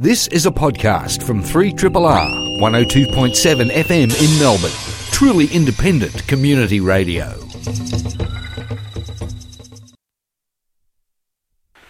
This 0.00 0.28
is 0.28 0.46
a 0.46 0.50
podcast 0.50 1.22
from 1.24 1.42
3RRR 1.42 2.58
102.7 2.62 3.68
FM 3.68 4.08
in 4.08 4.38
Melbourne. 4.38 4.70
Truly 5.12 5.46
independent 5.54 6.26
community 6.26 6.80
radio. 6.80 7.26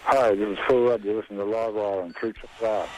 Hi, 0.03 0.35
this 0.35 0.49
is 0.49 0.57
Phil 0.67 0.83
Rudd. 0.83 1.05
You're 1.05 1.21
listening 1.21 1.39
to 1.39 1.45
Live 1.45 1.73
Wire 1.73 2.01
on 2.01 2.13
3RRR. 2.15 2.89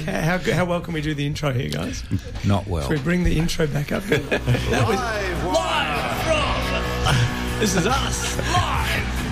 Okay, 0.00 0.12
how, 0.12 0.38
how 0.38 0.64
well 0.64 0.80
can 0.80 0.94
we 0.94 1.00
do 1.00 1.14
the 1.14 1.26
intro 1.26 1.52
here, 1.52 1.68
guys? 1.68 2.04
Not 2.44 2.66
well. 2.66 2.82
Should 2.88 2.98
we 2.98 3.02
bring 3.02 3.24
the 3.24 3.36
intro 3.36 3.66
back 3.66 3.90
up? 3.90 4.02
that 4.04 4.30
was 4.88 4.96
Live 5.00 5.44
wire. 5.46 6.00
this 7.60 7.74
is 7.76 7.86
us 7.86 8.36
live. 8.52 9.22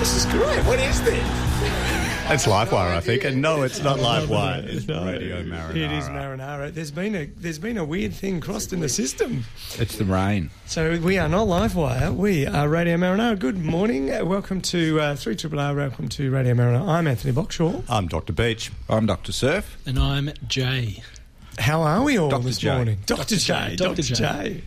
This 0.00 0.16
is 0.16 0.26
great. 0.26 0.58
What 0.66 0.78
is 0.80 1.00
this? 1.02 1.95
It's 2.28 2.44
Livewire, 2.46 2.92
I 2.96 3.00
think. 3.00 3.24
And 3.24 3.40
no, 3.40 3.62
it's 3.62 3.82
not 3.82 3.98
Livewire. 3.98 4.64
It's 4.64 4.86
No, 4.88 5.04
Radio 5.06 5.44
Marinara. 5.44 5.70
It 5.76 5.92
is 5.92 6.08
Marinara. 6.08 6.74
There's 6.74 6.90
been 6.90 7.14
a 7.14 7.24
there's 7.26 7.58
been 7.60 7.78
a 7.78 7.84
weird 7.84 8.12
thing 8.12 8.40
crossed 8.40 8.72
in 8.72 8.80
the 8.80 8.88
system. 8.88 9.44
It's 9.78 9.96
the 9.96 10.04
rain. 10.04 10.50
So 10.66 10.98
we 10.98 11.18
are 11.18 11.28
not 11.28 11.46
Livewire. 11.46 12.12
We 12.14 12.44
are 12.46 12.68
Radio 12.68 12.96
Marinara. 12.96 13.38
Good 13.38 13.58
morning. 13.64 14.12
Uh, 14.12 14.24
Welcome 14.24 14.60
to 14.62 15.00
uh, 15.00 15.14
Three 15.16 15.36
Triple 15.36 15.60
R. 15.60 15.74
Welcome 15.74 16.08
to 16.10 16.30
Radio 16.32 16.54
Marinara. 16.54 16.88
I'm 16.88 17.06
Anthony 17.06 17.32
Boxshall. 17.32 17.84
I'm 17.88 18.08
Dr. 18.08 18.32
Beach. 18.32 18.72
I'm 18.88 19.06
Dr. 19.06 19.30
Surf. 19.30 19.78
And 19.86 19.96
I'm 19.98 20.30
Jay. 20.48 21.02
How 21.60 21.82
are 21.82 22.02
we 22.02 22.18
all 22.18 22.28
Dr. 22.28 22.42
this 22.44 22.58
J. 22.58 22.74
morning? 22.74 22.98
Dr. 23.06 23.36
J. 23.36 23.76
Dr. 23.76 24.02
Dr. 24.02 24.14
J. 24.14 24.62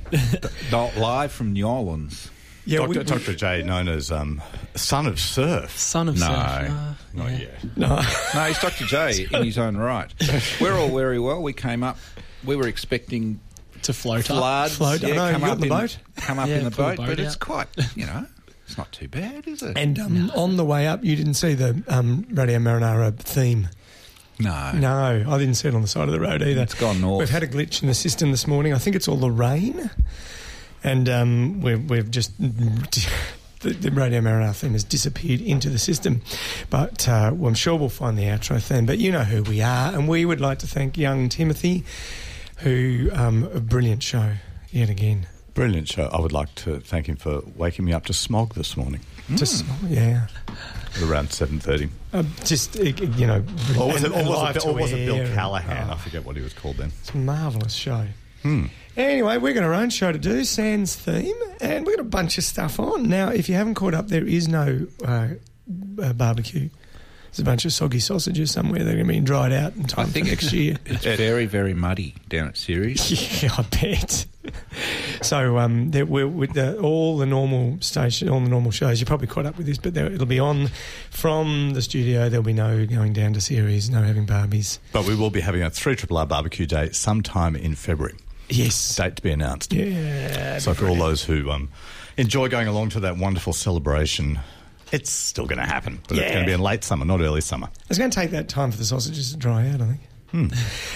Not 0.71 0.95
live 0.97 1.31
from 1.33 1.51
New 1.53 1.67
Orleans. 1.67 2.31
Yeah, 2.65 2.79
Dr. 2.79 2.87
we- 2.89 3.03
Dr. 3.03 3.33
J, 3.35 3.63
known 3.63 3.87
as 3.87 4.11
um, 4.11 4.41
Son 4.75 5.07
of 5.07 5.19
Surf. 5.19 5.77
Son 5.77 6.07
of 6.09 6.19
No. 6.19 6.27
Surf. 6.27 6.69
Uh, 6.69 6.93
Not 7.13 7.31
yeah. 7.31 7.37
yet. 7.37 7.77
No. 7.77 7.87
No, 8.35 8.43
he's 8.45 8.59
Dr. 8.59 8.85
J 8.85 9.27
in 9.33 9.43
his 9.45 9.57
own 9.57 9.77
right. 9.77 10.13
We're 10.61 10.77
all 10.77 10.89
very 10.95 11.19
well. 11.19 11.41
We 11.41 11.53
came 11.53 11.83
up, 11.83 11.97
we 12.43 12.55
were 12.55 12.67
expecting 12.67 13.39
To 13.83 13.93
float 13.93 14.29
up. 14.29 14.37
floods. 14.37 14.75
Float, 14.77 15.03
I 15.03 15.07
know, 15.09 15.31
come 15.31 15.41
you 15.41 15.47
got 15.47 15.51
up 15.53 15.57
the 15.59 15.63
in, 15.65 15.69
boat? 15.69 15.97
Come 16.17 16.39
up 16.39 16.47
Yeah, 16.47 16.55
in 16.57 16.63
the 16.65 16.71
pull 16.71 16.85
the 16.85 16.91
boat, 16.91 16.97
boat 16.97 17.07
but 17.07 17.19
it's 17.19 17.35
quite, 17.35 17.67
you 17.95 18.05
know, 18.05 18.25
it's 18.67 18.77
not 18.77 18.91
too 18.91 19.07
bad, 19.07 19.47
is 19.47 19.63
it? 19.63 19.75
And 19.77 19.97
um, 19.97 20.31
on 20.35 20.57
the 20.57 20.65
way 20.65 20.85
up, 20.85 21.03
you 21.03 21.15
didn't 21.15 21.33
see 21.35 21.53
the 21.55 21.81
um, 21.87 22.27
Radio 22.29 22.59
Marinara 22.59 23.17
theme. 23.17 23.69
no. 24.37 24.71
No, 24.73 25.25
I 25.27 25.37
didn't 25.39 25.55
see 25.55 25.69
it 25.69 25.73
on 25.75 25.81
the 25.81 25.87
side 25.87 26.07
of 26.07 26.13
the 26.13 26.19
road 26.19 26.43
either. 26.43 26.61
It's 26.61 26.75
gone 26.75 27.01
north. 27.01 27.19
We've 27.19 27.29
had 27.29 27.41
a 27.41 27.47
glitch 27.47 27.81
in 27.81 27.87
the 27.87 27.95
system 27.95 28.29
this 28.31 28.45
morning. 28.45 28.73
I 28.73 28.77
think 28.77 28.95
it's 28.95 29.07
all 29.07 29.17
the 29.17 29.31
rain, 29.31 29.89
and 30.83 31.09
um, 31.09 31.61
we've, 31.61 31.89
we've 31.89 32.09
just 32.11 32.31
the, 32.39 33.69
the 33.71 33.91
Radio 33.91 34.21
Marinara 34.21 34.55
theme 34.55 34.71
has 34.73 34.83
disappeared 34.83 35.41
into 35.41 35.69
the 35.69 35.79
system. 35.79 36.21
But 36.69 37.07
uh, 37.07 37.31
well, 37.33 37.49
I'm 37.49 37.55
sure 37.55 37.75
we'll 37.75 37.89
find 37.89 38.17
the 38.17 38.23
outro 38.23 38.61
theme. 38.61 38.85
But 38.85 38.99
you 38.99 39.11
know 39.11 39.23
who 39.23 39.43
we 39.43 39.61
are, 39.61 39.93
and 39.93 40.07
we 40.07 40.25
would 40.25 40.39
like 40.41 40.59
to 40.59 40.67
thank 40.67 40.97
young 40.97 41.29
Timothy, 41.29 41.83
who 42.57 43.09
um, 43.13 43.43
a 43.53 43.59
brilliant 43.59 44.03
show 44.03 44.33
yet 44.71 44.89
again. 44.89 45.27
Brilliant 45.53 45.89
show. 45.89 46.05
I 46.13 46.21
would 46.21 46.31
like 46.31 46.53
to 46.55 46.79
thank 46.79 47.07
him 47.07 47.17
for 47.17 47.41
waking 47.55 47.83
me 47.83 47.91
up 47.91 48.05
to 48.05 48.13
smog 48.13 48.53
this 48.53 48.77
morning 48.77 49.01
Just 49.35 49.65
yeah, 49.87 50.27
around 51.03 51.29
7.30. 51.29 51.89
uh, 52.13 52.23
just 52.45 52.79
uh, 52.79 52.83
you 52.83 53.27
know, 53.27 53.43
Or 53.77 53.87
was, 53.91 54.03
it, 54.03 54.11
or, 54.11 54.23
was 54.23 54.55
it, 54.55 54.65
or 54.65 54.73
was 54.73 54.91
it 54.93 55.05
Bill 55.05 55.15
air 55.15 55.25
and- 55.25 55.33
Callahan? 55.35 55.89
oh. 55.89 55.93
I 55.93 55.97
forget 55.97 56.23
what 56.23 56.37
he 56.37 56.41
was 56.41 56.53
called 56.53 56.77
then. 56.77 56.91
It's 57.01 57.09
a 57.13 57.17
marvellous 57.17 57.73
show. 57.73 58.05
Hmm. 58.43 58.65
Anyway, 58.97 59.37
we've 59.37 59.55
got 59.55 59.63
our 59.63 59.73
own 59.73 59.89
show 59.89 60.11
to 60.11 60.17
do, 60.17 60.43
Sans 60.43 60.93
theme, 60.93 61.35
and 61.61 61.85
we've 61.85 61.95
got 61.95 62.05
a 62.05 62.09
bunch 62.09 62.37
of 62.37 62.43
stuff 62.43 62.79
on. 62.79 63.07
Now, 63.07 63.29
if 63.29 63.47
you 63.47 63.55
haven't 63.55 63.75
caught 63.75 63.93
up, 63.93 64.09
there 64.09 64.25
is 64.25 64.47
no 64.47 64.87
uh, 65.05 65.29
uh, 66.01 66.13
barbecue. 66.13 66.69
There's 67.29 67.39
a 67.39 67.43
bunch 67.43 67.63
of 67.63 67.71
soggy 67.71 67.99
sausages 67.99 68.51
somewhere 68.51 68.83
that 68.83 68.89
are 68.89 68.95
going 68.95 69.07
to 69.07 69.13
be 69.13 69.19
dried 69.19 69.53
out 69.53 69.75
in 69.75 69.83
time 69.83 70.07
I 70.07 70.09
think 70.09 70.25
for 70.25 70.31
next 70.31 70.51
year. 70.51 70.77
It's 70.85 71.05
very, 71.05 71.45
very 71.45 71.75
muddy 71.75 72.15
down 72.27 72.47
at 72.47 72.57
Ceres. 72.57 73.41
yeah, 73.43 73.51
I 73.55 73.61
bet. 73.61 74.25
so, 75.21 75.59
um, 75.59 75.91
there, 75.91 76.07
we're, 76.07 76.27
with 76.27 76.53
the, 76.53 76.79
all 76.79 77.19
the 77.19 77.27
normal 77.27 77.77
station, 77.81 78.29
all 78.29 78.39
the 78.39 78.49
normal 78.49 78.71
shows, 78.71 78.99
you're 78.99 79.05
probably 79.05 79.27
caught 79.27 79.45
up 79.45 79.57
with 79.57 79.67
this, 79.67 79.77
but 79.77 79.93
there, 79.93 80.07
it'll 80.07 80.25
be 80.25 80.39
on 80.39 80.69
from 81.11 81.73
the 81.73 81.83
studio. 81.83 82.29
There'll 82.29 82.43
be 82.43 82.51
no 82.51 82.85
going 82.87 83.13
down 83.13 83.33
to 83.33 83.41
Ceres, 83.41 83.91
no 83.91 84.01
having 84.01 84.25
Barbies. 84.25 84.79
But 84.91 85.05
we 85.05 85.15
will 85.15 85.29
be 85.29 85.41
having 85.41 85.61
a 85.61 85.69
3 85.69 85.95
Triple 85.95 86.17
R 86.17 86.25
barbecue 86.25 86.65
day 86.65 86.89
sometime 86.91 87.55
in 87.55 87.75
February. 87.75 88.15
Yes. 88.49 88.95
Date 88.95 89.15
to 89.17 89.21
be 89.21 89.31
announced. 89.31 89.73
Yeah. 89.73 90.57
So 90.59 90.73
for 90.73 90.87
all 90.87 90.95
those 90.95 91.23
who 91.23 91.49
um, 91.51 91.69
enjoy 92.17 92.47
going 92.49 92.67
along 92.67 92.89
to 92.89 92.99
that 93.01 93.17
wonderful 93.17 93.53
celebration, 93.53 94.39
it's 94.91 95.09
still 95.11 95.45
going 95.45 95.59
to 95.59 95.65
happen. 95.65 95.99
But 96.07 96.17
it's 96.17 96.25
Yeah. 96.27 96.33
going 96.33 96.45
to 96.45 96.49
be 96.49 96.53
in 96.53 96.61
late 96.61 96.83
summer, 96.83 97.05
not 97.05 97.21
early 97.21 97.41
summer. 97.41 97.69
It's 97.89 97.99
going 97.99 98.09
to 98.11 98.15
take 98.19 98.31
that 98.31 98.49
time 98.49 98.71
for 98.71 98.77
the 98.77 98.85
sausages 98.85 99.31
to 99.31 99.37
dry 99.37 99.67
out, 99.69 99.81
I 99.81 99.85
think. 99.85 99.99
Hmm. 100.31 100.47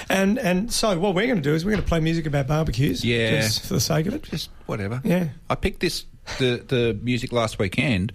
And 0.10 0.38
and 0.38 0.72
so 0.72 0.98
what 1.00 1.16
we're 1.16 1.26
going 1.26 1.42
to 1.42 1.42
do 1.42 1.56
is 1.56 1.66
we're 1.66 1.72
going 1.72 1.82
to 1.82 1.88
play 1.88 2.00
music 2.00 2.28
about 2.28 2.46
barbecues. 2.48 3.04
Yeah. 3.04 3.42
just 3.42 3.66
for 3.66 3.74
the 3.74 3.80
sake 3.80 4.06
of 4.06 4.14
it. 4.14 4.24
Just 4.24 4.52
whatever. 4.68 5.02
Yeah. 5.04 5.30
I 5.50 5.56
picked 5.56 5.80
this 5.80 6.06
the 6.38 6.64
the 6.68 7.00
music 7.02 7.32
last 7.32 7.58
weekend 7.58 8.14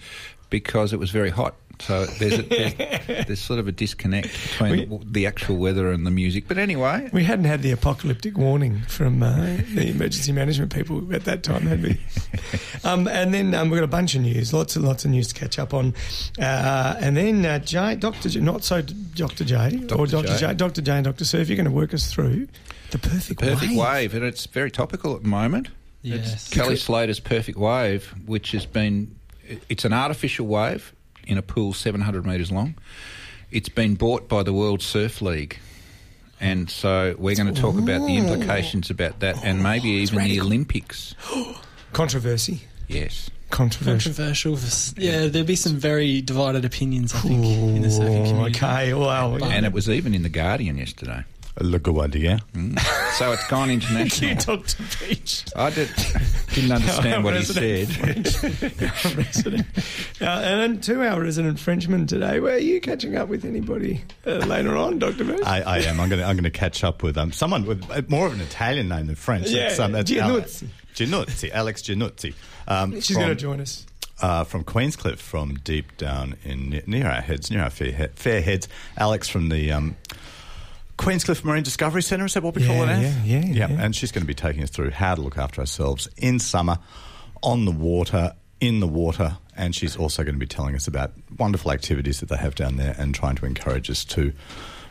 because 0.49 0.93
it 0.93 0.99
was 1.01 1.11
very 1.11 1.31
hot. 1.31 1.57
So 1.81 2.07
there's 2.07 2.39
a, 2.39 2.43
there's, 2.43 2.75
there's 3.27 3.41
sort 3.41 3.59
of 3.61 3.69
a 3.69 3.73
disconnect 3.73 4.29
between 4.33 4.91
We- 4.91 4.99
the, 4.99 5.05
the 5.05 5.27
actual 5.27 5.57
weather 5.57 5.91
and 5.93 6.07
the 6.07 6.11
music. 6.11 6.45
But 6.49 6.59
anyway, 6.59 7.09
We 7.13 7.25
hadn't 7.25 7.45
had 7.45 7.63
the 7.63 7.71
apocalyptic 7.73 8.37
warning 8.37 8.83
from 8.89 9.23
uh, 9.23 9.59
the 9.75 9.91
emergency 9.91 10.33
management 10.33 10.73
people 10.75 11.15
at 11.15 11.25
that 11.25 11.43
time, 11.43 11.63
had 11.63 11.83
we? 11.83 12.01
um, 12.85 13.07
and 13.09 13.33
then 13.33 13.55
um, 13.55 13.71
we've 13.71 13.79
got 13.79 13.85
a 13.85 13.89
bunch 13.89 14.15
of 14.15 14.23
news, 14.23 14.53
lots 14.53 14.77
and 14.77 14.85
lots 14.85 15.05
of 15.05 15.11
news 15.11 15.29
to 15.29 15.35
catch 15.35 15.59
up 15.59 15.73
on. 15.75 15.95
Uh, 16.39 16.97
and 17.01 17.17
then 17.17 17.45
uh, 17.45 17.59
J, 17.59 17.95
Dr. 17.95 18.29
J, 18.29 18.41
not 18.41 18.65
so 18.65 18.83
Dr. 18.83 19.45
J, 19.45 19.81
or 19.93 20.07
Dr. 20.07 20.07
Dr. 20.07 20.27
J. 20.29 20.39
J. 20.39 20.55
Dr. 20.55 20.83
J 20.83 20.93
and 20.93 21.05
Dr. 21.05 21.25
Surf, 21.25 21.49
you're 21.49 21.57
going 21.57 21.65
to 21.67 21.71
work 21.71 21.95
us 21.95 22.13
through 22.13 22.49
the 22.91 22.99
perfect, 22.99 23.41
perfect 23.41 23.73
wave. 23.73 23.79
wave, 23.79 24.15
and 24.15 24.25
it's 24.25 24.47
very 24.47 24.71
topical 24.71 25.15
at 25.15 25.23
the 25.23 25.29
moment. 25.29 25.69
Yes. 26.03 26.33
It's 26.33 26.49
Kelly 26.49 26.77
Slater's 26.77 27.21
perfect 27.21 27.59
wave, 27.59 28.15
which 28.27 28.53
has 28.53 28.67
been 28.67 29.15
it's 29.69 29.85
an 29.85 29.93
artificial 29.93 30.47
wave 30.47 30.95
in 31.29 31.39
a 31.39 31.43
pool 31.43 31.73
700 31.73 32.27
metres 32.27 32.51
long. 32.51 32.75
It's 33.51 33.69
been 33.69 33.95
bought 33.95 34.29
by 34.29 34.43
the 34.43 34.53
World 34.53 34.83
Surf 34.83 35.23
League. 35.23 35.59
And 36.41 36.71
so 36.71 37.15
we're 37.19 37.35
going 37.37 37.53
to 37.53 37.61
talk 37.61 37.77
about 37.77 38.07
the 38.07 38.17
implications 38.17 38.91
about 38.91 39.21
that 39.21 39.45
and 39.45 39.61
oh, 39.61 39.63
maybe 39.63 39.89
even 39.89 40.19
the 40.25 40.41
Olympics. 40.41 41.15
Controversy. 41.93 42.63
Yes. 42.87 43.31
Controversial. 43.51 44.13
Controversial. 44.13 45.03
Yeah, 45.03 45.27
there'll 45.29 45.47
be 45.47 45.57
some 45.57 45.77
very 45.77 46.21
divided 46.21 46.65
opinions, 46.65 47.15
I 47.15 47.21
think, 47.21 47.45
in 47.45 47.83
the 47.83 47.89
surfing 47.89 48.27
Ooh, 48.27 48.29
community. 48.29 48.57
okay, 48.57 48.95
well, 48.95 49.43
And 49.43 49.65
it 49.65 49.73
was 49.73 49.89
even 49.89 50.15
in 50.15 50.23
The 50.23 50.29
Guardian 50.29 50.77
yesterday. 50.77 51.25
Le 51.61 51.79
Gouardier. 51.79 52.41
Mm. 52.55 52.79
So 53.19 53.33
it's 53.33 53.47
gone 53.49 53.71
international. 53.71 54.31
you 54.31 54.37
talked 54.37 54.77
to 54.77 55.07
Beach. 55.07 55.45
I 55.57 55.71
did, 55.71 55.89
didn't 56.55 56.73
understand 56.73 57.25
what 57.25 57.35
he 57.35 57.41
Resident 57.41 58.27
said. 58.27 59.17
resident. 59.17 59.67
Uh, 60.21 60.25
and 60.25 60.61
then 60.61 60.81
two 60.81 61.03
our 61.03 61.21
resident 61.21 61.59
Frenchman 61.59 62.07
today. 62.07 62.41
Were 62.41 62.59
you 62.59 62.81
catching 62.81 63.17
up 63.17 63.29
with 63.29 63.45
anybody 63.45 64.03
uh, 64.27 64.37
later 64.47 64.77
on, 64.77 64.99
Dr. 64.99 65.25
Beach? 65.25 65.41
I, 65.45 65.61
I 65.63 65.79
am. 65.81 66.01
I'm 66.01 66.09
going 66.09 66.21
to. 66.21 66.27
I'm 66.27 66.37
going 66.37 66.45
to 66.45 66.51
catch 66.51 66.85
up 66.85 67.03
with 67.03 67.17
um, 67.19 67.33
someone 67.33 67.67
with 67.67 67.89
uh, 67.91 68.03
more 68.09 68.27
of 68.27 68.33
an 68.35 68.41
Italian 68.41 68.89
name 68.89 69.07
than 69.07 69.17
French. 69.17 69.49
Yeah, 69.49 69.69
It's, 69.69 69.79
um, 69.79 69.95
it's 69.95 70.11
Giannuzzi. 70.11 70.69
Giannuzzi, 70.95 71.51
Alex 71.53 71.83
Giannuzzi. 71.83 72.35
Um, 72.67 73.01
She's 73.01 73.17
going 73.17 73.29
to 73.29 73.35
join 73.35 73.61
us. 73.61 73.87
uh, 74.21 74.45
from 74.45 74.65
Queenscliff, 74.65 75.19
from 75.19 75.55
deep 75.65 75.97
down 75.97 76.37
in 76.45 76.83
near 76.87 77.07
our 77.09 77.21
heads, 77.21 77.51
near 77.51 77.63
our 77.63 77.71
fair, 77.71 77.93
he- 77.93 78.07
fair 78.15 78.41
heads. 78.43 78.69
Alex 78.97 79.29
from 79.29 79.49
the 79.49 79.71
um, 79.73 79.97
Queenscliff 80.99 81.45
Marine 81.45 81.63
Discovery 81.63 82.03
Centre, 82.03 82.27
is 82.27 82.35
that 82.35 82.43
what 82.43 82.55
we 82.55 82.63
Yeah, 82.63 82.69
call 82.69 82.83
it 82.83 82.87
now? 82.87 83.01
yeah, 83.01 83.15
yeah, 83.25 83.45
yeah. 83.47 83.67
And 83.71 83.95
she's 83.95 84.13
going 84.13 84.23
to 84.23 84.27
be 84.27 84.35
taking 84.35 84.63
us 84.63 84.71
through 84.71 84.91
how 84.91 85.15
to 85.15 85.23
look 85.23 85.39
after 85.39 85.61
ourselves 85.61 86.09
in 86.17 86.39
summer, 86.41 86.79
on 87.43 87.65
the 87.65 87.71
water, 87.73 88.35
in 88.61 88.81
the 88.81 88.89
water, 88.89 89.39
and 89.57 89.75
she's 89.75 89.97
also 89.97 90.25
going 90.25 90.35
to 90.35 90.39
be 90.41 90.47
telling 90.47 90.75
us 90.75 90.87
about 90.89 91.13
wonderful 91.39 91.71
activities 91.73 92.19
that 92.21 92.29
they 92.29 92.37
have 92.37 92.55
down 92.57 92.77
there 92.77 92.95
and 92.99 93.15
trying 93.15 93.37
to 93.37 93.47
encourage 93.47 93.89
us 93.91 94.05
to 94.07 94.33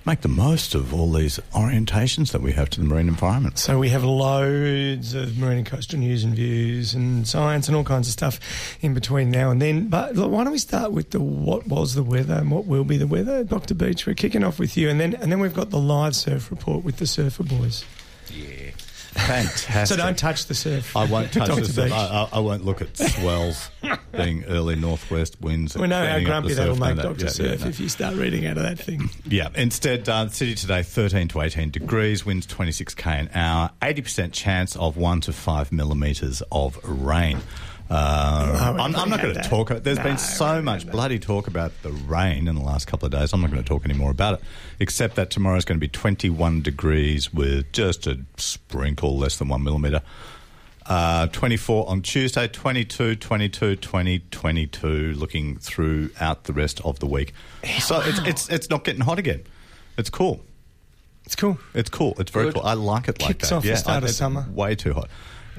make 0.07 0.21
the 0.21 0.29
most 0.29 0.73
of 0.73 0.93
all 0.93 1.11
these 1.11 1.37
orientations 1.53 2.31
that 2.31 2.41
we 2.41 2.53
have 2.53 2.69
to 2.69 2.79
the 2.79 2.85
marine 2.85 3.09
environment. 3.09 3.59
So 3.59 3.77
we 3.77 3.89
have 3.89 4.05
loads 4.05 5.13
of 5.13 5.37
marine 5.37 5.57
and 5.57 5.65
coastal 5.65 5.99
news 5.99 6.23
and 6.23 6.33
views 6.33 6.93
and 6.93 7.27
science 7.27 7.67
and 7.67 7.75
all 7.75 7.83
kinds 7.83 8.07
of 8.07 8.13
stuff 8.13 8.39
in 8.81 8.93
between 8.93 9.29
now 9.29 9.51
and 9.51 9.61
then. 9.61 9.89
But 9.89 10.15
look, 10.15 10.31
why 10.31 10.45
don't 10.45 10.53
we 10.53 10.59
start 10.59 10.93
with 10.93 11.09
the 11.09 11.19
what 11.19 11.67
was 11.67 11.93
the 11.93 12.03
weather 12.03 12.35
and 12.35 12.49
what 12.49 12.65
will 12.65 12.85
be 12.85 12.95
the 12.95 13.05
weather, 13.05 13.43
Dr. 13.43 13.73
Beach? 13.73 14.07
We're 14.07 14.13
kicking 14.13 14.45
off 14.45 14.59
with 14.59 14.77
you, 14.77 14.89
and 14.89 14.97
then 14.97 15.13
and 15.15 15.29
then 15.29 15.41
we've 15.41 15.53
got 15.53 15.71
the 15.71 15.79
live 15.79 16.15
surf 16.15 16.49
report 16.49 16.85
with 16.85 16.97
the 16.97 17.05
surfer 17.05 17.43
boys. 17.43 17.83
Yeah. 18.33 18.66
Fantastic. 19.17 19.87
So 19.87 19.95
don't 19.95 20.17
touch 20.17 20.45
the 20.45 20.53
surf. 20.53 20.95
I 20.95 21.05
won't 21.05 21.31
touch 21.33 21.49
the. 21.49 21.83
Beach. 21.83 21.91
I, 21.91 22.29
I, 22.31 22.39
won't 22.39 22.63
look 22.65 22.81
at 22.81 22.95
swells 22.97 23.69
being 24.11 24.45
early 24.45 24.75
northwest 24.75 25.41
winds. 25.41 25.75
we 25.75 25.87
know 25.87 26.05
how 26.05 26.19
grumpy 26.19 26.53
that'll 26.53 26.75
make 26.75 26.97
Dr. 26.97 27.25
yeah, 27.25 27.29
Surf 27.29 27.59
yeah, 27.59 27.65
no. 27.65 27.69
if 27.69 27.79
you 27.79 27.89
start 27.89 28.15
reading 28.15 28.45
out 28.45 28.57
of 28.57 28.63
that 28.63 28.79
thing. 28.79 29.09
Yeah, 29.29 29.49
instead, 29.55 30.07
uh, 30.07 30.29
city 30.29 30.55
today 30.55 30.83
13 30.83 31.27
to 31.29 31.41
18 31.41 31.69
degrees, 31.69 32.25
winds 32.25 32.47
26k 32.47 33.05
an 33.07 33.29
hour, 33.33 33.71
80% 33.81 34.31
chance 34.31 34.75
of 34.77 34.95
1 34.95 35.21
to 35.21 35.33
5 35.33 35.71
millimetres 35.73 36.41
of 36.51 36.79
rain. 36.83 37.39
Uh, 37.89 38.75
I'm, 38.79 38.79
I'm 38.95 39.09
can't 39.09 39.21
going 39.21 39.33
to 39.35 39.41
talk. 39.43 39.69
There's 39.69 39.97
No, 39.97 40.03
been 40.03 40.17
so 40.17 40.61
much 40.61 40.83
that. 40.85 40.91
bloody 40.91 41.19
talk 41.19 41.47
about 41.47 41.71
the 41.83 41.91
rain 41.91 42.47
in 42.47 42.55
the 42.55 42.61
last 42.61 42.85
couple 42.87 43.05
of 43.05 43.11
days. 43.13 43.31
I'm 43.33 43.41
not 43.41 43.49
going 43.49 43.63
to 43.63 43.67
talk 43.67 43.83
any 43.85 43.93
more 43.93 44.11
about 44.11 44.35
it, 44.35 44.41
except 44.79 45.15
that 45.15 45.29
tomorrow's 45.29 45.63
going 45.65 45.77
to 45.77 45.79
be 45.79 45.87
21 45.87 46.61
degrees 46.61 47.33
with 47.33 47.71
just 47.71 48.05
a 48.07 48.19
sprinkle 48.35 49.17
less 49.17 49.37
than 49.37 49.47
1 49.47 49.63
millimetre. 49.63 50.01
Uh, 50.85 51.27
24 51.27 51.89
on 51.89 52.01
Tuesday, 52.01 52.47
22, 52.47 53.15
22, 53.15 53.75
20, 53.77 54.19
22, 54.31 54.87
looking 55.13 55.57
throughout 55.57 56.45
the 56.45 56.53
rest 56.53 56.79
of 56.85 56.99
the 56.99 57.05
week. 57.07 57.33
So 57.79 58.01
it's, 58.01 58.19
it's, 58.19 58.49
it's 58.49 58.69
not 58.69 58.83
getting 58.85 59.01
hot 59.01 59.19
again. 59.19 59.43
It's 59.97 60.09
cool. 60.09 60.41
It's 61.25 61.35
cool. 61.35 61.57
It's 61.73 61.89
cool. 61.89 62.15
It's 62.19 62.31
very 62.31 62.45
Good. 62.45 62.53
cool. 62.55 62.63
I 62.63 62.73
like 62.73 63.09
it 63.09 63.21
like 63.21 63.27
Kicks 63.39 63.49
that. 63.49 63.55
off 63.57 63.63
the 63.63 63.69
yeah, 63.69 63.75
start 63.75 64.03
I- 64.03 64.07
of 64.07 64.13
summer. 64.13 64.45
Way 64.49 64.75
too 64.75 64.93
hot. 64.93 65.09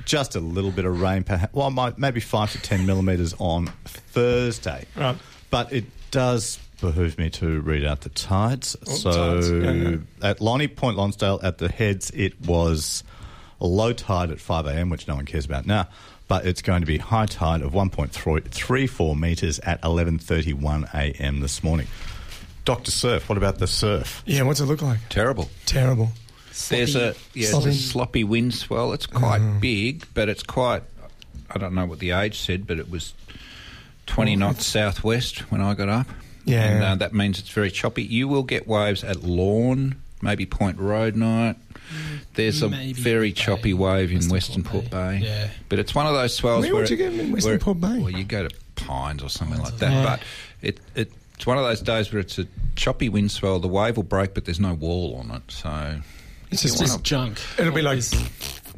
Just 0.05 0.37
a 0.37 0.41
little 0.41 0.71
bit 0.71 0.85
of 0.85 1.01
rain, 1.01 1.25
perhaps. 1.25 1.55
Well, 1.55 1.71
maybe 1.97 2.21
five 2.21 2.53
to 2.53 2.61
ten 2.61 2.87
millimetres 2.87 3.35
on 3.39 3.67
Thursday. 3.85 4.87
Right. 4.97 5.17
But 5.51 5.73
it 5.73 5.85
does 6.11 6.59
behoove 6.81 7.19
me 7.19 7.31
to 7.31 7.61
read 7.61 7.85
out 7.85 8.03
the 8.03 8.09
tides. 8.11 8.77
Oh, 8.87 8.95
so 8.95 9.13
tides. 9.35 9.51
Yeah, 9.51 9.71
yeah. 9.73 9.97
at 10.23 10.41
Lonnie 10.41 10.69
Point 10.69 10.97
Lonsdale, 10.97 11.41
at 11.43 11.59
the 11.59 11.69
heads, 11.69 12.11
it 12.15 12.41
was 12.43 13.05
a 13.61 13.67
low 13.67 13.93
tide 13.93 14.31
at 14.31 14.41
5 14.41 14.67
a.m., 14.67 14.91
which 14.91 15.09
no 15.09 15.17
one 15.17 15.25
cares 15.25 15.45
about 15.45 15.67
now. 15.67 15.89
But 16.29 16.47
it's 16.47 16.63
going 16.63 16.83
to 16.83 16.87
be 16.87 16.99
high 16.99 17.27
tide 17.27 17.63
of 17.63 17.73
1.34 17.73 19.19
metres 19.19 19.59
at 19.61 19.81
11.31 19.83 20.95
a.m. 20.95 21.41
this 21.41 21.63
morning. 21.63 21.87
Dr. 22.65 22.91
Surf, 22.91 23.29
what 23.31 23.39
about 23.39 23.59
the 23.59 23.67
surf? 23.67 24.23
Yeah, 24.27 24.43
what's 24.43 24.61
it 24.61 24.67
look 24.67 24.83
like? 24.83 24.99
Terrible. 25.09 25.49
Terrible. 25.65 26.11
There's 26.69 26.97
a 26.97 27.15
yeah, 27.35 27.49
Sloppy. 27.51 27.69
it's 27.69 27.79
a 27.79 27.83
sloppy 27.83 28.25
wind 28.25 28.55
swell. 28.55 28.93
It's 28.93 29.07
quite 29.07 29.61
big, 29.61 30.05
but 30.15 30.29
it's 30.29 30.43
quite. 30.43 30.83
I 31.51 31.59
don't 31.59 31.75
know 31.75 31.87
what 31.87 31.99
the 31.99 32.11
age 32.11 32.39
said, 32.39 32.67
but 32.67 32.79
it 32.79 32.91
was 32.91 33.15
20 34.07 34.37
knots 34.37 34.67
southwest 34.67 35.51
when 35.51 35.61
I 35.61 35.75
got 35.75 35.89
up. 35.89 36.07
Yeah. 36.45 36.63
and 36.65 36.83
uh, 36.85 36.95
that 36.97 37.13
means 37.15 37.39
it's 37.39 37.51
very 37.51 37.71
choppy. 37.71 38.03
You 38.03 38.27
will 38.29 38.43
get 38.43 38.67
waves 38.67 39.05
at 39.05 39.23
Lorne, 39.23 39.97
maybe 40.23 40.47
Point 40.47 40.79
Roadknight. 40.79 41.57
There's 42.35 42.63
a 42.63 42.69
Maybe 42.69 42.93
very 42.93 43.31
Port 43.31 43.37
Bay, 43.37 43.43
choppy 43.43 43.75
wave 43.75 44.11
in 44.11 44.17
Western 44.17 44.31
Western 44.31 44.63
Port 44.63 44.85
Port 44.85 44.91
Bay. 44.91 45.19
Bay. 45.21 45.27
Yeah. 45.27 45.49
but 45.69 45.79
it's 45.79 45.95
one 45.95 46.07
of 46.07 46.13
those 46.15 46.35
swells 46.35 46.65
Where 46.65 46.73
where 46.75 46.83
would 46.83 46.91
you 46.91 46.97
it- 46.97 46.99
get 46.99 47.13
'em 47.13 47.21
in 47.21 47.33
Western 47.33 47.59
Port 47.59 47.81
Bay? 47.81 47.99
Well, 47.99 48.11
you 48.11 48.25
go 48.25 48.47
to 48.47 48.55
Pines 48.77 49.23
or 49.23 49.29
something 49.31 49.59
like 49.61 49.77
that. 49.79 49.91
yeah. 49.93 50.05
But 50.05 50.21
it, 50.63 50.81
it 50.95 51.13
it's 51.35 51.47
one 51.47 51.57
of 51.57 51.65
those 51.65 51.81
days 51.81 52.13
where 52.13 52.21
it's 52.21 52.39
a 52.39 52.47
choppy 52.77 53.09
wind 53.09 53.31
swell. 53.31 53.59
The 53.59 53.69
wave 53.69 53.97
will 53.97 54.03
break, 54.03 54.35
but 54.35 54.45
there's 54.45 54.61
no 54.61 54.75
wall 54.75 55.17
on 55.23 55.35
it. 55.37 55.43
So 55.51 56.01
It's 56.51 56.63
just- 56.63 56.79
Just 56.79 57.03
junk. 57.03 57.39
It'll 57.59 57.73
be 57.73 57.83
like- 57.83 58.03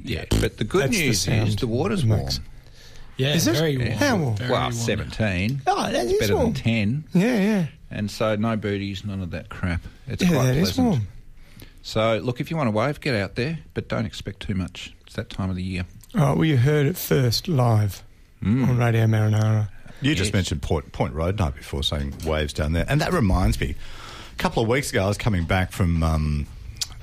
yeah. 0.03 0.25
But 0.41 0.57
the 0.57 0.65
good 0.65 0.83
That's 0.85 0.97
the 0.97 1.07
news 1.07 1.21
sound 1.21 1.49
is 1.49 1.57
the 1.57 1.67
water's 1.67 2.05
warm. 2.05 2.21
makes. 2.25 2.41
yeah, 3.17 3.35
Is 3.35 3.47
it? 3.47 3.55
very 3.57 3.77
warm. 3.77 3.91
How 3.93 4.17
warm? 4.17 4.37
Very 4.37 4.51
well, 4.51 4.61
warm. 4.63 4.73
17. 4.73 5.63
Oh, 5.67 5.91
that 5.93 6.07
is 6.07 6.19
better 6.19 6.35
warm. 6.37 6.53
than 6.53 6.63
10. 6.63 7.05
Yeah, 7.15 7.39
yeah. 7.41 7.67
And 7.91 8.11
so 8.11 8.37
no 8.37 8.57
booties, 8.57 9.05
none 9.05 9.21
of 9.21 9.31
that 9.33 9.49
crap. 9.51 9.83
It's 10.09 10.23
Yeah, 10.23 10.29
quite 10.31 10.47
that 10.47 10.57
is 10.57 10.63
pleasant. 10.73 10.87
warm. 10.89 11.07
So 11.83 12.19
look, 12.23 12.41
if 12.41 12.51
you 12.51 12.57
want 12.57 12.69
a 12.69 12.73
wave, 12.73 13.01
get 13.01 13.15
out 13.15 13.35
there, 13.37 13.59
but 13.75 13.89
don't 13.89 14.07
expect 14.07 14.41
too 14.41 14.55
much. 14.55 14.93
It's 15.07 15.15
that 15.17 15.31
time 15.31 15.51
of 15.51 15.57
the 15.57 15.63
year. 15.63 15.85
All 16.15 16.21
right, 16.21 16.37
well, 16.37 16.45
you 16.45 16.57
heard 16.57 16.87
it 16.87 16.97
first 16.97 17.47
live 17.49 18.03
Mm. 18.45 18.69
on 18.69 18.77
Radio 18.79 19.07
Marinara. 19.07 19.69
You 20.03 20.15
just 20.15 20.33
mentioned 20.33 20.63
Point, 20.63 20.93
Point 20.93 21.15
Roadknight 21.15 21.55
before 21.57 21.83
saying 21.83 22.15
waves 22.25 22.53
down 22.55 22.73
there. 22.73 22.87
And 22.89 23.01
that 23.03 23.13
reminds 23.13 23.61
me, 23.61 23.75
a 24.33 24.37
couple 24.37 24.63
of 24.63 24.69
weeks 24.69 24.91
ago, 24.91 25.05
I 25.05 25.09
was 25.09 25.19
coming 25.19 25.45
back 25.45 25.73
from 25.73 26.03
um, 26.03 26.47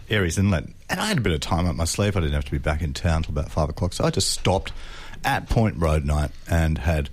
Aireys 0.10 0.38
Inlet 0.40 0.66
and 0.90 1.00
I 1.00 1.06
had 1.06 1.18
a 1.18 1.22
bit 1.22 1.34
of 1.34 1.40
time 1.40 1.68
up 1.68 1.76
my 1.76 1.86
sleeve. 1.86 2.16
I 2.16 2.22
didn't 2.22 2.34
have 2.34 2.46
to 2.46 2.52
be 2.52 2.58
back 2.58 2.82
in 2.82 2.94
town 2.94 3.24
till 3.24 3.32
about 3.32 3.52
five 3.52 3.70
o'clock. 3.70 3.94
So 3.94 4.06
I 4.06 4.10
just 4.10 4.32
stopped 4.32 4.72
at 5.24 5.50
Point 5.50 5.78
Roadknight 5.80 6.32
and 6.50 6.78
had 6.78 7.10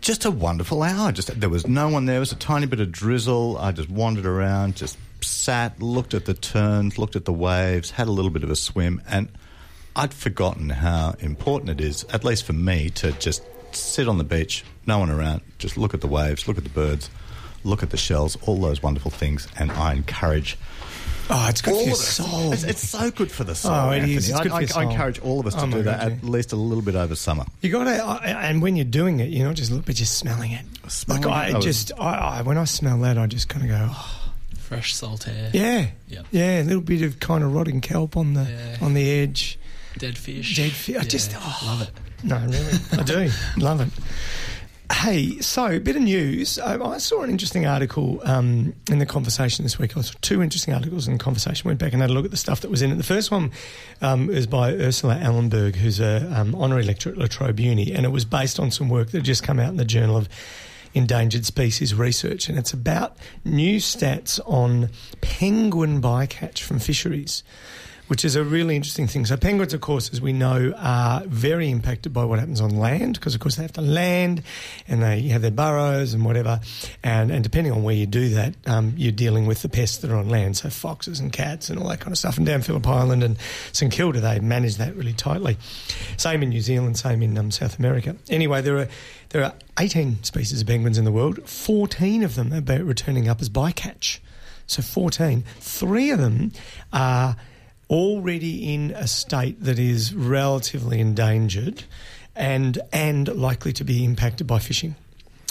just 0.00 0.24
a 0.24 0.30
wonderful 0.30 0.82
hour. 0.82 1.12
Just 1.12 1.40
There 1.40 1.48
was 1.48 1.66
no 1.66 1.88
one 1.88 2.06
there. 2.06 2.16
It 2.16 2.20
was 2.20 2.32
a 2.32 2.36
tiny 2.36 2.66
bit 2.66 2.80
of 2.80 2.90
drizzle. 2.90 3.58
I 3.58 3.72
just 3.72 3.88
wandered 3.88 4.26
around, 4.26 4.76
just 4.76 4.98
sat, 5.20 5.80
looked 5.80 6.14
at 6.14 6.24
the 6.24 6.34
terns, 6.34 6.98
looked 6.98 7.16
at 7.16 7.24
the 7.24 7.32
waves, 7.32 7.92
had 7.92 8.08
a 8.08 8.12
little 8.12 8.30
bit 8.30 8.42
of 8.42 8.50
a 8.50 8.56
swim. 8.56 9.00
And 9.08 9.28
I'd 9.94 10.12
forgotten 10.12 10.70
how 10.70 11.14
important 11.20 11.70
it 11.70 11.80
is, 11.80 12.04
at 12.12 12.24
least 12.24 12.44
for 12.44 12.52
me, 12.52 12.90
to 12.90 13.12
just 13.12 13.42
sit 13.72 14.08
on 14.08 14.18
the 14.18 14.24
beach, 14.24 14.64
no 14.86 14.98
one 14.98 15.10
around, 15.10 15.42
just 15.58 15.76
look 15.76 15.94
at 15.94 16.00
the 16.00 16.06
waves, 16.06 16.46
look 16.48 16.58
at 16.58 16.64
the 16.64 16.70
birds, 16.70 17.10
look 17.64 17.82
at 17.82 17.90
the 17.90 17.96
shells, 17.96 18.36
all 18.42 18.60
those 18.60 18.82
wonderful 18.82 19.10
things. 19.10 19.48
And 19.58 19.70
I 19.72 19.94
encourage 19.94 20.56
Oh, 21.28 21.46
it's 21.48 21.60
good 21.60 21.74
all 21.74 21.80
for 21.82 21.86
your 21.88 21.96
soul. 21.96 22.52
It's, 22.52 22.62
it's 22.62 22.88
so 22.88 23.10
good 23.10 23.32
for 23.32 23.42
the 23.44 23.54
soul. 23.54 23.72
Oh, 23.72 23.90
it 23.90 23.96
Anthony. 23.96 24.14
is. 24.14 24.28
It's 24.28 24.38
I, 24.38 24.42
good 24.44 24.52
for 24.52 24.56
I- 24.58 24.60
your 24.60 24.78
I 24.78 24.92
encourage 24.92 25.18
all 25.20 25.40
of 25.40 25.46
us 25.46 25.54
to 25.56 25.62
Oh, 25.62 25.70
do 25.70 25.82
that 25.82 26.00
God, 26.00 26.12
at 26.12 26.22
yeah. 26.24 26.30
least 26.30 26.52
a 26.52 26.56
little 26.56 26.82
bit 26.84 26.94
over 26.94 27.14
summer. 27.16 27.44
You 27.62 27.70
got 27.72 27.84
to, 27.84 28.22
and 28.26 28.62
when 28.62 28.76
you're 28.76 28.84
doing 28.84 29.18
it, 29.20 29.30
you're 29.30 29.46
not 29.46 29.56
just 29.56 29.72
look, 29.72 29.84
but 29.86 29.96
just 29.96 30.18
smelling 30.18 30.52
it. 30.52 30.64
Oh, 30.84 30.88
smelling 30.88 31.22
like 31.24 31.48
it? 31.48 31.50
I 31.50 31.54
I 31.54 31.56
was- 31.56 31.64
just, 31.64 31.92
I, 31.98 32.14
I, 32.38 32.42
when 32.42 32.58
I 32.58 32.64
smell 32.64 32.98
that, 33.00 33.18
I 33.18 33.26
just 33.26 33.48
kind 33.48 33.64
of 33.64 33.70
go, 33.70 33.88
oh, 33.90 34.32
Fresh 34.58 34.94
salt 34.94 35.26
air. 35.28 35.50
yeah, 35.52 35.86
Yeah. 36.08 36.22
yeah, 36.32 36.60
a 36.60 36.64
little 36.64 36.80
bit 36.80 37.02
of 37.02 37.20
kind 37.20 37.42
of 37.44 37.54
rotting 37.54 37.80
kelp 37.80 38.16
on 38.16 38.34
the 38.34 38.42
Yeah. 38.42 38.84
on 38.84 38.94
the 38.94 39.08
edge. 39.10 39.58
Dead 39.98 40.16
fish. 40.18 40.56
Dead 40.56 40.72
fi- 40.72 40.96
I 40.98 41.02
just- 41.04 41.32
oh. 41.36 41.62
love 41.64 41.82
it. 41.82 41.90
No, 42.24 42.36
really, 42.38 42.78
I 42.92 43.02
do 43.02 43.30
love 43.58 43.80
it. 43.80 43.88
Hey, 44.92 45.40
so 45.40 45.66
a 45.66 45.78
bit 45.80 45.96
of 45.96 46.02
news. 46.02 46.60
I, 46.60 46.80
I 46.80 46.98
saw 46.98 47.22
an 47.22 47.30
interesting 47.30 47.66
article 47.66 48.20
um, 48.22 48.72
in 48.88 49.00
the 49.00 49.06
conversation 49.06 49.64
this 49.64 49.80
week. 49.80 49.96
I 49.96 50.00
saw 50.02 50.14
two 50.20 50.42
interesting 50.42 50.74
articles 50.74 51.08
in 51.08 51.14
the 51.14 51.18
conversation. 51.18 51.66
Went 51.66 51.80
back 51.80 51.92
and 51.92 52.00
had 52.00 52.10
a 52.10 52.12
look 52.12 52.24
at 52.24 52.30
the 52.30 52.36
stuff 52.36 52.60
that 52.60 52.70
was 52.70 52.82
in 52.82 52.92
it. 52.92 52.94
The 52.94 53.02
first 53.02 53.32
one 53.32 53.50
um, 54.00 54.30
is 54.30 54.46
by 54.46 54.72
Ursula 54.74 55.16
Ellenberg, 55.16 55.74
who's 55.74 55.98
an 55.98 56.32
um, 56.32 56.54
honorary 56.54 56.84
lecturer 56.84 57.12
at 57.12 57.18
La 57.18 57.26
Trobe 57.26 57.58
Uni, 57.58 57.92
and 57.92 58.06
it 58.06 58.10
was 58.10 58.24
based 58.24 58.60
on 58.60 58.70
some 58.70 58.88
work 58.88 59.10
that 59.10 59.18
had 59.18 59.24
just 59.24 59.42
come 59.42 59.58
out 59.58 59.70
in 59.70 59.76
the 59.76 59.84
Journal 59.84 60.16
of 60.16 60.28
Endangered 60.94 61.44
Species 61.44 61.92
Research, 61.92 62.48
and 62.48 62.56
it's 62.56 62.72
about 62.72 63.16
new 63.44 63.78
stats 63.78 64.38
on 64.46 64.90
penguin 65.20 66.00
bycatch 66.00 66.60
from 66.60 66.78
fisheries 66.78 67.42
which 68.08 68.24
is 68.24 68.36
a 68.36 68.44
really 68.44 68.76
interesting 68.76 69.06
thing. 69.06 69.26
So 69.26 69.36
penguins, 69.36 69.74
of 69.74 69.80
course, 69.80 70.12
as 70.12 70.20
we 70.20 70.32
know, 70.32 70.72
are 70.76 71.22
very 71.26 71.70
impacted 71.70 72.12
by 72.12 72.24
what 72.24 72.38
happens 72.38 72.60
on 72.60 72.70
land 72.70 73.14
because, 73.14 73.34
of 73.34 73.40
course, 73.40 73.56
they 73.56 73.62
have 73.62 73.72
to 73.72 73.80
land 73.80 74.42
and 74.86 75.02
they 75.02 75.22
have 75.28 75.42
their 75.42 75.50
burrows 75.50 76.14
and 76.14 76.24
whatever. 76.24 76.60
And, 77.02 77.30
and 77.30 77.42
depending 77.42 77.72
on 77.72 77.82
where 77.82 77.94
you 77.94 78.06
do 78.06 78.30
that, 78.30 78.54
um, 78.66 78.94
you're 78.96 79.12
dealing 79.12 79.46
with 79.46 79.62
the 79.62 79.68
pests 79.68 79.98
that 79.98 80.10
are 80.10 80.16
on 80.16 80.28
land, 80.28 80.56
so 80.56 80.70
foxes 80.70 81.18
and 81.18 81.32
cats 81.32 81.68
and 81.68 81.80
all 81.80 81.88
that 81.88 82.00
kind 82.00 82.12
of 82.12 82.18
stuff. 82.18 82.36
And 82.36 82.46
down 82.46 82.62
Phillip 82.62 82.86
Island 82.86 83.22
and 83.22 83.36
St 83.72 83.92
Kilda, 83.92 84.20
they 84.20 84.38
manage 84.40 84.76
that 84.76 84.94
really 84.94 85.12
tightly. 85.12 85.56
Same 86.16 86.42
in 86.42 86.50
New 86.50 86.60
Zealand, 86.60 86.96
same 86.98 87.22
in 87.22 87.36
um, 87.36 87.50
South 87.50 87.78
America. 87.78 88.16
Anyway, 88.28 88.62
there 88.62 88.78
are 88.78 88.88
there 89.30 89.44
are 89.44 89.54
18 89.78 90.22
species 90.22 90.60
of 90.60 90.66
penguins 90.66 90.98
in 90.98 91.04
the 91.04 91.12
world. 91.12 91.48
14 91.48 92.22
of 92.22 92.36
them 92.36 92.52
are 92.52 92.84
returning 92.84 93.28
up 93.28 93.40
as 93.40 93.48
bycatch. 93.48 94.20
So 94.66 94.82
14. 94.82 95.44
Three 95.58 96.10
of 96.10 96.18
them 96.18 96.52
are 96.92 97.36
already 97.88 98.74
in 98.74 98.90
a 98.92 99.06
state 99.06 99.62
that 99.62 99.78
is 99.78 100.14
relatively 100.14 101.00
endangered 101.00 101.84
and 102.34 102.78
and 102.92 103.28
likely 103.28 103.72
to 103.72 103.84
be 103.84 104.04
impacted 104.04 104.46
by 104.46 104.58
fishing 104.58 104.94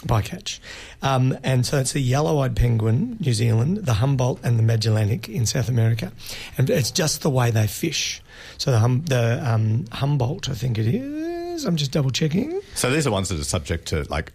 bycatch. 0.05 0.59
Um, 1.01 1.37
and 1.43 1.65
so 1.65 1.79
it's 1.79 1.93
the 1.93 1.99
yellow-eyed 1.99 2.55
penguin, 2.55 3.17
New 3.19 3.33
Zealand, 3.33 3.77
the 3.77 3.95
Humboldt 3.95 4.39
and 4.43 4.59
the 4.59 4.63
Magellanic 4.63 5.27
in 5.27 5.45
South 5.45 5.67
America. 5.67 6.11
And 6.57 6.69
it's 6.69 6.91
just 6.91 7.21
the 7.21 7.29
way 7.29 7.49
they 7.49 7.65
fish. 7.65 8.21
So 8.57 8.71
the, 8.71 8.79
hum, 8.79 9.03
the 9.05 9.41
um, 9.43 9.85
Humboldt, 9.91 10.49
I 10.49 10.53
think 10.53 10.77
it 10.77 10.85
is, 10.85 11.65
I'm 11.65 11.75
just 11.75 11.91
double 11.91 12.11
checking. 12.11 12.61
So 12.75 12.91
these 12.91 13.07
are 13.07 13.11
ones 13.11 13.29
that 13.29 13.39
are 13.39 13.43
subject 13.43 13.87
to 13.87 14.03
like 14.09 14.31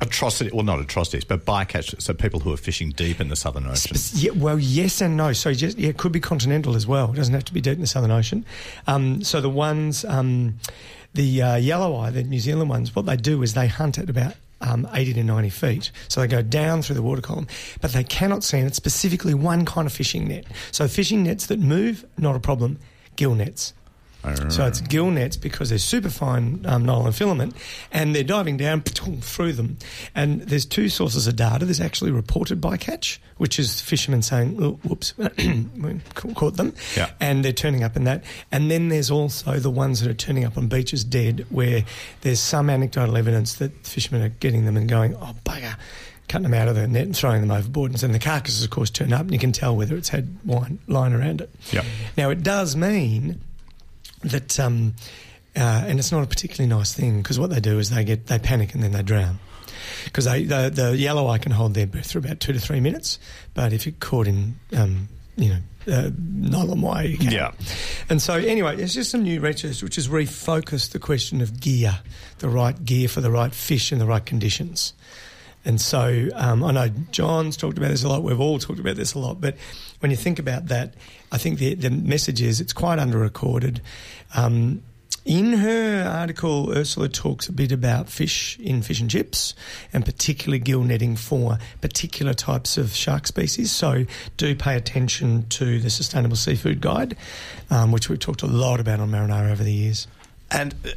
atrocity, 0.00 0.50
well, 0.52 0.64
not 0.64 0.80
atrocities, 0.80 1.24
but 1.24 1.44
bycatch. 1.44 2.00
So 2.00 2.14
people 2.14 2.40
who 2.40 2.52
are 2.52 2.56
fishing 2.56 2.90
deep 2.90 3.20
in 3.20 3.28
the 3.28 3.36
Southern 3.36 3.66
Ocean. 3.66 3.96
Yeah, 4.14 4.32
well, 4.32 4.58
yes 4.58 5.00
and 5.00 5.16
no. 5.16 5.32
So 5.32 5.52
just 5.52 5.78
yeah, 5.78 5.90
it 5.90 5.98
could 5.98 6.12
be 6.12 6.20
continental 6.20 6.76
as 6.76 6.86
well. 6.86 7.12
It 7.12 7.16
doesn't 7.16 7.34
have 7.34 7.44
to 7.44 7.54
be 7.54 7.60
deep 7.60 7.74
in 7.74 7.80
the 7.80 7.86
Southern 7.86 8.10
Ocean. 8.10 8.44
Um, 8.86 9.22
so 9.22 9.40
the 9.40 9.50
ones, 9.50 10.04
um, 10.04 10.58
the 11.14 11.42
uh, 11.42 11.56
yellow 11.56 11.96
eye, 11.96 12.10
the 12.10 12.22
New 12.22 12.40
Zealand 12.40 12.70
ones, 12.70 12.94
what 12.94 13.06
they 13.06 13.16
do 13.16 13.42
is 13.42 13.54
they 13.54 13.66
hunt 13.66 13.98
at 13.98 14.08
about 14.08 14.34
um, 14.60 14.88
80 14.92 15.14
to 15.14 15.24
90 15.24 15.50
feet. 15.50 15.90
So 16.08 16.20
they 16.20 16.26
go 16.26 16.42
down 16.42 16.82
through 16.82 16.96
the 16.96 17.02
water 17.02 17.22
column, 17.22 17.46
but 17.80 17.92
they 17.92 18.04
cannot 18.04 18.44
see, 18.44 18.58
and 18.58 18.66
it's 18.66 18.76
specifically 18.76 19.34
one 19.34 19.64
kind 19.64 19.86
of 19.86 19.92
fishing 19.92 20.28
net. 20.28 20.46
So 20.70 20.88
fishing 20.88 21.22
nets 21.22 21.46
that 21.46 21.58
move, 21.58 22.04
not 22.18 22.36
a 22.36 22.40
problem. 22.40 22.78
Gill 23.16 23.34
nets. 23.34 23.74
So 24.50 24.66
it's 24.66 24.80
gill 24.82 25.10
nets 25.10 25.36
because 25.36 25.70
they're 25.70 25.78
super 25.78 26.10
fine 26.10 26.64
um, 26.66 26.84
nylon 26.84 27.12
filament 27.12 27.56
and 27.90 28.14
they're 28.14 28.22
diving 28.22 28.56
down 28.58 28.80
through 28.82 29.54
them. 29.54 29.78
And 30.14 30.42
there's 30.42 30.66
two 30.66 30.88
sources 30.88 31.26
of 31.26 31.36
data. 31.36 31.64
There's 31.64 31.80
actually 31.80 32.10
reported 32.10 32.60
bycatch, 32.60 33.18
which 33.38 33.58
is 33.58 33.80
fishermen 33.80 34.22
saying, 34.22 34.56
oh, 34.62 34.72
whoops, 34.86 35.14
we 35.18 36.00
caught 36.34 36.56
them. 36.56 36.74
Yeah. 36.96 37.10
And 37.18 37.44
they're 37.44 37.52
turning 37.52 37.82
up 37.82 37.96
in 37.96 38.04
that. 38.04 38.24
And 38.52 38.70
then 38.70 38.88
there's 38.88 39.10
also 39.10 39.58
the 39.58 39.70
ones 39.70 40.00
that 40.00 40.10
are 40.10 40.14
turning 40.14 40.44
up 40.44 40.58
on 40.58 40.68
beaches 40.68 41.02
dead, 41.02 41.46
where 41.48 41.84
there's 42.20 42.40
some 42.40 42.68
anecdotal 42.68 43.16
evidence 43.16 43.54
that 43.54 43.86
fishermen 43.86 44.22
are 44.22 44.28
getting 44.28 44.66
them 44.66 44.76
and 44.76 44.88
going, 44.88 45.16
oh, 45.16 45.34
bugger 45.44 45.76
cutting 46.28 46.44
them 46.44 46.54
out 46.54 46.68
of 46.68 46.76
the 46.76 46.86
net 46.86 47.02
and 47.02 47.16
throwing 47.16 47.40
them 47.40 47.50
overboard. 47.50 47.90
And 47.90 47.98
then 47.98 48.12
the 48.12 48.20
carcasses, 48.20 48.62
of 48.62 48.70
course, 48.70 48.88
turn 48.88 49.12
up 49.12 49.22
and 49.22 49.32
you 49.32 49.38
can 49.40 49.50
tell 49.50 49.74
whether 49.74 49.96
it's 49.96 50.10
had 50.10 50.38
wine 50.44 50.78
line 50.86 51.12
around 51.12 51.40
it. 51.40 51.50
Yep. 51.72 51.84
Now, 52.16 52.30
it 52.30 52.44
does 52.44 52.76
mean 52.76 53.40
that, 54.22 54.58
um, 54.60 54.94
uh, 55.56 55.84
and 55.86 55.98
it's 55.98 56.12
not 56.12 56.22
a 56.22 56.26
particularly 56.26 56.68
nice 56.68 56.92
thing 56.92 57.22
because 57.22 57.38
what 57.38 57.50
they 57.50 57.60
do 57.60 57.78
is 57.78 57.90
they 57.90 58.04
get 58.04 58.26
they 58.26 58.38
panic 58.38 58.74
and 58.74 58.82
then 58.82 58.92
they 58.92 59.02
drown. 59.02 59.38
Because 60.04 60.24
the, 60.24 60.70
the 60.72 60.96
yellow 60.96 61.28
eye 61.28 61.38
can 61.38 61.52
hold 61.52 61.74
their 61.74 61.86
breath 61.86 62.12
for 62.12 62.18
about 62.18 62.40
two 62.40 62.52
to 62.52 62.60
three 62.60 62.80
minutes, 62.80 63.18
but 63.54 63.72
if 63.72 63.86
you're 63.86 63.94
caught 63.98 64.26
in, 64.26 64.56
um, 64.76 65.08
you 65.36 65.50
know, 65.50 65.58
uh, 65.92 66.10
nylon 66.18 66.80
wire, 66.80 67.06
you 67.06 67.18
can. 67.18 67.32
Yeah. 67.32 67.52
And 68.08 68.20
so, 68.20 68.34
anyway, 68.34 68.76
there's 68.76 68.94
just 68.94 69.10
some 69.10 69.22
new 69.22 69.40
research 69.40 69.82
which 69.82 69.96
has 69.96 70.08
refocused 70.08 70.92
the 70.92 70.98
question 70.98 71.40
of 71.40 71.60
gear, 71.60 71.98
the 72.38 72.48
right 72.48 72.84
gear 72.84 73.08
for 73.08 73.20
the 73.20 73.30
right 73.30 73.52
fish 73.52 73.92
in 73.92 73.98
the 73.98 74.06
right 74.06 74.24
conditions. 74.24 74.92
And 75.64 75.80
so 75.80 76.28
um, 76.34 76.64
I 76.64 76.72
know 76.72 76.88
John's 77.10 77.56
talked 77.56 77.76
about 77.76 77.90
this 77.90 78.02
a 78.02 78.08
lot. 78.08 78.22
We've 78.22 78.40
all 78.40 78.58
talked 78.58 78.80
about 78.80 78.96
this 78.96 79.14
a 79.14 79.18
lot. 79.18 79.40
But 79.40 79.56
when 80.00 80.10
you 80.10 80.16
think 80.16 80.38
about 80.38 80.66
that, 80.66 80.94
I 81.30 81.38
think 81.38 81.58
the, 81.58 81.74
the 81.74 81.90
message 81.90 82.40
is 82.40 82.60
it's 82.60 82.72
quite 82.72 82.98
under 82.98 83.18
recorded. 83.18 83.80
Um, 84.34 84.82
in 85.26 85.52
her 85.52 86.08
article, 86.08 86.72
Ursula 86.74 87.08
talks 87.08 87.46
a 87.46 87.52
bit 87.52 87.72
about 87.72 88.08
fish 88.08 88.58
in 88.58 88.80
fish 88.80 89.00
and 89.00 89.10
chips, 89.10 89.54
and 89.92 90.02
particularly 90.02 90.58
gill 90.58 90.82
netting 90.82 91.14
for 91.14 91.58
particular 91.82 92.32
types 92.32 92.78
of 92.78 92.94
shark 92.94 93.26
species. 93.26 93.70
So, 93.70 94.06
do 94.38 94.54
pay 94.54 94.76
attention 94.76 95.46
to 95.50 95.78
the 95.78 95.90
Sustainable 95.90 96.36
Seafood 96.36 96.80
Guide, 96.80 97.18
um, 97.68 97.92
which 97.92 98.08
we've 98.08 98.18
talked 98.18 98.40
a 98.40 98.46
lot 98.46 98.80
about 98.80 98.98
on 98.98 99.10
Marinara 99.10 99.52
over 99.52 99.62
the 99.62 99.72
years. 99.72 100.06
And 100.50 100.74
uh, 100.86 100.92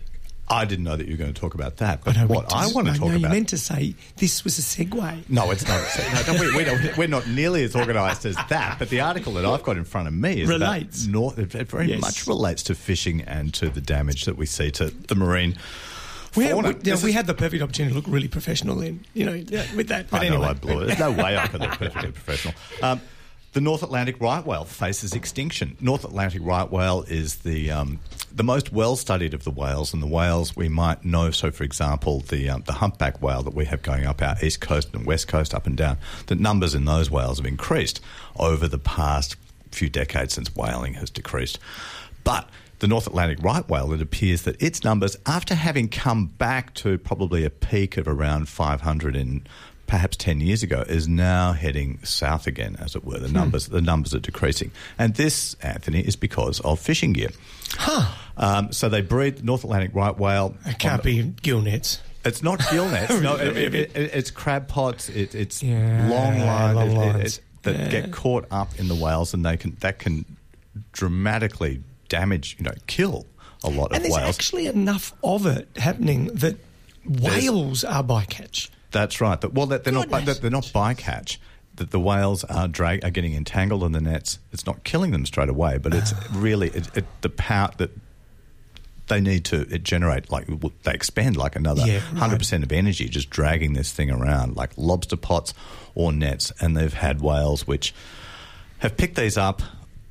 I 0.54 0.66
didn't 0.66 0.86
know 0.86 0.96
that 0.96 1.08
you 1.08 1.14
were 1.14 1.18
going 1.18 1.34
to 1.34 1.40
talk 1.40 1.54
about 1.56 1.78
that. 1.78 2.04
But 2.04 2.18
I 2.18 2.26
what 2.26 2.46
we 2.48 2.54
I 2.54 2.68
want 2.74 2.88
to 2.88 2.94
no, 2.94 2.98
talk 3.00 3.08
no, 3.10 3.16
about. 3.16 3.22
you 3.22 3.28
meant 3.30 3.50
to 3.50 3.58
say 3.58 3.96
this 4.18 4.44
was 4.44 4.58
a 4.60 4.62
segue. 4.62 5.30
No, 5.30 5.52
it's 5.52 5.68
not. 5.68 5.82
No, 6.14 6.24
don't- 6.34 6.40
we, 6.40 6.56
we 6.56 6.64
don't, 6.64 6.98
we're 6.98 7.08
not 7.08 7.28
nearly 7.28 7.64
as 7.64 7.76
organised 7.76 8.26
as 8.26 8.36
that. 8.50 8.78
But 8.80 8.90
the 8.90 9.02
article 9.02 9.34
that 9.34 9.46
I've 9.46 9.64
got 9.64 9.78
in 9.78 9.84
front 9.84 10.08
of 10.08 10.14
me 10.14 10.42
is 10.42 10.50
Relates. 10.50 11.08
North, 11.08 11.38
it 11.40 11.52
very 11.70 11.88
Yes. 11.90 12.02
much 12.02 12.28
relates 12.28 12.64
to 12.64 12.76
fishing 12.76 13.22
and 13.22 13.54
to 13.56 13.70
the 13.70 13.82
damage 13.82 14.26
that 14.26 14.38
we 14.38 14.46
see 14.46 14.72
to 14.72 14.86
the 14.92 15.16
marine 15.16 15.58
We, 16.36 16.48
fauna. 16.50 16.70
we, 16.70 16.74
This 16.76 17.04
we 17.04 17.12
had 17.14 17.28
the 17.28 17.34
perfect 17.34 17.62
opportunity 17.64 17.94
to 17.94 18.00
look 18.00 18.08
really 18.08 18.28
professional 18.28 18.76
then, 18.76 19.06
you 19.14 19.26
know, 19.26 19.34
with 19.76 19.88
that. 19.90 20.10
But 20.10 20.22
I 20.22 20.26
anyway. 20.28 20.42
know 20.44 20.50
I 20.50 20.54
blew 20.54 20.80
it. 20.82 20.86
There's 20.88 21.00
no 21.00 21.12
way 21.12 21.38
I 21.38 21.48
could 21.48 21.62
look 21.62 21.72
perfectly 21.72 22.12
professional. 22.12 22.54
Um, 22.82 23.02
the 23.54 23.62
North 23.62 23.84
Atlantic 23.84 24.20
right 24.20 24.44
whale 24.46 24.66
faces 24.66 25.14
extinction. 25.14 25.78
North 25.80 26.04
Atlantic 26.04 26.42
right 26.44 26.70
whale 26.70 27.06
is 27.08 27.38
the 27.38 27.72
um, 27.72 28.00
the 28.34 28.44
most 28.44 28.72
well 28.72 28.96
studied 28.96 29.34
of 29.34 29.44
the 29.44 29.52
whales, 29.52 29.94
and 29.94 30.02
the 30.02 30.08
whales 30.08 30.56
we 30.56 30.68
might 30.68 31.06
know. 31.06 31.30
So, 31.32 31.52
for 31.52 31.64
example, 31.64 32.20
the 32.22 32.50
um, 32.50 32.64
the 32.66 32.74
humpback 32.74 33.22
whale 33.22 33.44
that 33.44 33.54
we 33.54 33.66
have 33.66 33.84
going 33.84 34.06
up 34.06 34.22
our 34.22 34.36
east 34.42 34.60
coast 34.60 34.90
and 34.94 35.06
west 35.06 35.28
coast, 35.28 35.54
up 35.54 35.68
and 35.68 35.78
down. 35.78 35.98
The 36.26 36.36
numbers 36.36 36.74
in 36.74 36.86
those 36.86 37.12
whales 37.12 37.38
have 37.38 37.46
increased 37.46 38.02
over 38.38 38.68
the 38.68 38.80
past 38.80 39.36
few 39.72 39.90
decades 39.90 40.34
since 40.34 40.56
whaling 40.56 40.96
has 40.96 41.10
decreased. 41.10 41.60
But 42.24 42.50
the 42.80 42.88
North 42.88 43.08
Atlantic 43.08 43.38
right 43.42 43.68
whale, 43.70 43.94
it 43.94 44.02
appears 44.02 44.42
that 44.44 44.62
its 44.62 44.84
numbers, 44.84 45.16
after 45.26 45.56
having 45.56 45.90
come 45.90 46.26
back 46.26 46.74
to 46.76 46.98
probably 46.98 47.46
a 47.46 47.50
peak 47.50 47.98
of 47.98 48.08
around 48.08 48.50
500 48.50 49.16
in 49.16 49.46
perhaps 49.88 50.18
10 50.18 50.40
years 50.40 50.64
ago, 50.64 50.84
is 50.88 51.08
now 51.08 51.54
heading 51.54 52.00
south 52.04 52.48
again, 52.48 52.76
as 52.80 52.96
it 52.96 53.04
were. 53.04 53.20
The 53.20 53.28
numbers, 53.28 53.68
the 53.68 53.82
numbers 53.82 54.14
are 54.14 54.20
decreasing. 54.20 54.72
And 54.98 55.16
this, 55.16 55.56
Anthony, 55.62 56.02
is 56.02 56.16
because 56.16 56.60
of 56.62 56.80
fishing 56.80 57.14
gear. 57.14 57.30
Um, 58.38 58.72
so 58.72 58.90
they 58.90 59.02
breed 59.02 59.44
North 59.44 59.64
Atlantic 59.64 59.92
right 59.94 60.18
whale. 60.18 60.56
It 60.66 60.80
can't 60.80 61.00
on 61.02 61.06
the- 61.06 61.22
be 61.24 61.34
gill 61.42 61.62
nets. 61.62 62.00
it's 62.26 62.42
not 62.42 62.62
gill 62.72 62.88
nets. 62.90 63.20
no, 63.22 63.36
it, 63.36 63.56
it, 63.58 63.76
it, 63.76 63.92
it's 63.96 64.32
crab 64.32 64.68
pots. 64.68 65.10
It, 65.10 65.36
it's 65.36 65.62
Yeah, 65.62 66.08
long 66.10 66.40
line 66.40 66.76
long 66.76 66.96
lines. 66.96 67.42
that 67.64 67.76
Yeah. 67.78 67.88
get 67.90 68.12
caught 68.12 68.46
up 68.52 68.78
in 68.80 68.88
the 68.88 68.96
whales, 68.96 69.34
and 69.34 69.46
they 69.46 69.58
can 69.58 69.76
that 69.82 70.00
can 70.00 70.26
dramatically 70.92 71.82
damage, 72.10 72.56
you 72.60 72.66
know, 72.66 72.74
kill 72.88 73.26
a 73.64 73.70
lot 73.70 73.92
of 73.92 73.92
whales. 73.92 73.94
And 73.94 74.06
there's 74.06 74.18
actually 74.18 74.68
enough 74.68 75.14
of 75.24 75.46
it 75.46 75.68
happening 75.78 76.28
that 76.34 76.58
whales 77.06 77.84
are 77.84 78.04
bycatch. 78.04 78.70
That's 78.94 79.20
right. 79.20 79.44
Well, 79.54 79.66
that 79.66 79.84
they're 79.84 79.92
not 79.92 80.10
Goodness. 80.10 80.38
that 80.38 80.42
they're 80.42 80.50
not 80.52 80.64
bycatch. 80.64 81.38
That 81.76 81.90
the 81.92 82.00
whales 82.00 82.44
are 82.46 82.68
drag 82.70 83.04
are 83.04 83.10
getting 83.10 83.34
entangled 83.34 83.84
in 83.84 83.92
the 83.92 84.00
nets. 84.00 84.40
It's 84.54 84.66
not 84.66 84.84
killing 84.86 85.12
them 85.12 85.26
straight 85.26 85.50
away, 85.50 85.78
but 85.80 85.94
it's 85.94 86.14
Ah. 86.14 86.28
really 86.32 86.70
it, 86.70 86.96
it, 86.96 87.06
the 87.22 87.30
power 87.30 87.72
that 87.78 87.90
they 89.08 89.20
need 89.20 89.44
to 89.46 89.62
it 89.74 89.84
generate 89.84 90.32
like 90.32 90.48
they 90.84 90.94
expend 90.94 91.36
like 91.36 91.56
another 91.56 91.86
Yeah, 91.86 91.96
right. 91.96 92.02
hundred 92.20 92.38
percent 92.40 92.64
of 92.64 92.72
energy 92.72 93.10
just 93.10 93.30
dragging 93.30 93.74
this 93.74 93.92
thing 93.92 94.10
around 94.10 94.56
like 94.56 94.70
lobster 94.78 95.18
pots 95.18 95.54
or 95.96 96.14
nets, 96.14 96.54
and 96.62 96.78
they've 96.78 96.94
had 96.94 97.22
whales 97.22 97.68
which 97.68 97.94
have 98.80 98.96
picked 98.96 99.16
these 99.16 99.38
up 99.38 99.62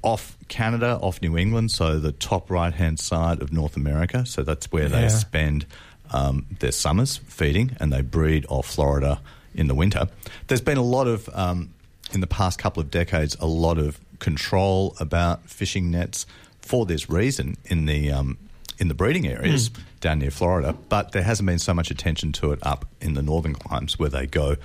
off 0.03 0.37
Canada, 0.49 0.99
off 1.01 1.23
New 1.23 1.39
England, 1.39 1.71
so 1.71 1.99
the 2.01 2.11
top 2.13 2.51
right 2.51 2.75
hand 2.75 2.99
side 2.99 3.41
of 3.41 3.53
North 3.53 3.77
America. 3.77 4.27
So 4.27 4.43
that's 4.43 4.71
where 4.73 4.89
Yeah. 4.89 5.03
they 5.03 5.09
spend 5.09 5.65
um, 6.13 6.47
their 6.61 6.73
summers 6.73 7.17
feeding, 7.17 7.77
and 7.81 7.93
they 7.93 8.03
breed 8.03 8.47
off 8.49 8.67
Florida 8.67 9.21
in 9.55 9.67
the 9.69 9.75
winter. 9.75 10.09
There's 10.47 10.61
been 10.61 10.79
a 10.79 10.83
lot 10.83 11.07
of, 11.07 11.29
um, 11.35 11.75
in 12.13 12.21
the 12.21 12.27
past 12.27 12.59
couple 12.59 12.83
of 12.83 12.91
decades, 12.91 13.37
a 13.41 13.47
lot 13.47 13.79
of 13.79 14.01
control 14.19 14.95
about 15.01 15.49
fishing 15.49 15.91
nets 15.91 16.27
for 16.61 16.87
this 16.87 17.11
reason 17.11 17.57
in 17.65 17.87
the 17.87 18.13
um, 18.13 18.39
in 18.79 18.89
the 18.89 18.95
breeding 18.95 19.27
areas 19.29 19.71
down 20.01 20.19
near 20.19 20.31
Florida, 20.31 20.75
but 20.89 21.13
there 21.13 21.23
hasn't 21.23 21.47
been 21.47 21.59
so 21.59 21.73
much 21.75 21.91
attention 21.91 22.33
to 22.33 22.53
it 22.53 22.59
up 22.63 22.87
in 23.01 23.15
the 23.15 23.23
northern 23.23 23.55
climes 23.55 23.99
where 23.99 24.09
they 24.09 24.27
go 24.27 24.57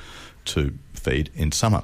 to 0.46 0.74
feed 0.94 1.30
in 1.36 1.51
summer. 1.51 1.84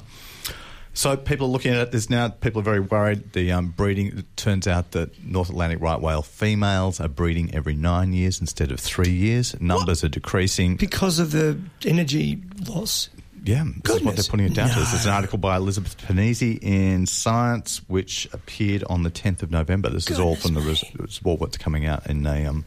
So 0.95 1.17
people 1.17 1.47
are 1.47 1.49
looking 1.49 1.73
at 1.73 1.79
it. 1.79 1.91
There's 1.91 2.09
now 2.09 2.29
people 2.29 2.61
are 2.61 2.63
very 2.63 2.79
worried. 2.79 3.33
The 3.33 3.51
um, 3.51 3.69
breeding 3.69 4.17
it 4.19 4.37
turns 4.37 4.67
out 4.67 4.91
that 4.91 5.23
North 5.23 5.49
Atlantic 5.49 5.81
right 5.81 5.99
whale 5.99 6.21
females 6.21 6.99
are 6.99 7.07
breeding 7.07 7.53
every 7.53 7.73
nine 7.73 8.13
years 8.13 8.39
instead 8.39 8.71
of 8.71 8.79
three 8.79 9.11
years. 9.11 9.59
Numbers 9.59 10.03
are 10.03 10.09
decreasing. 10.09 10.75
Because 10.75 11.17
of 11.17 11.31
the 11.31 11.59
energy 11.85 12.41
loss. 12.67 13.09
Yeah, 13.45 13.65
this 13.83 13.97
is 13.97 14.03
what 14.03 14.15
they're 14.15 14.23
putting 14.23 14.45
it 14.45 14.53
down 14.53 14.69
to. 14.69 14.75
No. 14.75 14.83
There's 14.85 15.05
an 15.05 15.11
article 15.11 15.37
by 15.37 15.57
Elizabeth 15.57 15.97
Pennisi 15.97 16.59
in 16.61 17.05
Science, 17.05 17.81
which 17.89 18.25
appeared 18.31 18.85
on 18.89 19.03
the 19.03 19.11
10th 19.11 19.43
of 19.43 19.51
November. 19.51 19.89
This 19.89 20.09
is 20.09 20.17
all 20.17 20.35
from 20.35 20.53
the 20.53 20.61
res- 20.61 20.85
it's 20.99 21.19
all 21.25 21.35
what's 21.35 21.57
coming 21.57 21.85
out 21.85 22.07
in 22.07 22.25
a 22.25 22.45
um, 22.45 22.63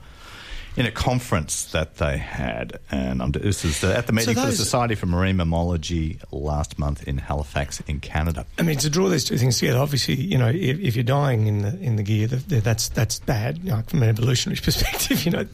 in 0.77 0.85
a 0.85 0.91
conference 0.91 1.65
that 1.73 1.97
they 1.97 2.19
had, 2.19 2.79
and 2.91 3.23
um, 3.23 3.33
this 3.33 3.65
is 3.65 3.81
the, 3.81 3.97
at 3.97 4.07
the 4.07 4.13
meeting 4.13 4.35
for 4.35 4.43
the 4.43 4.53
Society 4.53 4.95
for 4.95 5.07
Marine 5.07 5.39
Mammalogy 5.39 6.21
last 6.31 6.79
month 6.79 7.09
in 7.09 7.17
Halifax, 7.17 7.81
in 7.87 7.99
Canada. 8.01 8.45
I 8.59 8.63
mean, 8.63 8.77
to 8.79 8.91
draw 8.91 9.09
these 9.09 9.25
two 9.25 9.39
things 9.39 9.59
together, 9.59 9.79
obviously, 9.79 10.15
you 10.15 10.37
know, 10.37 10.49
if, 10.49 10.79
if 10.79 10.95
you're 10.95 11.03
dying 11.03 11.47
in 11.47 11.63
the 11.63 11.79
in 11.81 11.97
the 11.97 12.03
gear, 12.03 12.27
the, 12.27 12.37
the, 12.37 12.61
that's 12.61 12.91
that's 12.91 13.19
bad 13.21 13.59
you 13.59 13.71
know, 13.71 13.83
from 13.87 14.03
an 14.03 14.11
evolutionary 14.11 14.61
perspective, 14.63 15.25
you 15.25 15.33
know. 15.33 15.47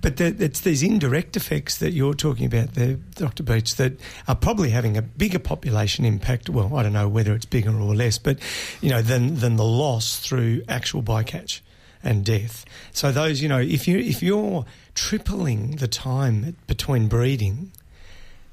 But 0.00 0.16
the, 0.16 0.34
it's 0.38 0.60
these 0.60 0.82
indirect 0.82 1.36
effects 1.36 1.78
that 1.78 1.92
you're 1.92 2.14
talking 2.14 2.46
about 2.46 2.74
there, 2.74 2.94
Dr. 3.14 3.42
Beach, 3.42 3.76
that 3.76 3.94
are 4.28 4.34
probably 4.34 4.70
having 4.70 4.96
a 4.96 5.02
bigger 5.02 5.38
population 5.38 6.04
impact. 6.04 6.48
Well, 6.48 6.74
I 6.76 6.82
don't 6.82 6.92
know 6.92 7.08
whether 7.08 7.34
it's 7.34 7.46
bigger 7.46 7.70
or 7.70 7.94
less, 7.94 8.16
but 8.18 8.38
you 8.80 8.88
know, 8.88 9.02
than 9.02 9.36
than 9.36 9.56
the 9.56 9.64
loss 9.64 10.18
through 10.20 10.62
actual 10.68 11.02
bycatch 11.02 11.60
and 12.06 12.24
death. 12.24 12.64
So 12.92 13.12
those, 13.12 13.42
you 13.42 13.48
know, 13.48 13.58
if 13.60 13.86
you 13.88 13.98
if 13.98 14.22
you're 14.22 14.64
tripling 14.94 15.76
the 15.76 15.88
time 15.88 16.56
between 16.66 17.08
breeding, 17.08 17.72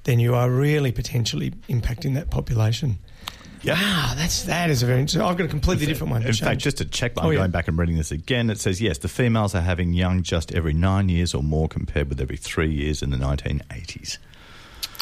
then 0.03 0.19
you 0.19 0.35
are 0.35 0.49
really 0.49 0.91
potentially 0.91 1.51
impacting 1.69 2.13
that 2.15 2.29
population. 2.29 2.97
Yeah. 3.61 3.75
Wow, 3.75 4.13
that's 4.17 4.43
that 4.43 4.69
is 4.69 4.83
a 4.83 4.85
very 4.85 4.99
interesting. 4.99 5.21
I've 5.21 5.37
got 5.37 5.45
a 5.45 5.47
completely 5.47 5.85
different 5.85 6.11
one. 6.11 6.23
In 6.23 6.33
fact, 6.33 6.59
just 6.59 6.77
to 6.79 6.85
check, 6.85 7.13
I'm 7.17 7.27
Oh, 7.27 7.29
yeah. 7.29 7.37
going 7.37 7.51
back 7.51 7.69
and 7.69 7.77
reading 7.77 7.95
this 7.95 8.11
again. 8.11 8.49
It 8.49 8.59
says 8.59 8.81
yes, 8.81 8.97
the 8.97 9.07
females 9.07 9.55
are 9.55 9.61
having 9.61 9.93
young 9.93 10.21
just 10.21 10.51
every 10.53 10.73
nine 10.73 11.07
years 11.07 11.33
or 11.33 11.41
more, 11.41 11.69
compared 11.69 12.09
with 12.09 12.19
every 12.19 12.35
three 12.35 12.69
years 12.73 13.01
in 13.01 13.09
the 13.11 13.17
1980s. 13.17 14.17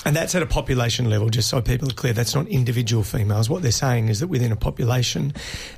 And 0.04 0.16
that's 0.16 0.34
at 0.34 0.42
a 0.42 0.48
population 0.48 1.10
level, 1.10 1.30
just 1.30 1.48
so 1.48 1.62
people 1.62 1.88
are 1.90 1.94
clear. 1.94 2.14
That's 2.14 2.34
not 2.34 2.48
individual 2.48 3.04
females. 3.04 3.50
What 3.50 3.62
they're 3.62 3.72
saying 3.72 4.10
is 4.10 4.20
that 4.20 4.28
within 4.28 4.52
a 4.52 4.56
population, 4.56 5.34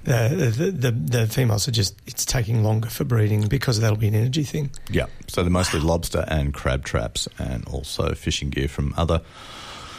the 0.05 0.53
the, 0.55 0.71
the, 0.71 0.91
the 0.91 1.27
females 1.27 1.67
are 1.67 1.71
just 1.71 1.95
it's 2.07 2.23
taking 2.23 2.63
longer 2.63 2.89
for 2.89 3.03
breeding 3.03 3.47
because 3.47 3.81
that'll 3.81 3.97
be 3.97 4.07
an 4.07 4.15
energy 4.15 4.43
thing. 4.43 4.71
Yeah. 4.89 5.07
So 5.27 5.43
they're 5.43 5.51
mostly 5.51 5.81
lobster 5.81 6.23
and 6.29 6.53
crab 6.53 6.85
traps 6.85 7.27
and 7.37 7.67
also 7.67 8.13
fishing 8.13 8.49
gear 8.49 8.69
from 8.69 8.93
other 8.95 9.21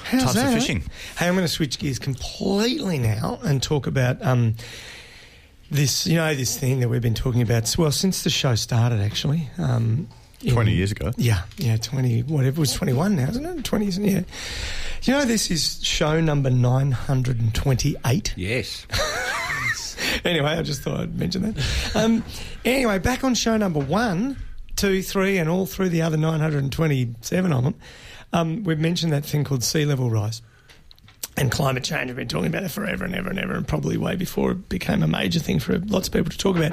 How's 0.04 0.23
types 0.23 0.35
that? 0.35 0.47
of 0.47 0.54
fishing. 0.54 0.85
Hey, 1.19 1.28
I'm 1.28 1.35
going 1.35 1.47
to 1.47 1.52
switch 1.52 1.78
gears 1.78 1.99
completely 1.99 2.99
now 2.99 3.38
and 3.43 3.62
talk 3.62 3.87
about 3.87 4.23
um, 4.23 4.54
this. 5.71 6.07
You 6.07 6.16
know, 6.16 6.35
this 6.35 6.59
thing 6.59 6.81
that 6.81 6.88
we've 6.88 7.02
been 7.02 7.14
talking 7.14 7.43
about. 7.43 7.75
Well, 7.76 7.93
since 7.93 8.25
the 8.25 8.31
show 8.31 8.54
started, 8.54 9.00
actually. 9.00 9.50
Um, 9.59 10.09
in- 10.45 10.53
20 10.55 10.73
years 10.73 10.93
ago. 10.93 11.13
Yeah, 11.17 11.43
yeah, 11.57 11.77
20, 11.77 12.23
whatever, 12.25 12.57
it 12.57 12.61
was 12.61 12.73
21 12.73 13.17
now, 13.17 13.29
isn't 13.29 13.45
it? 13.45 13.65
20, 13.65 13.87
isn't 13.89 14.05
it? 14.05 14.13
Yeah. 14.13 14.23
You 15.03 15.13
know, 15.13 15.25
this 15.25 15.51
is 15.51 15.85
show 15.85 16.21
number 16.21 16.51
928. 16.51 18.35
Yes. 18.37 18.87
anyway, 20.25 20.51
I 20.53 20.63
just 20.63 20.83
thought 20.83 21.01
I'd 21.01 21.19
mention 21.19 21.43
that. 21.43 21.95
Um, 21.95 22.25
anyway, 22.65 22.99
back 22.99 23.23
on 23.25 23.35
show 23.35 23.57
number 23.57 23.81
one, 23.81 24.37
two, 24.77 25.03
three, 25.03 25.39
and 25.39 25.49
all 25.49 25.67
through 25.67 25.91
the 25.91 26.03
other 26.03 26.17
927 26.17 27.53
of 27.53 27.65
them, 27.65 27.75
um, 28.33 28.65
we've 28.65 28.79
mentioned 28.79 29.13
that 29.13 29.25
thing 29.25 29.45
called 29.45 29.63
sea 29.63 29.85
level 29.85 30.11
rise. 30.11 30.43
And 31.37 31.51
climate 31.51 31.83
change, 31.83 32.07
we've 32.07 32.17
been 32.17 32.29
talking 32.29 32.47
about 32.47 32.63
it 32.63 32.71
forever 32.71 33.05
and 33.05 33.15
ever 33.15 33.29
and 33.29 33.39
ever, 33.41 33.55
and 33.55 33.67
probably 33.67 33.97
way 33.97 34.15
before 34.15 34.53
it 34.53 34.69
became 34.69 35.03
a 35.03 35.09
major 35.09 35.41
thing 35.41 35.59
for 35.59 35.79
lots 35.79 36.07
of 36.07 36.15
people 36.15 36.31
to 36.31 36.39
talk 36.39 36.57
about. 36.57 36.73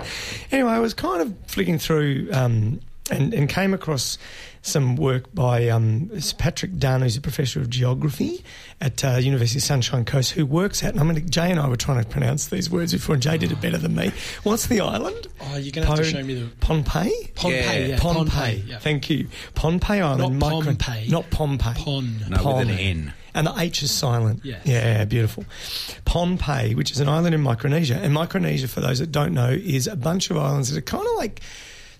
Anyway, 0.51 0.69
I 0.69 0.77
was 0.79 0.93
kind 0.93 1.21
of 1.21 1.33
flicking 1.47 1.79
through 1.79 2.29
um, 2.31 2.79
and, 3.11 3.33
and 3.33 3.49
came 3.49 3.73
across 3.73 4.17
some 4.63 4.95
work 4.95 5.33
by 5.33 5.69
um, 5.69 6.11
Patrick 6.37 6.71
Nunn, 6.73 7.01
who's 7.01 7.17
a 7.17 7.21
professor 7.21 7.59
of 7.59 7.69
geography 7.69 8.43
at 8.79 9.03
uh, 9.03 9.17
University 9.17 9.57
of 9.57 9.63
Sunshine 9.63 10.05
Coast, 10.05 10.31
who 10.31 10.45
works 10.45 10.83
at, 10.83 10.91
and 10.91 10.99
I'm 10.99 11.09
going 11.11 11.27
Jay 11.29 11.49
and 11.49 11.59
I 11.59 11.67
were 11.67 11.75
trying 11.75 12.03
to 12.03 12.07
pronounce 12.07 12.47
these 12.47 12.69
words 12.69 12.93
before, 12.93 13.15
and 13.15 13.23
Jay 13.23 13.37
did 13.37 13.51
it 13.51 13.59
better 13.59 13.77
than 13.79 13.95
me. 13.95 14.11
What's 14.43 14.67
the 14.67 14.81
island? 14.81 15.27
Oh, 15.41 15.57
you're 15.57 15.71
going 15.71 15.85
to 15.85 15.87
have 15.87 15.97
to 15.97 16.03
show 16.03 16.23
me 16.23 16.35
the 16.35 16.47
Pohnpei? 16.61 17.33
Pohnpei. 17.33 17.51
Yeah. 17.51 17.85
Yeah, 17.85 17.97
Pohnpei. 17.99 18.25
Pohnpei. 18.27 18.67
Yeah. 18.67 18.79
Thank 18.79 19.09
you. 19.09 19.27
Pohnpei 19.55 20.01
Island. 20.01 20.39
Not 20.39 20.51
micro- 20.51 20.73
Pohnpei. 20.73 21.09
Not 21.09 21.29
Pohnpei. 21.31 21.75
Pon. 21.75 22.25
No, 22.29 22.57
with 22.57 22.69
an 22.69 22.77
N. 22.77 23.13
And 23.33 23.47
the 23.47 23.53
H 23.57 23.81
is 23.81 23.91
silent. 23.91 24.41
Yes. 24.43 24.65
Yeah, 24.65 25.05
beautiful. 25.05 25.45
Pohnpei, 26.05 26.75
which 26.75 26.91
is 26.91 26.99
an 26.99 27.07
island 27.09 27.33
in 27.33 27.41
Micronesia. 27.41 27.95
And 27.95 28.13
Micronesia, 28.13 28.67
for 28.67 28.81
those 28.81 28.99
that 28.99 29.11
don't 29.11 29.33
know, 29.33 29.49
is 29.49 29.87
a 29.87 29.95
bunch 29.95 30.29
of 30.29 30.37
islands 30.37 30.69
that 30.69 30.77
are 30.77 30.81
kind 30.81 31.05
of 31.07 31.15
like 31.17 31.41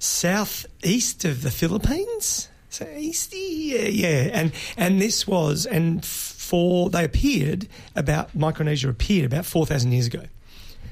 southeast 0.01 1.25
of 1.25 1.43
the 1.43 1.51
Philippines. 1.51 2.49
So 2.69 2.87
yeah, 2.87 3.81
yeah. 3.81 4.29
And 4.33 4.51
and 4.77 4.99
this 5.01 5.27
was 5.27 5.65
and 5.65 6.03
for 6.03 6.89
they 6.89 7.03
appeared 7.03 7.67
about 7.95 8.33
Micronesia 8.35 8.89
appeared 8.89 9.31
about 9.31 9.45
four 9.45 9.65
thousand 9.65 9.91
years 9.91 10.07
ago. 10.07 10.23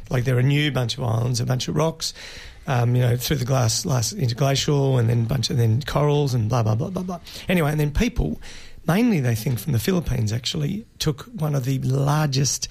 Like 0.10 0.26
they're 0.26 0.40
a 0.40 0.44
new 0.44 0.72
bunch 0.72 0.98
of 0.98 1.04
islands, 1.04 1.40
a 1.40 1.46
bunch 1.46 1.68
of 1.68 1.76
rocks, 1.76 2.14
um, 2.68 2.96
you 2.96 3.02
know, 3.02 3.16
through 3.16 3.38
the 3.38 3.46
glass, 3.46 3.86
last 3.86 4.14
interglacial, 4.14 5.00
and 5.00 5.10
then 5.10 5.26
bunch 5.26 5.50
of 5.50 5.58
then 5.58 5.82
corals 5.82 6.34
and 6.34 6.50
blah 6.50 6.64
blah 6.64 6.76
blah 6.76 6.90
blah 6.90 7.04
blah. 7.04 7.20
Anyway, 7.48 7.72
and 7.72 7.80
then 7.80 7.92
people, 7.92 8.40
mainly 8.88 9.20
they 9.20 9.36
think 9.36 9.58
from 9.58 9.74
the 9.74 9.80
Philippines, 9.80 10.32
actually 10.32 10.86
took 11.00 11.24
one 11.24 11.56
of 11.56 11.66
the 11.66 11.80
largest 11.80 12.68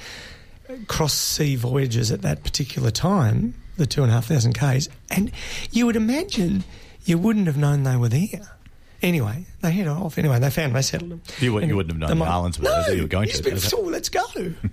cross 0.86 1.14
sea 1.14 1.56
voyages 1.56 2.12
at 2.12 2.22
that 2.22 2.44
particular 2.44 2.90
time, 2.90 3.54
the 3.78 3.86
two 3.86 4.02
and 4.02 4.10
a 4.10 4.14
half 4.14 4.26
thousand 4.26 4.52
k's, 4.52 4.88
and 5.10 5.32
you 5.70 5.86
would 5.86 5.96
imagine 5.96 6.64
you 7.06 7.16
wouldn't 7.16 7.46
have 7.46 7.56
known 7.56 7.84
they 7.84 7.96
were 7.96 8.08
there. 8.10 8.52
Anyway, 9.00 9.46
they 9.60 9.70
head 9.70 9.86
off. 9.86 10.18
Anyway, 10.18 10.40
they 10.40 10.50
found 10.50 10.74
they 10.74 10.82
settled 10.82 11.12
them. 11.12 11.22
You 11.38 11.52
wouldn't- 11.54 11.70
you 11.70 11.76
wouldn't 11.76 11.92
have 11.92 12.00
known 12.00 12.08
they 12.08 12.14
the 12.14 12.18
might- 12.18 12.34
islands 12.34 12.58
were 12.58 12.64
no, 12.64 12.70
there 12.72 12.82
that 12.90 12.96
you 12.96 13.02
were 13.02 13.08
going 13.08 13.28
you 13.28 13.34
to. 13.34 13.42
been, 13.44 13.58
so 13.58 13.80
let's 13.80 14.08
go. 14.08 14.24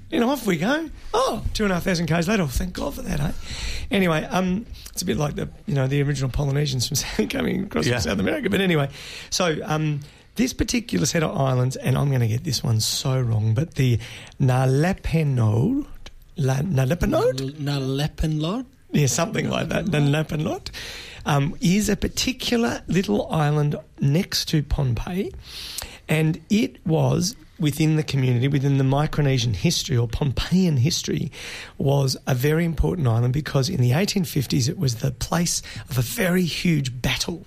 you 0.09 0.19
know, 0.19 0.29
off 0.31 0.47
we 0.47 0.57
go. 0.57 0.89
Oh, 1.13 1.43
two 1.53 1.63
and 1.63 1.71
a 1.71 1.75
half 1.75 1.83
thousand 1.83 2.07
k's 2.07 2.27
later. 2.27 2.41
Oh, 2.43 2.47
thank 2.47 2.73
God 2.73 2.95
for 2.95 3.03
that, 3.03 3.19
eh? 3.19 3.31
Anyway, 3.91 4.23
um, 4.23 4.65
it's 4.91 5.03
a 5.03 5.05
bit 5.05 5.17
like 5.17 5.35
the 5.35 5.47
you 5.67 5.75
know 5.75 5.85
the 5.87 6.01
original 6.01 6.31
Polynesians 6.31 7.03
from 7.03 7.27
coming 7.29 7.65
across 7.65 7.85
Yeah. 7.85 7.99
from 7.99 8.01
South 8.09 8.19
America. 8.19 8.49
But 8.49 8.61
anyway, 8.61 8.89
so 9.29 9.59
um, 9.63 9.99
this 10.37 10.53
particular 10.53 11.05
set 11.05 11.21
of 11.21 11.37
islands, 11.37 11.75
and 11.75 11.95
I'm 11.95 12.07
going 12.09 12.21
to 12.21 12.27
get 12.27 12.43
this 12.43 12.63
one 12.63 12.79
so 12.79 13.21
wrong, 13.21 13.53
but 13.53 13.75
the 13.75 13.99
Nalepenod, 14.41 15.85
La, 16.37 16.55
Nalepenod, 16.55 17.59
Nalepenlod? 17.59 18.65
Yeah, 18.95 19.07
something 19.07 19.49
like 19.49 19.67
that, 19.67 19.91
the 19.91 19.97
Nalepenod, 19.97 20.69
um, 21.25 21.53
is 21.59 21.89
a 21.89 21.97
particular 21.97 22.81
little 22.87 23.29
island 23.29 23.75
next 23.99 24.45
to 24.49 24.63
Pohnpei, 24.63 25.33
and 26.07 26.39
it 26.49 26.77
was 26.87 27.35
within 27.59 27.97
the 27.97 28.03
community, 28.03 28.47
within 28.47 28.77
the 28.77 28.85
Micronesian 28.85 29.53
history 29.53 29.97
or 29.97 30.07
Pohnpeian 30.07 30.77
history, 30.79 31.29
was 31.77 32.15
a 32.25 32.33
very 32.33 32.63
important 32.63 33.05
island 33.05 33.33
because 33.33 33.67
in 33.67 33.81
the 33.81 33.91
1850s 33.91 34.69
it 34.69 34.77
was 34.77 34.95
the 34.95 35.11
place 35.11 35.61
of 35.89 35.97
a 35.97 36.01
very 36.01 36.45
huge 36.45 37.01
battle 37.01 37.45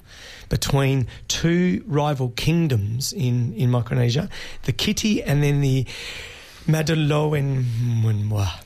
between 0.51 1.07
two 1.29 1.83
rival 1.87 2.29
kingdoms 2.37 3.15
in, 3.15 3.55
in 3.55 3.71
Micronesia, 3.71 4.29
the 4.65 4.73
Kitti 4.75 5.23
and 5.25 5.43
then 5.43 5.63
the 5.63 5.87
Madaloenwa. 6.67 8.65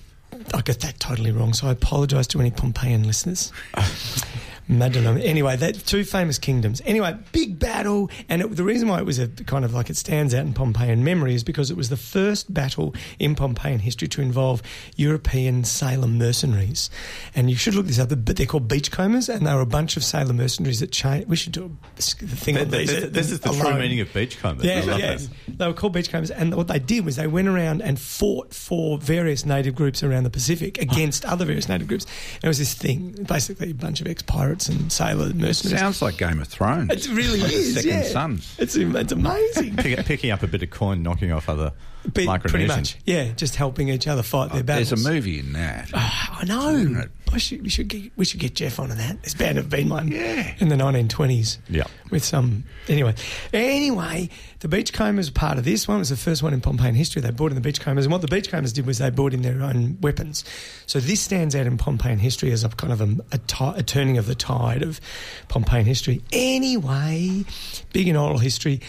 I 0.55 0.61
got 0.62 0.81
that 0.81 0.98
totally 0.98 1.33
wrong, 1.33 1.52
so 1.52 1.68
I 1.68 1.72
apologise 1.72 2.26
to 2.28 2.40
any 2.40 2.50
Pohnpeian 2.50 3.07
listeners. 3.07 3.52
Madalone. 4.70 5.22
Anyway, 5.25 5.57
that 5.57 5.75
two 5.87 6.05
famous 6.05 6.38
kingdoms. 6.38 6.81
Anyway, 6.85 7.16
big 7.33 7.59
battle, 7.59 8.11
and 8.29 8.42
it, 8.42 8.57
the 8.57 8.64
reason 8.64 8.88
why 8.88 8.98
it 8.98 9.05
was 9.07 9.18
a 9.18 9.29
kind 9.29 9.64
of 9.64 9.75
like 9.75 9.90
it 9.90 9.96
stands 9.96 10.33
out 10.35 10.46
in 10.46 10.55
Pohnpeian 10.55 10.98
memory 10.98 11.35
is 11.35 11.44
because 11.44 11.70
it 11.70 11.77
was 11.77 11.88
the 11.88 11.96
first 11.96 12.53
battle 12.53 12.94
in 13.18 13.35
Pohnpeian 13.35 13.81
history 13.81 14.09
to 14.09 14.22
involve 14.22 14.62
European 14.96 15.64
sailor 15.64 16.07
mercenaries. 16.09 16.90
And 17.35 17.51
you 17.51 17.57
should 17.57 17.75
look 17.75 17.87
this 17.87 17.98
up, 17.98 18.09
but 18.11 18.37
they're 18.37 18.46
called 18.46 18.68
beachcombers, 18.68 19.29
and 19.29 19.46
they 19.46 19.55
were 19.55 19.61
a 19.61 19.66
bunch 19.66 19.96
of 19.96 20.05
sailor 20.05 20.33
mercenaries 20.33 20.81
that 20.81 20.92
changed. 20.92 21.29
We 21.29 21.37
should 21.37 21.53
do 21.53 21.77
a 21.98 22.03
thing 22.03 22.57
on 22.59 22.68
This, 22.68 22.90
these. 22.90 23.01
this- 23.01 23.11
this 23.12 23.31
is 23.33 23.40
the 23.40 23.51
true 23.51 23.75
meaning 23.75 24.01
of 24.01 24.12
beachcombers. 24.12 24.64
Yeah, 24.64 24.83
yeah. 24.85 25.12
this. 25.14 25.29
They 25.48 25.66
were 25.66 25.72
called 25.75 25.92
beachcombers, 25.94 26.31
and 26.31 26.55
what 26.55 26.68
they 26.68 26.79
did 26.79 27.05
was 27.05 27.16
they 27.16 27.27
went 27.27 27.48
around 27.48 27.83
and 27.83 27.98
fought 28.01 28.55
for 28.55 28.98
various 28.98 29.44
native 29.44 29.75
groups 29.75 30.03
around 30.03 30.25
the 30.25 30.31
Pacific 30.31 30.79
against 30.79 31.25
other 31.25 31.44
various 31.44 31.68
native 31.68 31.88
groups. 31.88 32.07
And 32.37 32.44
it 32.44 32.48
was 32.48 32.59
this 32.59 32.75
thing, 32.75 33.12
basically 33.29 33.70
a 33.70 33.75
bunch 33.75 34.01
of 34.01 34.07
ex-pirates 34.53 34.69
and 34.69 34.93
sailor 34.93 35.31
It 35.31 35.37
mercenaries. 35.37 35.81
sounds 35.81 36.03
like 36.03 36.17
Game 36.19 36.41
of 36.41 36.49
Thrones. 36.49 36.91
it 36.91 37.09
really 37.12 37.41
Like 37.41 37.53
is, 37.53 37.75
Second 37.75 37.91
yeah. 37.91 38.03
Sons. 38.05 38.55
It's 38.59 38.77
it's 38.77 39.12
amazing. 39.12 39.77
Pick, 39.77 40.05
picking 40.07 40.31
up 40.31 40.43
a 40.43 40.47
bit 40.47 40.62
of 40.62 40.71
coin, 40.71 41.03
knocking 41.03 41.33
off 41.33 41.49
other 41.49 41.73
Be- 42.12 42.27
pretty 42.27 42.67
much, 42.67 42.97
yeah, 43.05 43.33
just 43.33 43.55
helping 43.57 43.88
each 43.88 44.09
other 44.09 44.23
fight 44.23 44.53
their 44.53 44.65
battles. 44.65 44.91
There's 44.91 45.07
a 45.07 45.09
movie 45.09 45.38
in 45.38 45.53
that. 45.53 45.91
Ah, 45.95 46.41
I 46.41 46.45
know. 46.45 47.05
I 47.33 47.38
should, 47.38 47.62
we 47.62 47.69
should 47.71 47.88
get 47.88 48.12
we 48.17 48.25
should 48.25 48.41
get 48.41 48.55
Jeff 48.55 48.79
onto 48.79 48.95
that. 48.95 49.23
There's 49.23 49.35
bound 49.35 49.55
to 49.55 49.62
have 49.62 49.71
been 49.71 49.88
one. 49.88 50.09
Yeah. 50.09 50.55
In 50.59 50.69
the 50.69 50.75
1920s. 50.75 51.59
Yeah. 51.69 51.85
With 52.11 52.25
some 52.25 52.65
anyway. 52.88 53.15
Anyway, 53.53 54.29
the 54.61 54.69
beachcombers 54.69 55.31
were 55.31 55.35
part 55.35 55.59
of 55.59 55.65
this 55.65 55.88
one. 55.88 55.99
It 55.99 56.01
was 56.01 56.09
the 56.11 56.17
first 56.17 56.43
one 56.43 56.53
in 56.53 56.61
Pohnpeian 56.61 56.95
history. 56.95 57.23
They 57.23 57.31
brought 57.31 57.53
in 57.53 57.55
the 57.55 57.67
beachcombers, 57.67 58.05
and 58.05 58.12
what 58.12 58.21
the 58.21 58.29
beachcombers 58.29 58.73
did 58.73 58.85
was 58.85 58.99
they 58.99 59.09
brought 59.11 59.33
in 59.33 59.43
their 59.43 59.62
own 59.62 59.99
weapons. 60.01 60.45
So 60.87 61.01
this 61.01 61.21
stands 61.21 61.55
out 61.55 61.67
in 61.67 61.79
Pohnpeian 61.79 62.19
history 62.19 62.51
as 62.53 62.65
a 62.65 62.69
kind 62.69 62.93
of 62.93 63.01
a, 63.01 63.17
a, 63.33 63.75
a 63.77 63.83
turning 63.83 64.19
of 64.19 64.27
the 64.27 64.35
tide 64.35 64.83
of 64.83 65.01
Pohnpeian 65.49 65.85
history. 65.85 66.21
Anyway, 66.33 67.45
big 67.93 68.09
in 68.09 68.17
oral 68.17 68.38
history, 68.38 68.81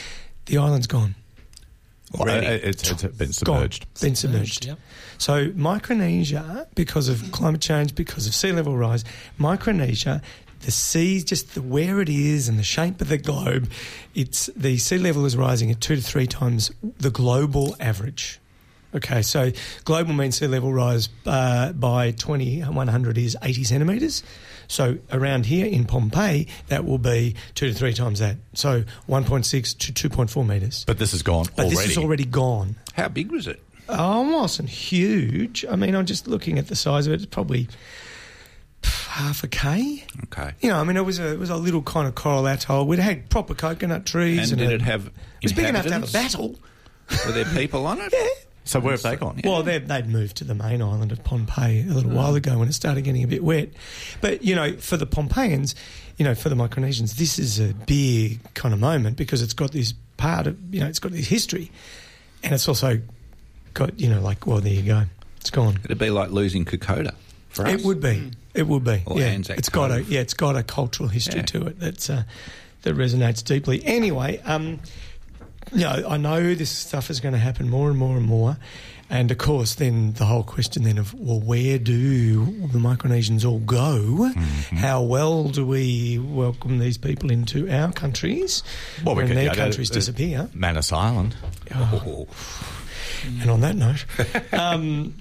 the 0.48 0.58
island's 0.58 0.88
gone. 0.88 1.16
Well, 2.14 2.30
Already. 2.30 2.46
it's, 2.46 2.90
it's 2.90 3.04
been 3.04 3.28
Gone. 3.28 3.34
submerged. 3.34 4.02
Been 4.02 4.16
submerged. 4.16 4.66
Yep. 4.66 4.80
So 5.18 5.52
Micronesia, 5.56 6.68
because 6.76 7.10
of 7.10 7.32
climate 7.32 7.62
change, 7.62 7.96
because 7.96 8.28
of 8.28 8.36
sea 8.36 8.52
level 8.52 8.78
rise, 8.78 9.04
Micronesia, 9.38 10.22
the 10.62 10.72
sea, 10.72 11.22
just 11.24 11.56
the 11.56 11.62
where 11.62 12.02
it 12.02 12.10
is 12.10 12.48
and 12.48 12.58
the 12.60 12.64
shape 12.64 13.02
of 13.02 13.10
the 13.10 13.18
globe, 13.18 13.70
it's 14.16 14.48
the 14.56 14.78
sea 14.78 14.98
level 14.98 15.26
is 15.26 15.36
rising 15.36 15.72
at 15.72 15.82
two 15.82 15.96
to 15.96 16.02
three 16.02 16.28
times 16.28 16.72
the 17.00 17.10
global 17.10 17.76
average. 17.80 18.40
Okay, 18.96 19.22
so 19.24 19.52
global 19.86 20.14
mean 20.14 20.32
sea 20.32 20.48
level 20.48 20.72
rise 20.72 21.10
uh, 21.26 21.72
by 21.74 22.12
2100 22.12 23.18
is 23.18 23.36
80 23.42 23.64
centimetres. 23.64 24.24
So 24.68 24.98
around 25.12 25.46
here 25.46 25.66
in 25.66 25.86
Pohnpei, 25.86 26.48
that 26.68 26.86
will 26.86 26.98
be 27.00 27.36
two 27.56 27.68
to 27.68 27.74
three 27.74 27.94
times 27.94 28.20
that. 28.20 28.38
So 28.54 28.84
1.6 29.10 29.94
to 29.94 30.10
2.4 30.10 30.48
metres. 30.48 30.84
But 30.86 31.00
this 31.00 31.14
is 31.14 31.22
gone 31.24 31.46
But 31.56 31.66
already. 31.66 31.76
this 31.76 31.90
is 31.92 31.98
already 31.98 32.26
gone. 32.26 32.76
How 32.94 33.08
big 33.10 33.32
was 33.32 33.48
it? 33.48 33.62
Oh, 33.90 34.28
it 34.30 34.32
wasn't 34.34 34.70
huge. 34.70 35.66
I 35.70 35.76
mean, 35.76 35.96
I'm 35.96 36.06
just 36.06 36.28
looking 36.28 36.58
at 36.60 36.68
the 36.68 36.76
size 36.76 37.06
of 37.08 37.14
it. 37.14 37.18
It's 37.18 37.26
probably 37.26 37.68
half 38.84 39.44
a 39.44 39.48
k. 39.48 40.06
Okay. 40.26 40.52
You 40.62 40.70
know, 40.70 40.80
I 40.80 40.84
mean, 40.84 40.98
it 40.98 41.06
was 41.06 41.20
a 41.20 41.34
it 41.34 41.40
was 41.40 41.50
a 41.50 41.56
little 41.58 41.82
kind 41.82 42.08
of 42.08 42.16
coral 42.16 42.48
atoll. 42.48 42.88
We'd 42.88 43.00
had 43.00 43.30
proper 43.30 43.54
coconut 43.54 44.06
trees, 44.06 44.52
And 44.52 44.62
and, 44.62 44.70
did 44.70 44.72
a- 44.72 44.76
it 44.76 44.82
have 44.84 45.08
It 45.08 45.14
was 45.44 45.54
big 45.54 45.66
enough 45.66 45.86
to 45.86 45.94
have 45.94 46.08
a 46.10 46.12
battle. 46.12 46.56
Were 47.26 47.32
there 47.32 47.46
people 47.46 47.86
on 47.86 48.00
it? 48.02 48.14
Yeah. 48.24 48.28
So 48.66 48.80
where 48.80 48.92
have 48.94 49.02
they 49.02 49.16
gone? 49.18 49.42
Well, 49.44 49.62
they'd, 49.64 49.88
they'd 49.88 50.08
moved 50.08 50.38
to 50.38 50.44
the 50.46 50.56
main 50.56 50.82
island 50.82 51.12
of 51.12 51.24
Pohnpei 51.24 51.90
a 51.90 51.94
little 51.94 52.12
while 52.12 52.34
ago 52.36 52.58
when 52.58 52.68
it 52.70 52.74
started 52.74 53.02
getting 53.04 53.24
a 53.24 53.28
bit 53.28 53.44
wet. 53.44 53.70
But, 54.22 54.44
you 54.44 54.56
know, 54.56 54.74
for 54.78 54.96
the 54.96 55.06
Pohnpeians, 55.06 55.76
you 56.18 56.24
know, 56.24 56.34
for 56.34 56.48
the 56.50 56.56
Micronesians, 56.56 57.16
this 57.16 57.38
is 57.38 57.60
a 57.60 57.74
big 57.74 58.40
kind 58.54 58.74
of 58.74 58.80
moment 58.80 59.18
because 59.18 59.42
it's 59.42 59.54
got 59.54 59.72
this 59.72 59.94
part 60.18 60.48
of, 60.48 60.58
you 60.74 60.80
know, 60.80 60.88
it's 60.88 61.00
got 61.00 61.12
this 61.12 61.28
history. 61.28 61.72
and 62.44 62.54
it's 62.54 62.68
also 62.68 63.00
got 63.74 64.00
you 64.00 64.08
know 64.08 64.22
like 64.22 64.46
well 64.46 64.60
there 64.62 64.72
you 64.74 64.84
go, 64.84 65.04
it's 65.42 65.50
gone. 65.50 65.80
It'd 65.84 65.98
be 65.98 66.10
like 66.12 66.30
losing 66.30 66.64
Kokoda 66.64 67.16
for 67.50 67.66
us. 67.66 67.74
It 67.74 67.86
would 67.86 68.00
be. 68.00 68.32
It 68.54 68.68
would 68.68 68.84
be. 68.84 69.02
Or 69.08 69.20
yeah, 69.20 69.26
Anzac 69.28 69.58
it's 69.58 69.70
got 69.70 69.92
a 69.92 70.04
yeah, 70.04 70.20
it's 70.22 70.36
got 70.36 70.56
a 70.56 70.62
cultural 70.64 71.10
history 71.10 71.40
Yeah. 71.40 71.46
to 71.48 71.66
it 71.68 71.80
that's 71.80 72.10
uh, 72.10 72.24
that 72.84 72.96
resonates 72.96 73.44
deeply. 73.44 73.84
Anyway, 73.84 74.40
um, 74.46 74.80
you 75.72 75.82
know, 75.82 76.06
I 76.08 76.18
know 76.18 76.54
this 76.56 76.70
stuff 76.70 77.10
is 77.10 77.20
going 77.20 77.34
to 77.34 77.40
happen 77.40 77.70
more 77.70 77.90
and 77.90 77.98
more 77.98 78.18
and 78.18 78.26
more, 78.26 78.58
and 79.10 79.30
of 79.32 79.38
course, 79.38 79.76
then 79.76 80.14
the 80.14 80.26
whole 80.26 80.44
question 80.44 80.84
then 80.84 80.98
of 80.98 81.14
well, 81.14 81.40
where 81.40 81.78
do 81.78 82.46
the 82.68 82.80
Micronesians 82.80 83.46
all 83.46 83.60
go? 83.60 84.32
Mm-hmm. 84.36 84.76
How 84.78 85.02
well 85.02 85.46
do 85.50 85.66
we 85.66 86.20
welcome 86.20 86.80
these 86.80 86.98
people 86.98 87.32
into 87.32 87.70
our 87.70 87.92
countries 87.92 88.64
Well, 89.04 89.16
we 89.16 89.20
when 89.24 89.28
could 89.30 89.38
their 89.38 89.50
to- 89.52 89.56
countries 89.56 89.90
disappear? 89.90 90.50
Manus 90.54 90.92
Island. 90.92 91.36
Oh, 91.76 92.28
And 93.42 93.50
on 93.50 93.62
that 93.62 93.76
note. 93.76 94.06
Um, 94.54 95.14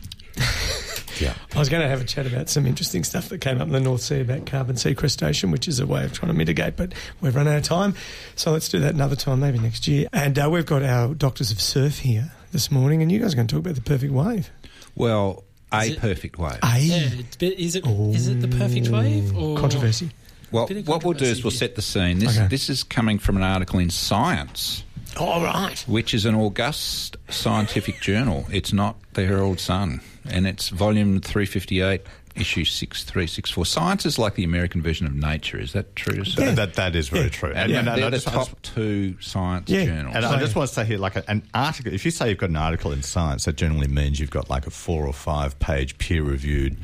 Yeah. 1.22 1.34
I 1.54 1.58
was 1.58 1.68
going 1.68 1.82
to 1.82 1.88
have 1.88 2.00
a 2.00 2.04
chat 2.04 2.26
about 2.26 2.48
some 2.48 2.66
interesting 2.66 3.04
stuff 3.04 3.28
that 3.30 3.40
came 3.40 3.60
up 3.60 3.66
in 3.66 3.72
the 3.72 3.80
North 3.80 4.02
Sea 4.02 4.20
about 4.20 4.46
carbon 4.46 4.76
sequestration, 4.76 5.50
which 5.50 5.68
is 5.68 5.78
a 5.80 5.86
way 5.86 6.04
of 6.04 6.12
trying 6.12 6.32
to 6.32 6.36
mitigate, 6.36 6.76
but 6.76 6.92
we've 7.20 7.34
run 7.34 7.46
out 7.48 7.56
of 7.56 7.62
time. 7.62 7.94
So 8.36 8.52
let's 8.52 8.68
do 8.68 8.78
that 8.80 8.94
another 8.94 9.16
time, 9.16 9.40
maybe 9.40 9.58
next 9.58 9.86
year. 9.88 10.08
And 10.12 10.38
uh, 10.38 10.48
we've 10.50 10.66
got 10.66 10.82
our 10.82 11.14
doctors 11.14 11.50
of 11.50 11.60
surf 11.60 11.98
here 12.00 12.32
this 12.52 12.70
morning, 12.70 13.02
and 13.02 13.10
you 13.12 13.18
guys 13.20 13.32
are 13.32 13.36
going 13.36 13.46
to 13.48 13.54
talk 13.54 13.64
about 13.64 13.74
the 13.76 13.80
perfect 13.82 14.12
wave. 14.12 14.50
well, 14.94 15.44
a 15.72 15.84
Is 15.84 15.90
it- 15.92 15.98
perfect 16.00 16.38
wave. 16.38 16.58
A 16.62 16.78
Yeah, 16.80 16.96
it's 17.20 17.36
bit- 17.36 17.58
is 17.58 17.76
it 17.76 17.86
is 17.86 18.28
it 18.28 18.40
the 18.42 18.48
perfect 18.48 18.88
wave 18.88 19.34
or 19.36 19.56
controversy. 19.56 20.10
Well, 20.50 20.66
what 20.84 21.02
we'll 21.02 21.14
do 21.14 21.24
is 21.24 21.42
we'll 21.42 21.50
set 21.50 21.76
the 21.76 21.82
scene. 21.82 22.18
This, 22.18 22.36
Okay. 22.36 22.46
this 22.48 22.68
is 22.68 22.82
coming 22.82 23.18
from 23.18 23.38
an 23.38 23.42
article 23.42 23.78
in 23.78 23.88
Science, 23.88 24.82
All 25.18 25.42
right. 25.42 25.82
which 25.88 26.12
is 26.12 26.26
an 26.26 26.34
august 26.34 27.16
scientific 27.30 28.02
journal. 28.02 28.46
It's 28.52 28.70
not 28.70 28.96
the 29.14 29.24
Herald 29.24 29.60
Sun, 29.60 30.02
and 30.28 30.46
it's 30.46 30.68
volume 30.68 31.20
358, 31.20 32.02
issue 32.34 32.64
6364. 32.64 33.66
Science 33.66 34.06
is 34.06 34.18
like 34.18 34.34
the 34.34 34.44
American 34.44 34.80
version 34.82 35.06
of 35.06 35.14
Nature. 35.14 35.58
Is 35.60 35.72
that 35.72 35.94
true 35.96 36.24
to 36.24 36.30
say? 36.30 36.46
Yeah. 36.46 36.50
That, 36.52 36.74
that 36.74 36.96
is 36.96 37.08
very 37.08 37.24
Yeah. 37.24 37.28
true. 37.30 37.52
And 37.54 37.72
and, 37.72 37.86
they're 37.88 38.06
I 38.06 38.10
the 38.10 38.16
just- 38.16 38.28
I 38.28 38.32
just- 38.34 38.50
top 38.50 38.62
two 38.62 39.16
science 39.20 39.68
Yeah. 39.68 39.84
journals. 39.84 40.16
And 40.16 40.24
Oh, 40.24 40.30
I 40.30 40.38
just 40.38 40.54
want 40.56 40.68
to 40.68 40.74
say 40.74 40.84
here, 40.84 40.98
like 40.98 41.16
a, 41.16 41.28
an 41.30 41.42
article. 41.54 41.92
If 41.92 42.04
you 42.04 42.10
say 42.10 42.28
you've 42.30 42.38
got 42.38 42.50
an 42.50 42.56
article 42.56 42.92
in 42.92 43.02
science, 43.02 43.44
that 43.44 43.56
generally 43.56 43.88
means 43.88 44.18
you've 44.20 44.30
got 44.30 44.48
like 44.48 44.66
a 44.66 44.70
four 44.70 45.06
or 45.06 45.12
five 45.12 45.58
page 45.58 45.98
peer 45.98 46.22
reviewed 46.22 46.76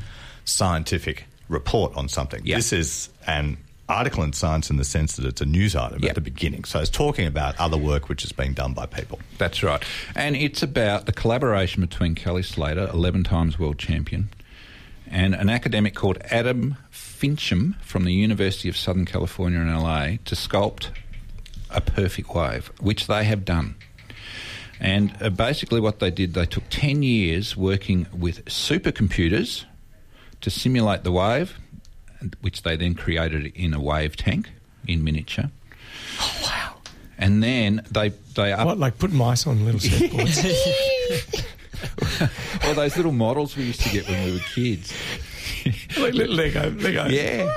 scientific 0.45 1.25
report 1.47 1.95
on 1.95 2.07
something. 2.09 2.41
Yeah. 2.45 2.57
This 2.57 2.73
is 2.73 3.09
an 3.27 3.57
article 3.89 4.23
in 4.23 4.31
science 4.33 4.69
in 4.69 4.77
the 4.77 4.83
sense 4.85 5.15
that 5.17 5.25
it's 5.25 5.41
a 5.41 5.45
news 5.45 5.75
item 5.75 5.99
Yeah. 6.01 6.09
at 6.09 6.15
the 6.15 6.21
beginning. 6.21 6.63
So 6.63 6.79
it's 6.79 6.89
talking 6.89 7.25
about 7.27 7.59
other 7.59 7.77
work 7.77 8.07
which 8.07 8.23
is 8.23 8.31
being 8.31 8.53
done 8.53 8.73
by 8.73 8.85
people. 8.85 9.19
That's 9.37 9.61
right. 9.63 9.83
And 10.15 10.35
it's 10.35 10.61
about 10.63 11.05
the 11.07 11.11
collaboration 11.11 11.81
between 11.81 12.15
Kelly 12.15 12.43
Slater, 12.43 12.89
11 12.93 13.23
times 13.23 13.57
world 13.59 13.77
champion, 13.79 14.29
and 15.07 15.33
an 15.33 15.49
academic 15.49 15.95
called 15.95 16.19
Adam 16.29 16.77
Fincham 16.93 17.75
from 17.81 18.05
the 18.05 18.13
University 18.13 18.69
of 18.69 18.77
Southern 18.77 19.05
California 19.05 19.59
in 19.59 19.67
LA 19.73 20.17
to 20.25 20.35
sculpt 20.35 20.89
a 21.71 21.81
perfect 21.81 22.33
wave, 22.33 22.71
which 22.79 23.07
they 23.07 23.23
have 23.25 23.43
done. 23.43 23.75
And 24.79 25.13
uh, 25.21 25.29
basically, 25.29 25.81
what 25.81 25.99
they 25.99 26.09
did, 26.11 26.33
they 26.35 26.45
took 26.45 26.63
10 26.69 27.03
years 27.03 27.57
working 27.57 28.07
with 28.13 28.45
supercomputers 28.45 29.65
to 30.41 30.49
simulate 30.49 31.03
the 31.03 31.11
wave, 31.11 31.57
which 32.41 32.63
they 32.63 32.75
then 32.75 32.95
created 32.95 33.47
in 33.55 33.73
a 33.73 33.79
wave 33.81 34.15
tank 34.15 34.49
in 34.87 35.03
miniature. 35.03 35.49
Oh, 36.19 36.39
Wow. 36.43 36.75
And 37.17 37.43
then 37.43 37.81
they 37.91 38.09
they 38.35 38.53
up, 38.53 38.65
What, 38.65 38.77
like 38.77 38.97
put 38.97 39.11
mice 39.11 39.45
on 39.45 39.65
little 39.65 39.79
surfboards? 39.79 41.45
Well, 42.63 42.73
those 42.73 42.97
little 42.97 43.11
models 43.11 43.55
we 43.55 43.63
used 43.63 43.81
to 43.81 43.89
get 43.89 44.07
when 44.07 44.25
we 44.25 44.33
were 44.33 44.39
kids. 44.53 44.93
like 45.97 46.13
little 46.13 46.35
Lego, 46.35 46.69
Lego. 46.71 47.07
Yeah. 47.07 47.49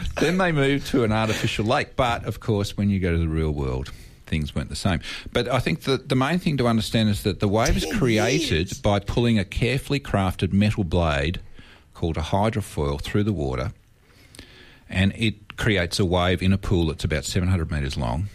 then 0.20 0.38
they 0.38 0.52
moved 0.52 0.88
to 0.88 1.04
an 1.04 1.12
artificial 1.12 1.64
lake. 1.64 1.96
But, 1.96 2.24
of 2.24 2.40
course, 2.40 2.76
when 2.76 2.90
you 2.90 2.98
go 3.00 3.12
to 3.12 3.18
the 3.18 3.28
real 3.28 3.52
world, 3.52 3.92
things 4.26 4.54
weren't 4.54 4.68
the 4.68 4.76
same. 4.76 5.00
But 5.32 5.48
I 5.48 5.60
think 5.60 5.82
the, 5.82 5.98
the 5.98 6.16
main 6.16 6.38
thing 6.38 6.56
to 6.58 6.66
understand 6.66 7.08
is 7.08 7.22
that 7.22 7.40
the 7.40 7.48
wave 7.48 7.76
is 7.76 7.86
created 7.96 8.72
by 8.82 8.98
pulling 9.00 9.38
a 9.38 9.44
carefully 9.44 10.00
crafted 10.00 10.52
metal 10.52 10.84
blade 10.84 11.40
called 11.98 12.16
a 12.16 12.20
hydrofoil 12.20 13.00
through 13.00 13.24
the 13.24 13.32
water. 13.32 13.72
And 14.88 15.12
it 15.16 15.56
creates 15.56 15.98
a 15.98 16.04
wave 16.04 16.40
in 16.44 16.52
a 16.52 16.58
pool 16.58 16.86
that's 16.86 17.02
about 17.02 17.24
700 17.24 17.72
metres 17.72 17.96
long. 17.96 18.28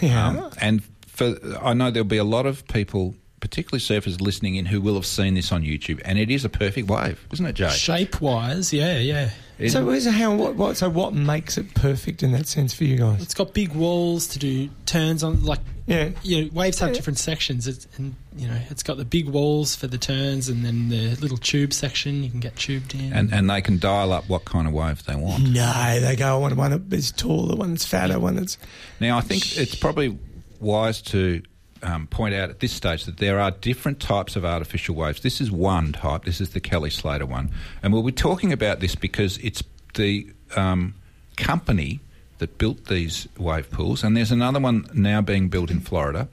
Yeah. 0.00 0.28
Um, 0.28 0.50
and 0.58 0.82
for 1.06 1.36
I 1.60 1.74
know 1.74 1.90
there'll 1.90 2.08
be 2.08 2.16
a 2.16 2.24
lot 2.24 2.46
of 2.46 2.66
people, 2.68 3.14
particularly 3.42 3.80
surfers, 3.80 4.20
listening 4.22 4.54
in 4.54 4.64
who 4.64 4.80
will 4.80 4.94
have 4.94 5.04
seen 5.04 5.34
this 5.34 5.52
on 5.52 5.62
YouTube, 5.62 6.00
and 6.06 6.18
it 6.18 6.30
is 6.30 6.46
a 6.46 6.48
perfect 6.48 6.88
wave, 6.88 7.26
isn't 7.32 7.44
it, 7.44 7.52
Jay? 7.54 7.68
shape 7.68 8.22
wise? 8.22 8.72
Yeah, 8.72 8.96
yeah. 8.98 9.30
It- 9.58 9.70
so, 9.70 9.84
where's 9.84 10.06
how? 10.06 10.34
What, 10.34 10.54
what? 10.56 10.76
So, 10.78 10.88
what 10.88 11.12
makes 11.12 11.58
it 11.58 11.74
perfect 11.74 12.22
in 12.22 12.32
that 12.32 12.46
sense 12.46 12.72
for 12.72 12.84
you 12.84 12.96
guys? 12.96 13.20
It's 13.22 13.34
got 13.34 13.52
big 13.52 13.74
walls 13.74 14.26
to 14.28 14.38
do 14.38 14.70
turns 14.86 15.22
on. 15.22 15.44
Like 15.44 15.60
Yeah. 15.86 16.10
you 16.22 16.42
know, 16.44 16.50
waves 16.54 16.78
have 16.78 16.88
Yeah. 16.90 16.94
different 16.94 17.18
sections, 17.18 17.66
it's, 17.68 17.86
and 17.98 18.14
you 18.36 18.48
know, 18.48 18.58
it's 18.70 18.82
got 18.82 18.96
the 18.96 19.04
big 19.04 19.28
walls 19.28 19.74
for 19.76 19.86
the 19.88 19.98
turns, 19.98 20.48
and 20.48 20.64
then 20.64 20.88
the 20.88 21.14
little 21.16 21.36
tube 21.36 21.72
section 21.72 22.24
you 22.24 22.30
can 22.30 22.40
get 22.40 22.56
tubed 22.56 22.94
in. 22.94 23.12
and 23.12 23.32
and 23.32 23.50
they 23.50 23.60
can 23.60 23.78
dial 23.78 24.12
up 24.12 24.28
what 24.28 24.44
kind 24.46 24.66
of 24.66 24.72
wave 24.72 25.04
they 25.04 25.14
want. 25.16 25.44
No, 25.50 26.00
they 26.00 26.16
go. 26.16 26.34
I 26.34 26.38
want 26.38 26.56
one 26.56 26.84
that's 26.88 27.12
taller, 27.12 27.54
one 27.56 27.70
that's 27.72 27.84
fatter, 27.84 28.18
one 28.18 28.36
that's. 28.36 28.56
Now, 29.00 29.18
I 29.18 29.20
think 29.20 29.58
it's 29.58 29.74
probably 29.74 30.16
wise 30.60 31.02
to 31.02 31.42
um, 31.82 32.06
point 32.06 32.34
out 32.34 32.50
at 32.50 32.60
this 32.60 32.72
stage 32.72 33.04
that 33.04 33.16
there 33.18 33.40
are 33.40 33.50
different 33.50 34.00
types 34.00 34.36
of 34.36 34.44
artificial 34.44 34.94
waves. 34.94 35.20
This 35.20 35.40
is 35.40 35.50
one 35.50 35.92
type. 35.92 36.24
This 36.24 36.40
is 36.40 36.50
the 36.50 36.60
Kelly 36.60 36.90
Slater 36.90 37.26
one, 37.26 37.50
and 37.82 37.92
we'll 37.92 38.02
be 38.02 38.12
talking 38.12 38.52
about 38.52 38.80
this 38.80 38.94
because 38.94 39.38
it's 39.38 39.62
the 39.94 40.26
um, 40.56 40.94
company 41.36 42.00
that 42.38 42.58
built 42.58 42.86
these 42.86 43.28
wave 43.38 43.70
pools, 43.70 44.02
and 44.02 44.16
there's 44.16 44.32
another 44.32 44.58
one 44.60 44.88
now 44.94 45.20
being 45.20 45.48
built 45.48 45.70
in 45.70 45.80
Florida. 45.80 46.28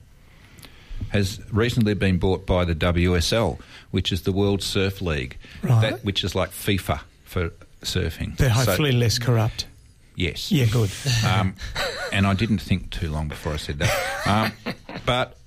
Has 1.09 1.39
recently 1.51 1.93
been 1.93 2.17
bought 2.19 2.45
by 2.45 2.65
the 2.65 2.75
WSL, 2.75 3.57
which 3.89 4.11
is 4.11 4.23
the 4.23 4.31
World 4.33 4.61
Surf 4.61 5.01
League, 5.01 5.37
Right. 5.63 5.81
that, 5.81 6.03
which 6.05 6.23
is 6.25 6.35
like 6.35 6.49
FIFA 6.51 6.99
for 7.23 7.51
surfing. 7.81 8.35
They're 8.37 8.49
So- 8.49 8.65
hopefully 8.65 8.91
less 8.91 9.17
corrupt. 9.17 9.65
yes. 10.15 10.51
Yeah, 10.51 10.65
good. 10.65 10.91
Um, 11.25 11.55
and 12.11 12.27
I 12.27 12.33
didn't 12.33 12.59
think 12.59 12.89
too 12.91 13.09
long 13.09 13.27
before 13.29 13.53
I 13.53 13.57
said 13.57 13.79
that. 13.79 14.27
Um, 14.27 14.75
but 15.05 15.37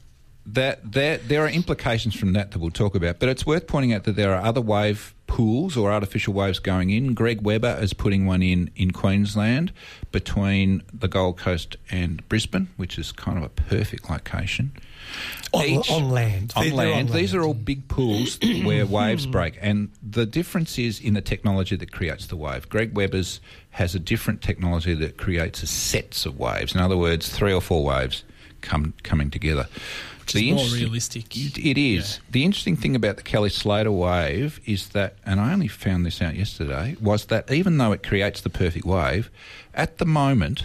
that, 0.45 0.93
that 0.93 1.29
there 1.29 1.45
are 1.45 1.49
implications 1.49 2.15
from 2.15 2.33
that 2.33 2.51
that 2.53 2.59
we'll 2.59 2.71
talk 2.71 2.95
about. 2.95 3.19
But 3.19 3.29
it's 3.29 3.47
worth 3.47 3.67
pointing 3.67 3.93
out 3.93 4.05
that 4.05 4.17
there 4.17 4.35
are 4.35 4.43
other 4.43 4.61
wave 4.61 5.15
pools 5.27 5.77
or 5.77 5.91
artificial 5.91 6.35
waves 6.35 6.59
going 6.59 6.91
in. 6.91 7.15
Greg 7.15 7.41
Webber 7.41 7.79
is 7.81 7.95
putting 7.95 8.27
one 8.27 8.43
in 8.43 8.71
in 8.77 8.91
Queensland 8.91 9.73
between 10.11 10.83
the 10.93 11.09
Gold 11.09 11.39
Coast 11.39 11.77
and 11.91 12.27
Brisbane, 12.29 12.69
which 12.77 12.99
is 12.99 13.13
kind 13.13 13.39
of 13.39 13.45
a 13.45 13.49
perfect 13.49 14.11
location. 14.11 14.73
On, 15.53 15.65
Each- 15.65 15.91
on 15.91 16.11
land. 16.11 16.53
on 16.57 16.65
They're- 16.65 16.77
they're 16.77 16.91
land. 16.91 17.09
These 17.11 17.35
are 17.35 17.43
all 17.43 17.55
big 17.55 17.89
pools 17.89 18.39
where 18.65 18.85
waves 18.87 19.27
break, 19.27 19.59
and 19.61 19.91
the 20.03 20.27
difference 20.27 20.79
is 20.79 21.01
in 21.01 21.15
the 21.15 21.21
technology 21.21 21.77
that 21.77 21.93
creates 21.93 22.27
the 22.27 22.37
wave. 22.37 22.69
Greg 22.69 22.95
Webber's 22.97 23.41
has 23.71 23.95
a 23.95 23.99
different 23.99 24.43
technology 24.43 24.95
that 24.95 25.17
creates 25.17 25.63
a 25.63 25.67
sets 25.67 26.27
of 26.27 26.39
waves. 26.39 26.75
In 26.75 26.81
other 26.81 26.97
words, 26.97 27.29
three 27.31 27.53
or 27.53 27.61
four 27.63 27.85
waves 27.85 28.25
come 28.61 28.93
coming 29.03 29.31
together. 29.31 29.67
Which 30.23 30.37
is 30.37 30.53
more 30.55 30.67
realistic. 30.79 31.37
It- 31.37 31.59
it 31.59 31.79
is. 31.79 32.21
The 32.31 32.45
interesting 32.45 32.77
thing 32.77 32.97
about 32.97 33.17
the 33.17 33.23
Kelly 33.23 33.51
Slater 33.51 33.93
wave 33.93 34.61
is 34.67 34.89
that, 34.89 35.17
and 35.27 35.41
I 35.41 35.53
only 35.53 35.69
found 35.69 36.07
this 36.07 36.21
out 36.23 36.35
yesterday, 36.37 36.97
was 37.01 37.27
that 37.27 37.51
even 37.53 37.79
though 37.79 37.93
it 37.93 38.03
creates 38.03 38.41
the 38.41 38.51
perfect 38.51 38.85
wave, 38.87 39.31
at 39.75 39.99
the 39.99 40.07
moment 40.07 40.65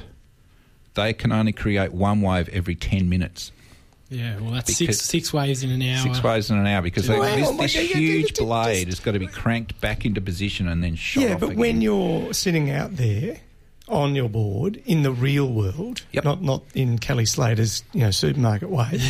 they 0.96 1.14
can 1.14 1.32
only 1.32 1.52
create 1.52 1.92
one 1.94 2.22
wave 2.22 2.50
every 2.50 2.74
ten 2.76 3.08
minutes. 3.10 3.52
Yeah, 4.10 4.40
well, 4.40 4.52
that's 4.52 4.78
Because- 4.78 4.98
six 5.00 5.10
six 5.10 5.34
waves 5.34 5.64
in 5.64 5.70
an 5.70 5.82
hour. 5.82 6.02
Six 6.02 6.24
waves 6.24 6.50
in 6.50 6.58
an 6.58 6.66
hour 6.66 6.82
because 6.82 7.10
Wow, 7.10 7.22
they, 7.24 7.42
this, 7.42 7.50
this 7.50 7.58
God, 7.76 7.76
yeah, 7.76 7.82
yeah, 7.82 7.96
huge 7.98 8.32
yeah, 8.40 8.46
blade 8.46 8.88
just- 8.88 9.00
has 9.00 9.06
got 9.06 9.12
to 9.12 9.20
be 9.20 9.28
cranked 9.28 9.80
back 9.82 10.06
into 10.06 10.22
position 10.22 10.68
and 10.68 10.82
then 10.84 10.96
shot 10.96 11.24
Yeah, 11.24 11.34
off 11.34 11.40
but 11.42 11.46
again. 11.48 11.60
when 11.60 11.82
you're 11.82 12.34
sitting 12.34 12.72
out 12.72 12.96
there 12.96 13.38
on 13.90 14.16
your 14.16 14.30
board 14.30 14.82
in 14.86 15.04
the 15.04 15.12
real 15.12 15.48
world, 15.52 16.02
Yep. 16.14 16.24
not 16.24 16.42
not 16.42 16.64
in 16.74 16.98
Kelly 17.00 17.26
Slater's 17.26 17.84
you 17.94 18.00
know 18.02 18.12
supermarket 18.12 18.70
wave, 18.70 19.04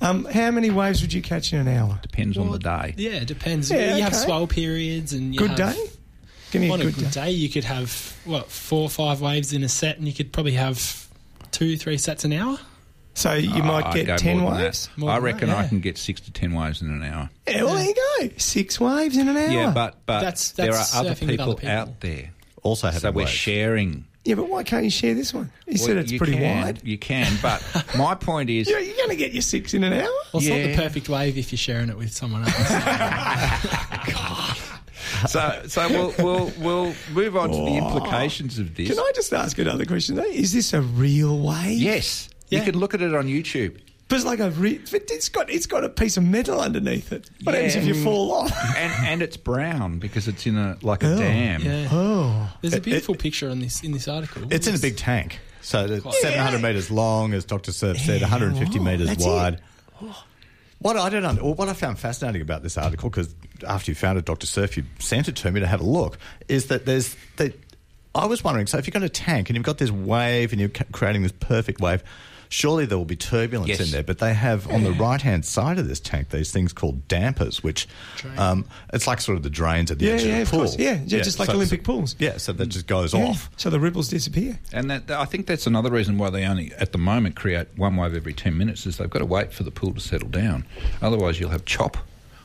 um, 0.00 0.24
how 0.26 0.50
many 0.50 0.70
waves 0.70 1.00
would 1.02 1.12
you 1.12 1.22
catch 1.22 1.52
in 1.52 1.60
an 1.60 1.68
hour? 1.68 1.98
depends 2.02 2.36
on 2.38 2.50
the 2.50 2.58
day. 2.58 2.94
Yeah, 2.96 3.12
it 3.12 3.26
depends. 3.28 3.70
Yeah, 3.70 3.96
you 3.96 4.02
have 4.02 4.14
swell 4.16 4.46
periods 4.46 5.12
and 5.12 5.32
you 5.34 5.38
Good 5.38 5.58
have, 5.58 5.74
day. 5.74 5.84
Give 6.50 6.62
me 6.62 6.70
On 6.70 6.80
a 6.80 6.82
a 6.82 6.86
good, 6.86 6.94
good 6.96 7.10
day. 7.10 7.24
day, 7.26 7.30
you 7.32 7.48
could 7.48 7.64
have 7.64 8.16
what 8.24 8.50
four 8.50 8.82
or 8.82 8.90
five 8.90 9.20
waves 9.20 9.52
in 9.52 9.64
a 9.64 9.68
set, 9.68 9.98
and 9.98 10.06
you 10.06 10.12
could 10.14 10.32
probably 10.32 10.52
have 10.52 11.08
two, 11.50 11.76
three 11.76 11.98
sets 11.98 12.24
an 12.24 12.32
hour. 12.32 12.58
So 13.16 13.32
you 13.34 13.62
Oh, 13.62 13.66
might 13.66 13.92
get 13.94 14.18
ten 14.18 14.38
more 14.38 14.50
than 14.50 14.58
that. 14.60 14.64
waves. 14.66 14.88
More 14.96 15.10
I 15.10 15.18
reckon 15.18 15.48
that, 15.48 15.58
I 15.58 15.68
can 15.68 15.80
get 15.80 15.96
six 15.98 16.20
to 16.22 16.32
ten 16.32 16.52
waves 16.52 16.82
in 16.82 16.90
an 16.90 17.02
hour. 17.04 17.30
Yeah, 17.48 17.62
well, 17.62 17.74
there 17.74 17.84
you 17.86 17.94
go. 18.20 18.28
Six 18.38 18.80
waves 18.80 19.16
in 19.16 19.28
an 19.28 19.36
hour. 19.36 19.50
Yeah, 19.50 19.70
but 19.72 19.98
but 20.06 20.20
That's- 20.20 20.50
there 20.52 20.72
are 20.74 20.84
other 20.94 21.14
people, 21.14 21.44
other 21.44 21.54
people. 21.54 21.68
out 21.70 22.00
there, 22.00 22.30
Also 22.62 22.88
having 22.88 23.00
so 23.00 23.10
we're 23.12 23.18
waves. 23.22 23.30
sharing 23.30 24.04
Yeah, 24.24 24.36
but 24.36 24.48
why 24.48 24.62
can't 24.62 24.84
you 24.84 24.90
share 24.90 25.12
this 25.12 25.34
one? 25.34 25.52
He 25.66 25.76
said 25.76 25.98
it's 25.98 26.10
you 26.10 26.18
pretty 26.18 26.32
can, 26.32 26.62
wide. 26.62 26.80
You 26.82 26.96
can, 26.96 27.30
but 27.42 27.62
my 27.98 28.14
point 28.14 28.48
is, 28.48 28.70
Yeah, 28.70 28.78
you're 28.78 28.96
going 28.96 29.10
to 29.10 29.16
get 29.16 29.32
your 29.32 29.42
six 29.42 29.74
in 29.74 29.84
an 29.84 29.92
hour. 29.92 30.08
Well, 30.32 30.42
it's 30.42 30.48
not 30.48 30.56
the 30.56 30.74
perfect 30.76 31.08
wave 31.10 31.36
if 31.36 31.52
you're 31.52 31.58
sharing 31.58 31.90
it 31.90 31.98
with 31.98 32.12
someone 32.12 32.42
else. 32.42 32.68
God. 34.14 34.56
so 35.28 35.62
so 35.66 35.88
we'll 35.88 36.14
we'll 36.18 36.52
we'll 36.58 36.94
move 37.12 37.36
on 37.36 37.50
to 37.50 37.56
the 37.56 37.62
oh. 37.62 37.76
implications 37.76 38.58
of 38.58 38.74
this. 38.74 38.88
Can 38.88 38.98
I 38.98 39.12
just 39.14 39.32
ask 39.34 39.58
another 39.58 39.84
question? 39.84 40.16
though? 40.16 40.22
Is 40.24 40.54
this 40.54 40.72
a 40.72 40.80
real 40.80 41.38
wave? 41.38 41.78
Yes, 41.78 42.30
Yeah. 42.48 42.60
you 42.60 42.64
can 42.64 42.80
look 42.80 42.94
at 42.94 43.02
it 43.02 43.14
on 43.14 43.26
YouTube. 43.26 43.78
But 44.08 44.16
it's 44.16 44.24
like 44.26 44.38
a 44.40 44.50
re- 44.50 44.80
it's 44.92 45.28
got 45.30 45.48
it's 45.50 45.66
got 45.66 45.82
a 45.82 45.88
piece 45.88 46.16
of 46.18 46.24
metal 46.24 46.60
underneath 46.60 47.10
it. 47.10 47.30
What 47.42 47.54
happens 47.54 47.74
if 47.76 47.86
you 47.86 47.94
fall 48.04 48.32
off? 48.32 48.52
and 48.76 48.92
and 49.06 49.22
it's 49.22 49.36
brown 49.38 49.98
because 49.98 50.28
it's 50.28 50.46
in 50.46 50.56
a 50.58 50.76
like 50.82 51.02
a 51.02 51.14
Oh, 51.14 51.18
dam. 51.18 51.62
yeah. 51.62 51.88
Oh, 51.90 52.52
There's 52.60 52.74
a 52.74 52.76
It- 52.76 52.82
beautiful 52.82 53.14
picture 53.14 53.48
on 53.48 53.60
this 53.60 53.82
in 53.82 53.92
this 53.92 54.06
article. 54.06 54.42
It's 54.50 54.66
in 54.66 54.74
a 54.74 54.78
big 54.78 54.96
tank. 54.98 55.40
So 55.62 55.86
it's 55.86 56.02
Quite- 56.02 56.14
700 56.16 56.60
metres 56.60 56.90
long, 56.90 57.32
as 57.32 57.46
Dr. 57.46 57.72
Surf 57.72 57.96
said, 57.98 58.20
Yeah, 58.20 58.26
150 58.28 58.78
oh, 58.78 58.82
metres 58.82 59.06
that's 59.08 59.24
wide. 59.24 59.54
it. 60.02 60.08
What 60.80 60.96
I 60.98 61.08
don't, 61.08 61.24
un- 61.24 61.36
what 61.38 61.68
I 61.70 61.72
found 61.72 61.98
fascinating 61.98 62.42
about 62.42 62.62
this 62.62 62.76
article, 62.76 63.08
because 63.08 63.34
after 63.66 63.90
you 63.90 63.94
found 63.94 64.18
it, 64.18 64.26
Dr. 64.26 64.46
Surf, 64.46 64.76
you 64.76 64.84
sent 64.98 65.28
it 65.28 65.36
to 65.36 65.50
me 65.50 65.60
to 65.60 65.66
have 65.66 65.80
a 65.80 65.84
look, 65.86 66.18
is 66.48 66.66
that 66.66 66.84
there's 66.84 67.16
that. 67.36 67.54
I 68.14 68.26
was 68.26 68.44
wondering, 68.44 68.66
so 68.66 68.76
if 68.78 68.86
you've 68.86 68.92
got 68.94 69.02
a 69.02 69.08
tank 69.08 69.48
and 69.48 69.56
you've 69.56 69.64
got 69.64 69.78
this 69.78 69.90
wave 69.90 70.52
and 70.52 70.60
you're 70.60 70.68
creating 70.92 71.22
this 71.22 71.32
perfect 71.32 71.80
wave, 71.80 72.04
surely 72.54 72.86
there 72.86 72.96
will 72.96 73.04
be 73.04 73.16
turbulence 73.16 73.68
Yes. 73.68 73.80
in 73.80 73.90
there. 73.90 74.02
But 74.04 74.18
they 74.18 74.32
have 74.32 74.70
on 74.70 74.84
the 74.84 74.92
right 74.92 75.20
hand 75.20 75.44
side 75.44 75.78
of 75.78 75.88
this 75.88 75.98
tank 75.98 76.30
these 76.30 76.52
things 76.52 76.72
called 76.72 77.08
dampers, 77.08 77.62
which 77.64 77.88
um, 78.36 78.64
it's 78.92 79.06
like 79.06 79.20
sort 79.20 79.36
of 79.36 79.42
the 79.42 79.50
drains 79.50 79.90
at 79.90 79.98
the 79.98 80.06
Yeah, 80.06 80.12
edge 80.12 80.24
yeah, 80.24 80.36
of 80.36 80.42
of 80.42 80.46
the 80.46 80.50
pool. 80.56 80.60
course. 80.66 80.78
Yeah, 80.78 81.00
yeah, 81.04 81.22
just 81.22 81.38
like 81.38 81.48
Olympic 81.48 81.82
pools. 81.82 82.14
Yeah, 82.18 82.36
so 82.36 82.52
that 82.52 82.66
just 82.66 82.86
goes 82.86 83.12
Yeah. 83.12 83.24
off. 83.24 83.50
So 83.56 83.70
the 83.70 83.80
ripples 83.80 84.08
disappear. 84.08 84.58
And 84.72 84.88
that, 84.90 85.10
I 85.10 85.24
think 85.24 85.46
that's 85.46 85.66
another 85.66 85.90
reason 85.90 86.16
why 86.16 86.30
they 86.30 86.44
only, 86.44 86.72
at 86.74 86.92
the 86.92 86.98
moment, 86.98 87.34
create 87.36 87.66
one 87.76 87.96
wave 87.96 88.14
every 88.14 88.32
10 88.32 88.56
minutes 88.56 88.86
is 88.86 88.96
they've 88.98 89.10
got 89.10 89.18
to 89.18 89.26
wait 89.26 89.52
for 89.52 89.64
the 89.64 89.70
pool 89.72 89.92
to 89.94 90.00
settle 90.00 90.28
down. 90.28 90.64
Otherwise, 91.02 91.40
you'll 91.40 91.50
have 91.50 91.64
chop 91.64 91.96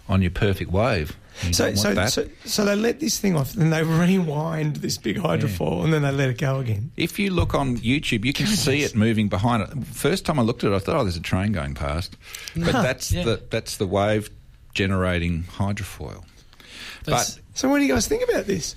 on 0.08 0.22
your 0.24 0.32
perfect 0.32 0.72
wave. 0.72 1.16
So, 1.52 1.74
so, 1.76 2.06
so, 2.08 2.28
so 2.46 2.66
they 2.66 2.76
let 2.76 3.00
this 3.00 3.18
thing 3.20 3.36
off, 3.36 3.56
and 3.56 3.72
they 3.72 3.84
rewind 3.84 4.78
this 4.78 4.98
big 4.98 5.18
hydrofoil, 5.18 5.84
and 5.84 5.94
then 5.94 6.02
they 6.02 6.12
let 6.12 6.30
it 6.30 6.38
go 6.38 6.60
again. 6.60 6.92
if 6.98 7.18
you 7.18 7.32
look 7.32 7.56
on 7.56 7.78
YouTube, 7.78 8.26
you 8.26 8.34
can 8.34 8.48
see 8.48 8.84
it 8.84 8.96
moving 8.96 9.30
behind 9.30 9.64
it. 9.64 9.86
First 9.88 10.26
time 10.26 10.40
I 10.40 10.42
looked 10.42 10.64
at 10.64 10.72
it, 10.72 10.76
I 10.76 10.80
thought, 10.80 10.98
"Oh, 10.98 11.04
there's 11.04 11.16
a 11.16 11.22
train 11.22 11.52
going 11.52 11.76
past," 11.76 12.18
but 12.56 12.74
that's 12.74 13.12
yeah. 13.12 13.24
the 13.24 13.42
that's 13.50 13.78
the 13.78 13.88
wave 13.88 14.30
generating 14.74 15.44
hydrofoil. 15.44 16.24
That's- 17.06 17.36
but 17.36 17.44
So, 17.58 17.70
what 17.70 17.80
do 17.80 17.86
you 17.86 17.94
guys 17.94 18.08
think 18.08 18.28
about 18.30 18.46
this? 18.46 18.76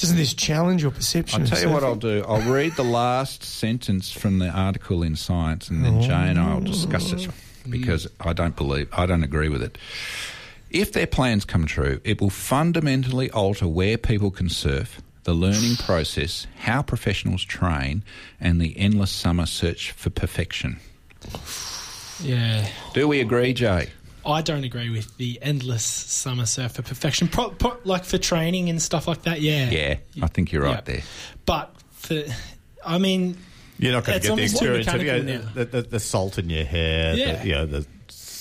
Doesn't 0.00 0.16
this 0.16 0.32
challenge 0.32 0.80
your 0.80 0.92
perception? 0.92 1.42
I'll 1.42 1.48
tell 1.48 1.60
you 1.60 1.68
what? 1.68 1.84
I'll 1.84 1.94
do. 1.94 2.24
I'll 2.26 2.50
read 2.50 2.74
the 2.74 2.84
last 2.84 3.44
sentence 3.44 4.10
from 4.10 4.38
the 4.38 4.48
article 4.48 5.02
in 5.02 5.14
Science, 5.14 5.68
and 5.68 5.84
then 5.84 6.00
Jay 6.00 6.12
and 6.12 6.38
I 6.38 6.54
will 6.54 6.62
discuss 6.62 7.12
it 7.12 7.28
oh. 7.28 7.34
because 7.68 8.08
I 8.18 8.32
don't 8.32 8.56
believe, 8.56 8.88
I 8.92 9.04
don't 9.04 9.24
agree 9.24 9.50
with 9.50 9.62
it. 9.62 9.76
If 10.70 10.92
their 10.92 11.06
plans 11.06 11.44
come 11.44 11.66
true, 11.66 12.00
it 12.04 12.20
will 12.20 12.30
fundamentally 12.30 13.30
alter 13.30 13.66
where 13.66 13.98
people 13.98 14.30
can 14.30 14.48
surf, 14.48 15.00
the 15.24 15.32
learning 15.34 15.76
process, 15.76 16.46
how 16.60 16.82
professionals 16.82 17.44
train, 17.44 18.04
and 18.40 18.60
the 18.60 18.78
endless 18.78 19.10
summer 19.10 19.46
search 19.46 19.90
for 19.92 20.10
perfection. 20.10 20.78
yeah. 22.22 22.68
Do 22.94 23.08
we 23.08 23.20
agree, 23.20 23.52
Jay? 23.52 23.90
I 24.24 24.42
don't 24.42 24.64
agree 24.64 24.90
with 24.90 25.16
the 25.16 25.38
endless 25.40 25.82
summer 25.84 26.44
surf 26.46 26.72
for 26.72 26.82
perfection. 26.82 27.28
Pro, 27.28 27.50
pro, 27.50 27.76
like 27.84 28.04
for 28.04 28.18
training 28.18 28.68
and 28.68 28.80
stuff 28.80 29.08
like 29.08 29.22
that, 29.22 29.40
yeah. 29.40 29.70
Yeah, 29.70 29.96
I 30.22 30.26
think 30.28 30.52
you're 30.52 30.62
right 30.62 30.74
Yeah. 30.86 30.94
there. 30.94 31.02
But 31.46 31.74
for, 31.92 32.22
I 32.84 32.98
mean, 32.98 33.38
You're 33.78 33.92
not 33.92 34.04
going 34.04 34.20
to 34.20 34.22
get 34.22 34.26
the 34.26 34.30
almost 34.30 34.58
too 34.58 34.74
experience 34.74 34.88
of 34.88 35.02
you 35.02 35.32
know, 35.34 35.42
the, 35.54 35.64
the, 35.64 35.82
the 35.82 36.00
salt 36.00 36.38
in 36.38 36.50
your 36.50 36.64
hair, 36.64 37.14
Yeah. 37.14 37.36
the, 37.42 37.46
you 37.48 37.54
know, 37.54 37.66
the 37.66 37.86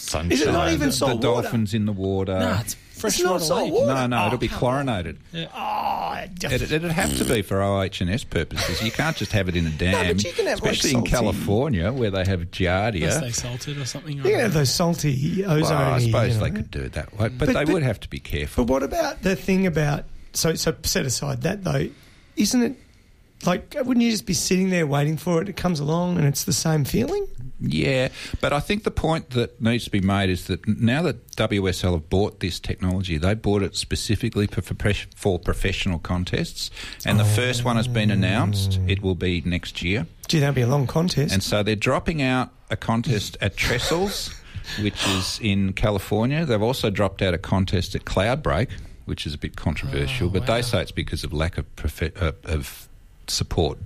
sunshine. 0.09 0.31
Is 0.31 0.41
it 0.41 0.51
not 0.51 0.71
even 0.71 0.87
the, 0.87 0.93
salt 0.93 1.21
the 1.21 1.29
water? 1.29 1.41
dolphins 1.43 1.73
in 1.73 1.85
the 1.85 1.91
water. 1.93 2.39
no, 2.39 2.57
it's 2.61 2.73
fresh 2.73 3.15
It's 3.15 3.23
not 3.23 3.31
water 3.33 3.45
salt 3.45 3.71
water. 3.71 3.93
no, 3.93 4.07
no, 4.07 4.23
Oh, 4.23 4.27
it'll 4.27 4.37
be 4.39 4.47
oh, 4.47 4.49
come 4.49 4.59
chlorinated. 4.59 5.17
Oh, 5.33 6.15
It, 6.43 6.43
it'd 6.71 6.83
have 6.83 7.17
to 7.17 7.25
be 7.25 7.41
for 7.41 7.61
OH&S 7.61 8.23
purposes. 8.25 8.81
You 8.83 8.91
can't 8.91 9.15
just 9.15 9.31
have 9.31 9.47
it 9.47 9.55
in 9.55 9.67
a 9.67 9.69
dam, 9.69 9.91
no, 10.07 10.13
but 10.13 10.23
you 10.23 10.31
can 10.33 10.47
have, 10.47 10.61
like, 10.61 10.71
especially 10.73 10.97
in 10.99 11.05
California 11.05 11.91
where 11.93 12.11
they 12.11 12.25
have 12.25 12.41
Unless 12.41 12.49
giardia. 12.51 13.21
they 13.21 13.31
salted 13.31 13.77
or 13.77 13.85
something. 13.85 14.17
you 14.17 14.23
can 14.23 14.39
have 14.39 14.53
those 14.53 14.73
salty 14.73 15.45
ozone. 15.45 15.61
Well, 15.61 15.93
I 15.93 15.99
suppose 15.99 16.33
you 16.35 16.39
know. 16.39 16.45
they 16.45 16.51
could 16.51 16.71
do 16.71 16.81
it 16.81 16.93
that 16.93 17.11
way, 17.13 17.29
but, 17.29 17.37
But- 17.37 17.47
they 17.47 17.53
but- 17.65 17.69
would 17.69 17.83
have 17.83 17.99
to 18.01 18.09
be 18.09 18.19
careful. 18.19 18.65
But 18.65 18.71
what 18.73 18.83
about 18.83 19.21
the 19.21 19.35
thing 19.35 19.65
about 19.67 20.05
so 20.33 20.53
so 20.55 20.75
set 20.83 21.05
aside 21.05 21.41
that 21.43 21.63
though, 21.63 21.87
isn't 22.35 22.61
it 22.61 22.75
like 23.45 23.73
wouldn't 23.83 24.01
you 24.03 24.11
just 24.11 24.25
be 24.25 24.33
sitting 24.33 24.69
there 24.69 24.85
waiting 24.85 25.17
for 25.17 25.41
it? 25.41 25.49
It 25.49 25.55
comes 25.57 25.79
along 25.79 26.17
and 26.17 26.27
it's 26.27 26.43
the 26.43 26.53
same 26.53 26.83
feeling. 26.85 27.25
Yeah, 27.61 28.09
but 28.39 28.53
I 28.53 28.59
think 28.61 28.83
the 28.83 28.91
point 28.91 29.31
that 29.31 29.61
needs 29.61 29.83
to 29.83 29.91
be 29.91 29.99
made 29.99 30.29
is 30.29 30.47
that 30.47 30.65
now 30.67 31.01
that 31.01 31.27
WSL 31.31 31.93
have 31.93 32.09
bought 32.09 32.39
this 32.39 32.59
technology, 32.59 33.17
they 33.17 33.33
bought 33.33 33.63
it 33.63 33.75
specifically 33.75 34.47
for, 34.47 34.61
for, 35.15 35.37
professional 35.39 35.99
contests, 35.99 36.71
and 37.05 37.19
the 37.19 37.25
first 37.25 37.65
one 37.65 37.75
has 37.75 37.87
been 37.87 38.11
announced. 38.11 38.79
It 38.87 39.01
will 39.01 39.15
be 39.15 39.41
next 39.45 39.81
year. 39.81 40.07
Gee, 40.27 40.39
that'll 40.39 40.55
be 40.55 40.61
a 40.61 40.67
long 40.67 40.87
contest. 40.87 41.33
And 41.33 41.43
so 41.43 41.63
they're 41.63 41.75
dropping 41.75 42.21
out 42.21 42.51
a 42.69 42.77
contest 42.77 43.35
at 43.41 43.57
Trestles, 43.57 44.33
which 44.81 45.05
is 45.07 45.39
in 45.41 45.73
California. 45.73 46.45
They've 46.45 46.61
also 46.61 46.89
dropped 46.89 47.21
out 47.21 47.33
a 47.33 47.37
contest 47.37 47.95
at 47.95 48.05
Cloudbreak, 48.05 48.69
which 49.05 49.25
is 49.25 49.33
a 49.33 49.37
bit 49.37 49.55
controversial, 49.55 50.27
Oh, 50.27 50.29
but 50.31 50.47
wow. 50.47 50.55
they 50.55 50.61
say 50.61 50.81
it's 50.81 50.91
because 50.91 51.23
of 51.23 51.33
lack 51.33 51.57
of, 51.57 51.65
profe- 51.75 52.21
uh, 52.21 52.33
of 52.45 52.87
support 53.27 53.79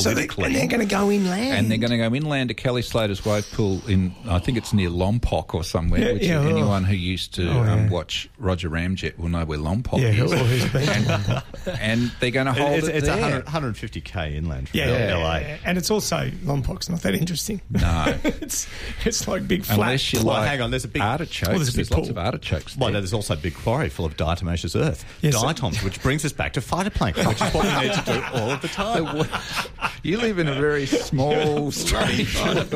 so 0.00 0.10
they, 0.14 0.26
politically. 0.26 0.44
and 0.46 0.54
they're 0.54 0.66
going 0.66 0.80
to 0.88 0.94
go 0.94 1.10
inland. 1.10 1.52
And 1.54 1.70
they're 1.70 1.78
going 1.78 1.90
to 1.90 1.98
go 1.98 2.14
inland 2.14 2.48
to 2.48 2.54
Kelly 2.54 2.82
Slater's 2.82 3.24
wave 3.24 3.50
pool 3.52 3.80
in, 3.88 4.14
I 4.28 4.38
think 4.38 4.58
it's 4.58 4.72
near 4.72 4.90
Lompoc 4.90 5.54
or 5.54 5.64
somewhere. 5.64 6.00
Yeah, 6.00 6.12
which 6.12 6.22
yeah, 6.26 6.38
oh. 6.38 6.48
anyone 6.48 6.84
who 6.84 6.94
used 6.96 7.34
to 7.34 7.48
Oh, 7.50 7.60
um, 7.62 7.90
watch 7.90 8.28
Roger 8.38 8.70
Ramjet 8.70 9.18
will 9.18 9.28
know 9.28 9.44
where 9.44 9.58
Lompoc 9.58 10.00
Yeah, 10.00 10.24
is. 10.24 10.32
or 10.32 10.36
who's 10.38 10.72
been 10.72 10.88
and, 10.88 11.42
and 11.80 12.12
they're 12.20 12.30
going 12.30 12.46
to 12.46 12.52
hold 12.52 12.72
it's, 12.78 12.88
it 12.88 12.96
it's 12.96 13.06
there. 13.06 13.20
100, 13.42 13.46
150k 13.46 14.34
inland 14.34 14.68
from 14.68 14.80
yeah, 14.80 14.86
LA. 15.16 15.36
yeah, 15.36 15.38
yeah. 15.40 15.56
and 15.64 15.78
it's 15.78 15.90
also 15.90 16.28
Lompoc's 16.44 16.88
not 16.88 17.00
that 17.02 17.14
interesting. 17.14 17.60
No. 17.70 18.04
it's 18.24 18.66
it's 19.04 19.26
like 19.28 19.46
big 19.46 19.64
flat. 19.64 19.78
Unless 19.78 20.12
you 20.12 20.18
Well, 20.24 20.36
like 20.38 20.48
hang 20.48 20.60
on, 20.60 20.70
there's 20.70 20.84
a 20.84 20.88
big- 20.88 21.02
artichokes. 21.02 21.48
Well, 21.48 21.58
there's 21.58 21.74
a 21.74 21.76
big 21.76 21.90
lots 21.90 22.08
of 22.08 22.18
artichokes. 22.18 22.76
Well, 22.76 22.90
there. 22.92 23.00
there's 23.00 23.12
also 23.14 23.34
a 23.34 23.36
big 23.36 23.54
quarry 23.54 23.88
full 23.88 24.04
of 24.06 24.16
diatomaceous 24.16 24.78
earth, 24.80 25.04
Yes, 25.20 25.34
sir. 25.34 25.42
diatoms, 25.42 25.82
which 25.82 26.02
brings 26.02 26.24
us 26.24 26.32
back 26.32 26.52
to 26.54 26.60
phytoplankton, 26.60 27.26
which 27.28 27.40
is 27.40 27.54
what 27.54 27.64
we 27.64 27.86
need 27.88 27.94
to 27.94 28.02
do 28.04 28.22
all 28.34 28.50
of 28.50 28.60
the 28.62 28.68
time. 28.74 29.04
you 30.02 30.18
live 30.18 30.38
in 30.38 30.48
a 30.48 30.54
very 30.54 30.86
small, 30.86 31.70
strange 31.70 32.36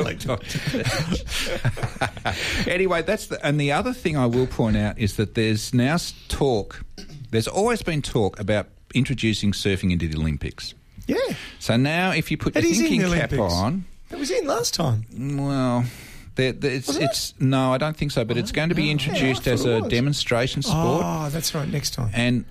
anyway, 2.67 3.01
that's 3.01 3.27
the, 3.27 3.45
and 3.45 3.59
the 3.59 3.71
other 3.71 3.93
thing 3.93 4.17
I 4.17 4.25
will 4.25 4.47
point 4.47 4.77
out 4.77 4.97
is 4.97 5.15
that 5.17 5.35
there's 5.35 5.73
now 5.73 5.97
talk. 6.27 6.83
There's 7.31 7.47
always 7.47 7.81
been 7.81 8.01
talk 8.01 8.39
about 8.39 8.67
introducing 8.93 9.51
surfing 9.51 9.91
into 9.91 10.07
the 10.07 10.17
Olympics. 10.17 10.73
yeah, 11.07 11.17
So 11.59 11.77
now, 11.77 12.11
if 12.11 12.31
you 12.31 12.37
put 12.37 12.55
It 12.55 12.63
your 12.63 12.73
thinking 12.73 13.01
cap 13.01 13.31
Olympics. 13.33 13.53
on, 13.53 13.85
it 14.11 14.17
was 14.17 14.31
in 14.31 14.47
last 14.47 14.73
time. 14.73 15.05
well. 15.37 15.85
There, 16.35 16.53
there, 16.53 16.71
it's, 16.71 16.95
it's 16.95 17.33
no, 17.37 17.73
I 17.73 17.77
don't 17.77 17.97
think 17.97 18.11
so. 18.11 18.23
But 18.23 18.37
it's 18.37 18.51
oh, 18.51 18.55
going 18.55 18.69
to 18.69 18.75
be 18.75 18.89
introduced 18.89 19.43
thought 19.43 19.51
as 19.51 19.65
a 19.65 19.81
demonstration 19.89 20.61
sport. 20.61 21.01
Oh, 21.03 21.27
that's 21.29 21.53
right. 21.53 21.67
Next 21.67 21.95
time. 21.95 22.11
and 22.13 22.45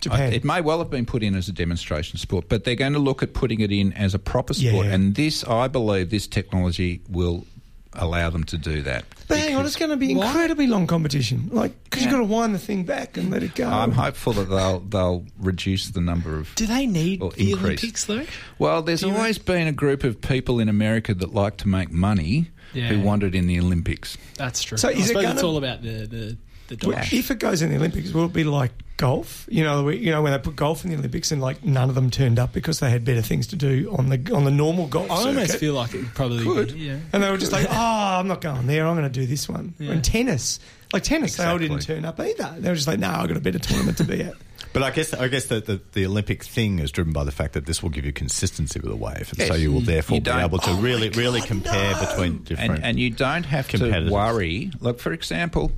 Japan. 0.00 0.20
I- 0.32 0.34
it 0.34 0.44
may 0.44 0.60
well 0.60 0.78
have 0.78 0.90
been 0.90 1.06
put 1.06 1.22
in 1.22 1.34
as 1.34 1.48
a 1.48 1.52
demonstration 1.52 2.18
sport, 2.18 2.48
but 2.48 2.64
they're 2.64 2.74
going 2.74 2.92
to 2.94 2.98
look 2.98 3.22
at 3.22 3.34
putting 3.34 3.60
it 3.60 3.70
in 3.72 3.92
as 3.94 4.14
a 4.14 4.18
proper 4.18 4.54
sport. 4.54 4.86
Yeah. 4.86 4.92
And 4.92 5.14
this, 5.14 5.44
I 5.44 5.68
believe, 5.68 6.10
this 6.10 6.26
technology 6.26 7.00
will 7.08 7.46
allow 7.94 8.30
them 8.30 8.44
to 8.44 8.56
do 8.56 8.82
that. 8.82 9.04
But 9.26 9.38
hang 9.38 9.56
on, 9.56 9.66
it's 9.66 9.74
going 9.74 9.90
to 9.90 9.96
be 9.96 10.14
Why? 10.14 10.26
incredibly 10.26 10.68
long 10.68 10.86
competition. 10.86 11.48
Like, 11.52 11.72
because 11.84 12.02
Yeah. 12.02 12.10
you've 12.10 12.12
got 12.20 12.26
to 12.26 12.32
wind 12.32 12.54
the 12.54 12.58
thing 12.60 12.84
back 12.84 13.16
and 13.16 13.30
let 13.30 13.42
it 13.42 13.54
go. 13.56 13.68
I'm 13.68 13.90
hopeful 13.92 14.32
that 14.34 14.48
they'll 14.48 14.78
they'll 14.80 15.24
reduce 15.38 15.88
the 15.90 16.00
number 16.00 16.38
of. 16.38 16.54
Do 16.54 16.66
they 16.66 16.86
need 16.86 17.20
Or 17.20 17.32
the 17.32 17.50
increase. 17.50 17.64
Olympics 17.82 18.04
though? 18.04 18.24
Well, 18.60 18.82
there's 18.82 19.00
Do 19.00 19.08
you 19.08 19.14
always 19.16 19.38
been 19.38 19.66
a 19.66 19.72
group 19.72 20.04
of 20.04 20.20
people 20.20 20.60
in 20.60 20.68
America 20.68 21.14
that 21.14 21.34
like 21.34 21.56
to 21.58 21.68
make 21.68 21.90
money 21.90 22.50
Yeah. 22.74 22.88
who 22.88 23.00
want 23.00 23.24
it 23.24 23.34
in 23.34 23.48
the 23.48 23.58
Olympics. 23.58 24.16
That's 24.36 24.62
true. 24.62 24.78
So 24.78 24.88
I 24.88 24.92
is 24.92 24.98
it 24.98 25.06
suppose 25.08 25.24
it's 25.24 25.32
gonna- 25.34 25.46
all 25.48 25.56
about 25.56 25.82
the 25.82 26.06
the, 26.06 26.36
the 26.78 26.88
Well. 26.88 26.98
If 27.12 27.30
it 27.30 27.38
goes 27.38 27.62
in 27.62 27.70
the 27.70 27.76
Olympics, 27.76 28.12
will 28.12 28.24
it 28.26 28.32
be 28.32 28.44
like 28.44 28.72
golf? 28.96 29.46
You 29.50 29.64
know, 29.64 29.84
we- 29.84 29.96
you 29.98 30.10
know 30.10 30.22
when 30.22 30.32
they 30.32 30.38
put 30.38 30.56
golf 30.56 30.84
in 30.84 30.90
the 30.90 30.96
Olympics 30.96 31.32
and 31.32 31.40
like 31.40 31.64
none 31.64 31.88
of 31.88 31.94
them 31.94 32.10
turned 32.10 32.38
up 32.38 32.52
because 32.52 32.80
they 32.80 32.90
had 32.90 33.04
better 33.04 33.22
things 33.22 33.46
to 33.48 33.56
do 33.56 33.94
on 33.98 34.08
the 34.08 34.32
on 34.34 34.44
the 34.44 34.50
normal 34.50 34.86
golf 34.86 35.10
I 35.10 35.14
almost 35.26 35.56
feel 35.58 35.74
like 35.74 35.94
it 35.94 36.04
probably 36.14 36.44
Could. 36.44 36.74
be. 36.74 36.80
Yeah. 36.80 36.98
and 37.12 37.22
they 37.22 37.30
were 37.30 37.38
just 37.38 37.52
like, 37.52 37.66
"Oh, 37.68 37.74
I'm 38.18 38.28
not 38.28 38.40
going 38.40 38.66
there. 38.66 38.86
I'm 38.86 38.96
going 38.96 39.10
to 39.10 39.20
do 39.20 39.26
this 39.26 39.48
one." 39.48 39.74
Yeah. 39.78 39.92
And 39.92 40.04
tennis, 40.04 40.60
like 40.92 41.02
tennis, 41.02 41.36
they 41.36 41.44
all 41.44 41.58
didn't 41.58 41.80
turn 41.80 42.04
up 42.04 42.20
either. 42.20 42.54
They 42.58 42.68
were 42.68 42.74
just 42.74 42.86
like, 42.88 42.98
"No, 42.98 43.10
I've 43.10 43.28
got 43.28 43.36
a 43.36 43.40
better 43.40 43.58
tournament 43.58 43.98
to 43.98 44.04
be 44.04 44.22
at." 44.22 44.34
But 44.72 44.84
I 44.84 44.92
guess 44.92 45.12
I 45.12 45.26
guess 45.26 45.46
the, 45.46 45.60
the, 45.60 45.80
the 45.94 46.06
Olympic 46.06 46.44
thing 46.44 46.78
is 46.78 46.92
driven 46.92 47.12
by 47.12 47.24
the 47.24 47.32
fact 47.32 47.54
that 47.54 47.66
this 47.66 47.82
will 47.82 47.90
give 47.90 48.04
you 48.06 48.12
consistency 48.12 48.78
with 48.78 48.90
the 48.92 48.96
wave, 48.96 49.28
and 49.30 49.38
Yes. 49.38 49.48
so 49.48 49.54
you 49.54 49.72
will 49.72 49.80
therefore 49.80 50.14
You 50.18 50.20
be 50.20 50.30
able 50.30 50.60
to 50.60 50.70
Oh 50.70 50.74
my 50.76 50.80
really 50.80 51.08
really 51.08 51.40
compare 51.40 51.92
no. 51.94 52.06
between 52.06 52.44
different. 52.44 52.74
And, 52.76 52.84
and 52.84 53.00
you 53.00 53.10
don't 53.10 53.42
have 53.46 53.66
to 53.70 54.08
worry. 54.08 54.70
Look, 54.80 55.00
for 55.00 55.12
example, 55.12 55.72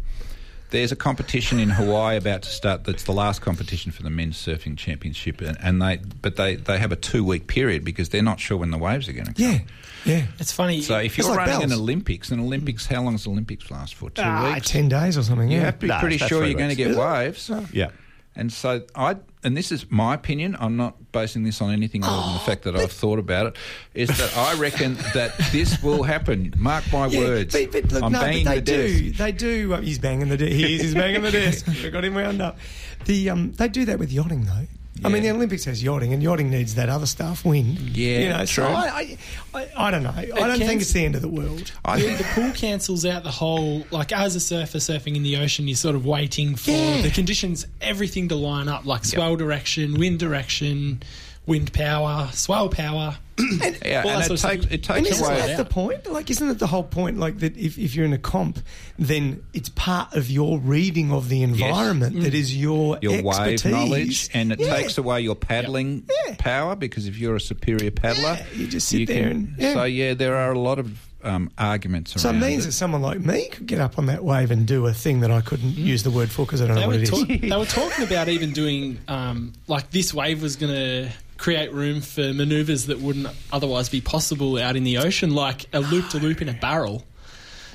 There's 0.73 0.91
a 0.91 0.97
competition 0.97 1.61
in 1.61 1.71
Hawaii 1.71 2.17
about 2.17 2.43
to 2.43 2.49
start. 2.51 2.85
That's 2.85 3.05
the 3.05 3.13
last 3.13 3.41
competition 3.43 3.93
for 3.93 4.03
the 4.03 4.11
men's 4.11 4.37
surfing 4.37 4.77
championship, 4.77 5.41
and, 5.41 5.57
and 5.61 5.81
they 5.81 6.01
but 6.21 6.37
they, 6.37 6.57
they 6.57 6.79
have 6.79 6.91
a 6.93 6.97
two 6.97 7.23
week 7.25 7.47
period 7.47 7.85
because 7.85 8.09
they're 8.09 8.23
not 8.23 8.41
sure 8.41 8.57
when 8.57 8.71
the 8.71 8.79
waves 8.79 9.09
are 9.09 9.13
going 9.13 9.27
to 9.27 9.35
come. 9.35 9.45
Yeah, 9.45 9.59
yeah. 10.05 10.27
It's 10.41 10.51
funny. 10.51 10.81
So 10.83 10.99
if 10.99 11.17
you're 11.19 11.29
like 11.29 11.47
running 11.47 11.71
an. 11.71 11.79
Olympics, 11.79 12.31
an 12.31 12.41
Olympics, 12.41 12.87
how 12.87 13.03
long 13.03 13.13
does 13.15 13.27
Olympics 13.27 13.71
last 13.71 13.95
for? 13.95 14.11
Two 14.11 14.23
Ah, 14.25 14.55
weeks. 14.55 14.69
ten 14.69 14.89
days 14.89 15.17
or 15.17 15.23
something. 15.23 15.51
Yeah, 15.51 15.59
You 15.59 15.65
have 15.67 15.75
to 15.75 15.81
be 15.81 15.87
No, 15.89 15.99
pretty 16.01 16.19
sure 16.19 16.45
you're 16.45 16.59
going 16.59 16.71
to 16.71 16.75
get 16.77 16.97
waves. 16.97 17.51
Yeah. 17.73 17.91
And 18.35 18.51
so 18.51 18.83
I, 18.95 19.17
and 19.45 19.55
this 19.57 19.71
is 19.71 19.91
my 19.91 20.15
opinion. 20.15 20.57
I'm 20.59 20.77
not 20.79 21.13
basing 21.13 21.43
this 21.45 21.61
on 21.61 21.71
anything 21.71 22.03
other 22.03 22.23
than 22.23 22.33
the 22.33 22.39
fact 22.41 22.63
that 22.63 22.75
I've 22.75 22.91
thought 22.93 23.19
about 23.19 23.47
it. 23.47 23.57
Is 23.93 24.09
that 24.09 24.35
I 24.37 24.55
reckon 24.59 24.95
that 25.13 25.37
this 25.53 25.83
will 25.83 26.03
happen. 26.03 26.55
Mark 26.57 26.85
my 26.91 27.09
Yeah, 27.09 27.19
words. 27.21 27.53
But, 27.55 27.73
but 27.73 27.93
look, 27.93 28.03
I'm 28.03 28.13
no, 28.13 28.21
but 28.21 28.25
banging 28.25 28.45
they 28.47 28.55
the 28.57 28.63
do. 28.63 29.03
desk. 29.11 29.19
They 29.19 29.33
do. 29.33 29.75
Uh, 29.75 29.81
he's 29.83 29.99
banging 29.99 30.29
the 30.31 30.39
desk. 30.39 30.53
He 30.53 30.77
is. 30.77 30.81
He's 30.83 30.95
banging 30.95 31.21
the 31.21 31.31
desk. 31.31 31.67
We've 31.83 31.93
got 31.93 32.05
him 32.07 32.15
wound 32.15 32.41
up. 32.41 32.59
The 33.05 33.29
um, 33.31 33.53
they 33.53 33.69
do 33.69 33.85
that 33.85 33.99
with 33.99 34.11
yachting 34.11 34.45
though. 34.47 34.67
I 35.05 35.09
mean, 35.09 35.23
the 35.23 35.31
Olympics 35.31 35.65
has 35.65 35.83
yachting, 35.83 36.13
and 36.13 36.23
yachting 36.23 36.51
needs 36.51 36.75
that 36.77 36.89
other 36.89 37.07
stuff, 37.07 37.45
wind. 37.45 37.79
Yeah, 37.97 38.19
you 38.19 38.29
know. 38.29 38.45
So 38.45 38.65
true. 38.65 38.65
I, 38.65 39.17
I, 39.55 39.59
I, 39.61 39.69
I 39.77 39.91
don't 39.91 40.03
know. 40.03 40.11
I 40.17 40.25
don't 40.27 40.59
can- 40.59 40.67
think 40.67 40.81
it's 40.83 40.93
the 40.93 41.05
end 41.05 41.15
of 41.15 41.23
the 41.23 41.29
world. 41.29 41.73
I 41.85 41.99
the, 41.99 42.03
think 42.05 42.19
the 42.19 42.25
pool 42.35 42.53
cancels 42.53 43.05
out 43.05 43.23
the 43.25 43.31
whole 43.31 43.87
like 43.91 44.13
as 44.13 44.37
a 44.37 44.41
surfer 44.41 44.79
surfing 44.79 45.17
in 45.17 45.23
the 45.23 45.37
ocean 45.37 45.67
you're 45.69 45.77
sort 45.77 45.95
of 45.97 46.05
waiting 46.07 46.57
for 46.57 46.71
Yeah. 46.71 47.01
the 47.03 47.11
conditions 47.11 47.67
everything 47.81 48.29
to 48.29 48.35
line 48.37 48.69
up 48.69 48.85
like 48.87 49.05
swell 49.05 49.37
direction 49.37 49.95
wind 49.99 50.19
direction 50.19 51.03
wind 51.47 51.73
power 51.73 52.29
swell 52.33 52.69
power 52.69 53.17
yeah, 53.85 54.03
all 54.05 54.11
and 54.11 54.23
it 54.23 54.27
sort 54.27 54.31
of 54.45 54.51
takes 54.51 54.63
stuff. 54.65 54.73
it 54.73 54.89
And 54.91 55.05
takes 55.07 55.11
isn't 55.17 55.25
away. 55.27 55.37
that 55.47 55.57
the 55.57 55.65
point? 55.65 56.07
Like, 56.11 56.31
isn't 56.31 56.49
it 56.49 56.59
the 56.59 56.67
whole 56.67 56.83
point? 56.85 57.19
Like 57.19 57.39
that, 57.39 57.57
if, 57.57 57.79
if 57.79 57.95
you're 57.95 58.05
in 58.05 58.13
a 58.13 58.19
comp, 58.19 58.59
then 58.99 59.43
it's 59.55 59.69
part 59.71 60.15
of 60.15 60.31
your 60.31 60.59
reading 60.59 61.11
of 61.13 61.29
the 61.29 61.43
environment 61.43 62.21
that 62.23 62.35
is 62.35 62.55
your 62.57 62.99
your 63.01 63.15
expertise. 63.15 63.65
wave 63.65 63.73
knowledge, 63.73 64.31
and 64.35 64.53
it 64.53 64.61
Yeah. 64.61 64.77
takes 64.77 64.99
away 64.99 65.23
your 65.23 65.35
paddling 65.35 66.09
Yeah. 66.27 66.35
power 66.39 66.77
because 66.77 67.07
if 67.07 67.17
you're 67.19 67.37
a 67.37 67.41
superior 67.41 67.91
paddler, 67.91 68.39
Yeah, 68.39 68.45
you 68.55 68.67
just 68.67 68.89
sit 68.89 69.09
there 69.09 69.29
and- 69.29 69.55
yeah. 69.59 69.75
So 69.75 69.85
yeah, 69.85 70.15
there 70.15 70.37
are 70.37 70.53
a 70.53 70.59
lot 70.59 70.79
of 70.79 70.91
um, 71.25 71.51
arguments 71.57 72.21
So 72.21 72.31
it 72.31 72.33
means 72.33 72.65
it. 72.65 72.67
that 72.67 72.73
someone 72.73 73.01
like 73.01 73.21
me 73.21 73.47
could 73.49 73.69
get 73.69 73.79
up 73.81 73.97
on 73.97 74.07
that 74.07 74.25
wave 74.25 74.51
and 74.51 74.67
do 74.67 74.89
a 74.89 74.93
thing 74.93 75.21
that 75.21 75.31
I 75.31 75.41
couldn't 75.41 75.77
use 75.77 76.03
the 76.03 76.11
word 76.11 76.33
for 76.33 76.45
because 76.45 76.61
I 76.61 76.67
don't 76.67 76.75
know 76.75 76.81
what 76.89 76.97
were, 76.97 77.03
it 77.03 77.03
is. 77.05 77.11
talk- 77.11 77.29
they 77.29 77.57
were 77.57 77.65
talking 77.91 78.05
about 78.05 78.29
even 78.29 78.51
doing 78.51 78.99
um, 79.07 79.53
like 79.69 79.89
this 79.93 80.13
wave 80.13 80.43
was 80.43 80.57
going 80.57 80.73
to 80.75 81.11
create 81.43 81.73
room 81.73 82.01
for 82.01 82.33
maneuvers 82.33 82.87
that 82.87 83.01
wouldn't 83.01 83.27
otherwise 83.53 83.89
be 83.89 84.01
possible 84.01 84.57
out 84.59 84.77
in 84.77 84.85
the 84.85 84.97
ocean 84.99 85.35
like 85.35 85.67
a 85.73 85.81
loop 85.81 86.09
to 86.09 86.19
loop 86.19 86.41
in 86.41 86.49
a 86.49 86.53
barrel 86.55 87.03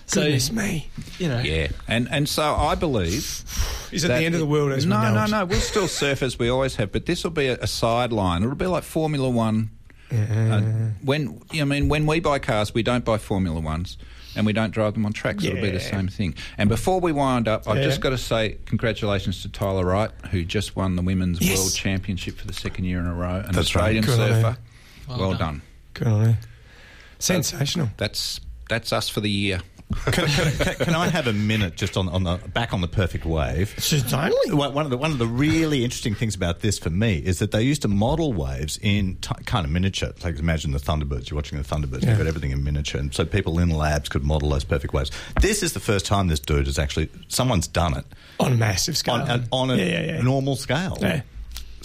so 0.05 0.21
Goodness 0.21 0.53
me. 0.53 0.89
you 1.19 1.27
know 1.27 1.39
Yeah, 1.39 1.67
and 1.85 2.07
and 2.09 2.29
so 2.29 2.55
I 2.55 2.75
believe 2.75 3.43
Is 3.91 4.05
it 4.05 4.07
the 4.07 4.13
end 4.15 4.35
of 4.35 4.39
the 4.39 4.45
world 4.47 4.71
as 4.71 4.85
no, 4.85 4.97
we 4.97 5.03
know 5.07 5.13
no, 5.15 5.23
it? 5.25 5.29
no. 5.31 5.45
We'll 5.45 5.59
still 5.59 5.89
surf 5.89 6.23
as 6.23 6.39
we 6.39 6.47
always 6.47 6.77
have, 6.77 6.93
but 6.93 7.05
this 7.05 7.25
will 7.25 7.31
be 7.31 7.47
a, 7.47 7.57
a 7.57 7.67
sideline. 7.67 8.41
It'll 8.41 8.55
be 8.55 8.67
like 8.67 8.83
Formula 8.83 9.29
One. 9.29 9.69
Uh, 10.09 10.61
when 11.03 11.41
I 11.53 11.65
mean, 11.65 11.89
when 11.89 12.05
we 12.05 12.21
buy 12.21 12.39
cars, 12.39 12.73
we 12.73 12.83
don't 12.83 13.03
buy 13.03 13.17
Formula 13.17 13.59
Ones, 13.59 13.97
and 14.35 14.45
we 14.45 14.53
don't 14.53 14.71
drive 14.71 14.93
them 14.93 15.05
on 15.05 15.13
tracks. 15.13 15.43
It'll 15.43 15.61
be 15.61 15.71
the 15.71 15.79
same 15.79 16.07
thing. 16.07 16.35
And 16.57 16.69
before 16.69 16.99
we 16.99 17.11
wind 17.11 17.47
up, 17.47 17.67
I've 17.67 17.77
Yeah. 17.77 17.83
just 17.83 18.01
got 18.01 18.09
to 18.11 18.17
say 18.17 18.57
congratulations 18.65 19.41
to 19.43 19.49
Tyler 19.49 19.85
Wright, 19.85 20.11
who 20.31 20.43
just 20.43 20.75
won 20.75 20.95
the 20.95 21.01
women's 21.01 21.41
Yes. 21.41 21.57
world 21.57 21.73
championship 21.73 22.37
for 22.37 22.47
the 22.47 22.53
second 22.53 22.85
year 22.85 22.99
in 22.99 23.05
a 23.07 23.13
row. 23.13 23.37
An 23.37 23.45
That's. 23.47 23.57
Australian 23.59 24.03
Good 24.03 24.19
on 24.19 24.27
him. 24.29 24.41
surfer. 24.41 24.57
Well 25.07 25.17
Well, 25.19 25.29
done. 25.31 25.39
done. 25.39 25.61
Good 25.93 26.07
on 26.07 26.29
you. 26.29 26.37
Sensational. 27.19 27.89
That's 27.97 28.39
that's 28.69 28.91
us 28.91 29.07
for 29.09 29.21
the 29.21 29.29
year. 29.29 29.61
Can, 30.07 30.27
can, 30.27 30.75
can, 30.75 30.95
I 30.95 31.07
have 31.07 31.27
a 31.27 31.33
minute 31.33 31.77
just 31.77 31.95
on, 31.95 32.09
on 32.09 32.23
the 32.23 32.37
back 32.53 32.73
on 32.73 32.81
the 32.81 32.89
perfect 32.89 33.25
wave? 33.25 33.73
Certainly. 33.77 34.53
One 34.53 34.85
of 34.85 34.89
the 34.89 34.97
one 34.97 35.11
of 35.11 35.17
the 35.17 35.27
really 35.27 35.83
interesting 35.85 36.13
things 36.13 36.35
about 36.35 36.59
this 36.59 36.77
for 36.77 36.89
me 36.89 37.17
is 37.17 37.39
that 37.39 37.51
they 37.51 37.61
used 37.61 37.83
to 37.83 37.87
model 37.87 38.33
waves 38.33 38.77
in 38.81 39.15
t- 39.21 39.33
kind 39.45 39.65
of 39.65 39.71
miniature. 39.71 40.11
Like 40.23 40.39
imagine 40.39 40.71
the 40.71 40.79
Thunderbirds. 40.79 41.29
You're 41.29 41.37
watching 41.37 41.57
the 41.57 41.63
Thunderbirds. 41.63 42.03
Yeah. 42.03 42.09
You've 42.09 42.17
got 42.17 42.27
everything 42.27 42.51
in 42.51 42.63
miniature, 42.63 42.99
and 42.99 43.13
so 43.13 43.25
people 43.25 43.59
in 43.59 43.69
labs 43.69 44.09
could 44.09 44.23
model 44.23 44.49
those 44.49 44.65
perfect 44.65 44.93
waves. 44.93 45.09
This 45.41 45.63
is 45.63 45.71
the 45.71 45.79
first 45.79 46.05
time 46.05 46.27
this 46.27 46.41
dude 46.41 46.65
has 46.65 46.77
actually 46.77 47.09
someone's 47.29 47.67
done 47.67 47.95
it 47.97 48.05
On 48.41 48.51
a 48.51 48.55
massive 48.55 48.97
scale. 48.97 49.15
on, 49.15 49.47
on 49.51 49.69
a 49.71 49.77
yeah, 49.77 50.01
yeah. 50.03 50.21
normal 50.21 50.57
scale. 50.57 50.97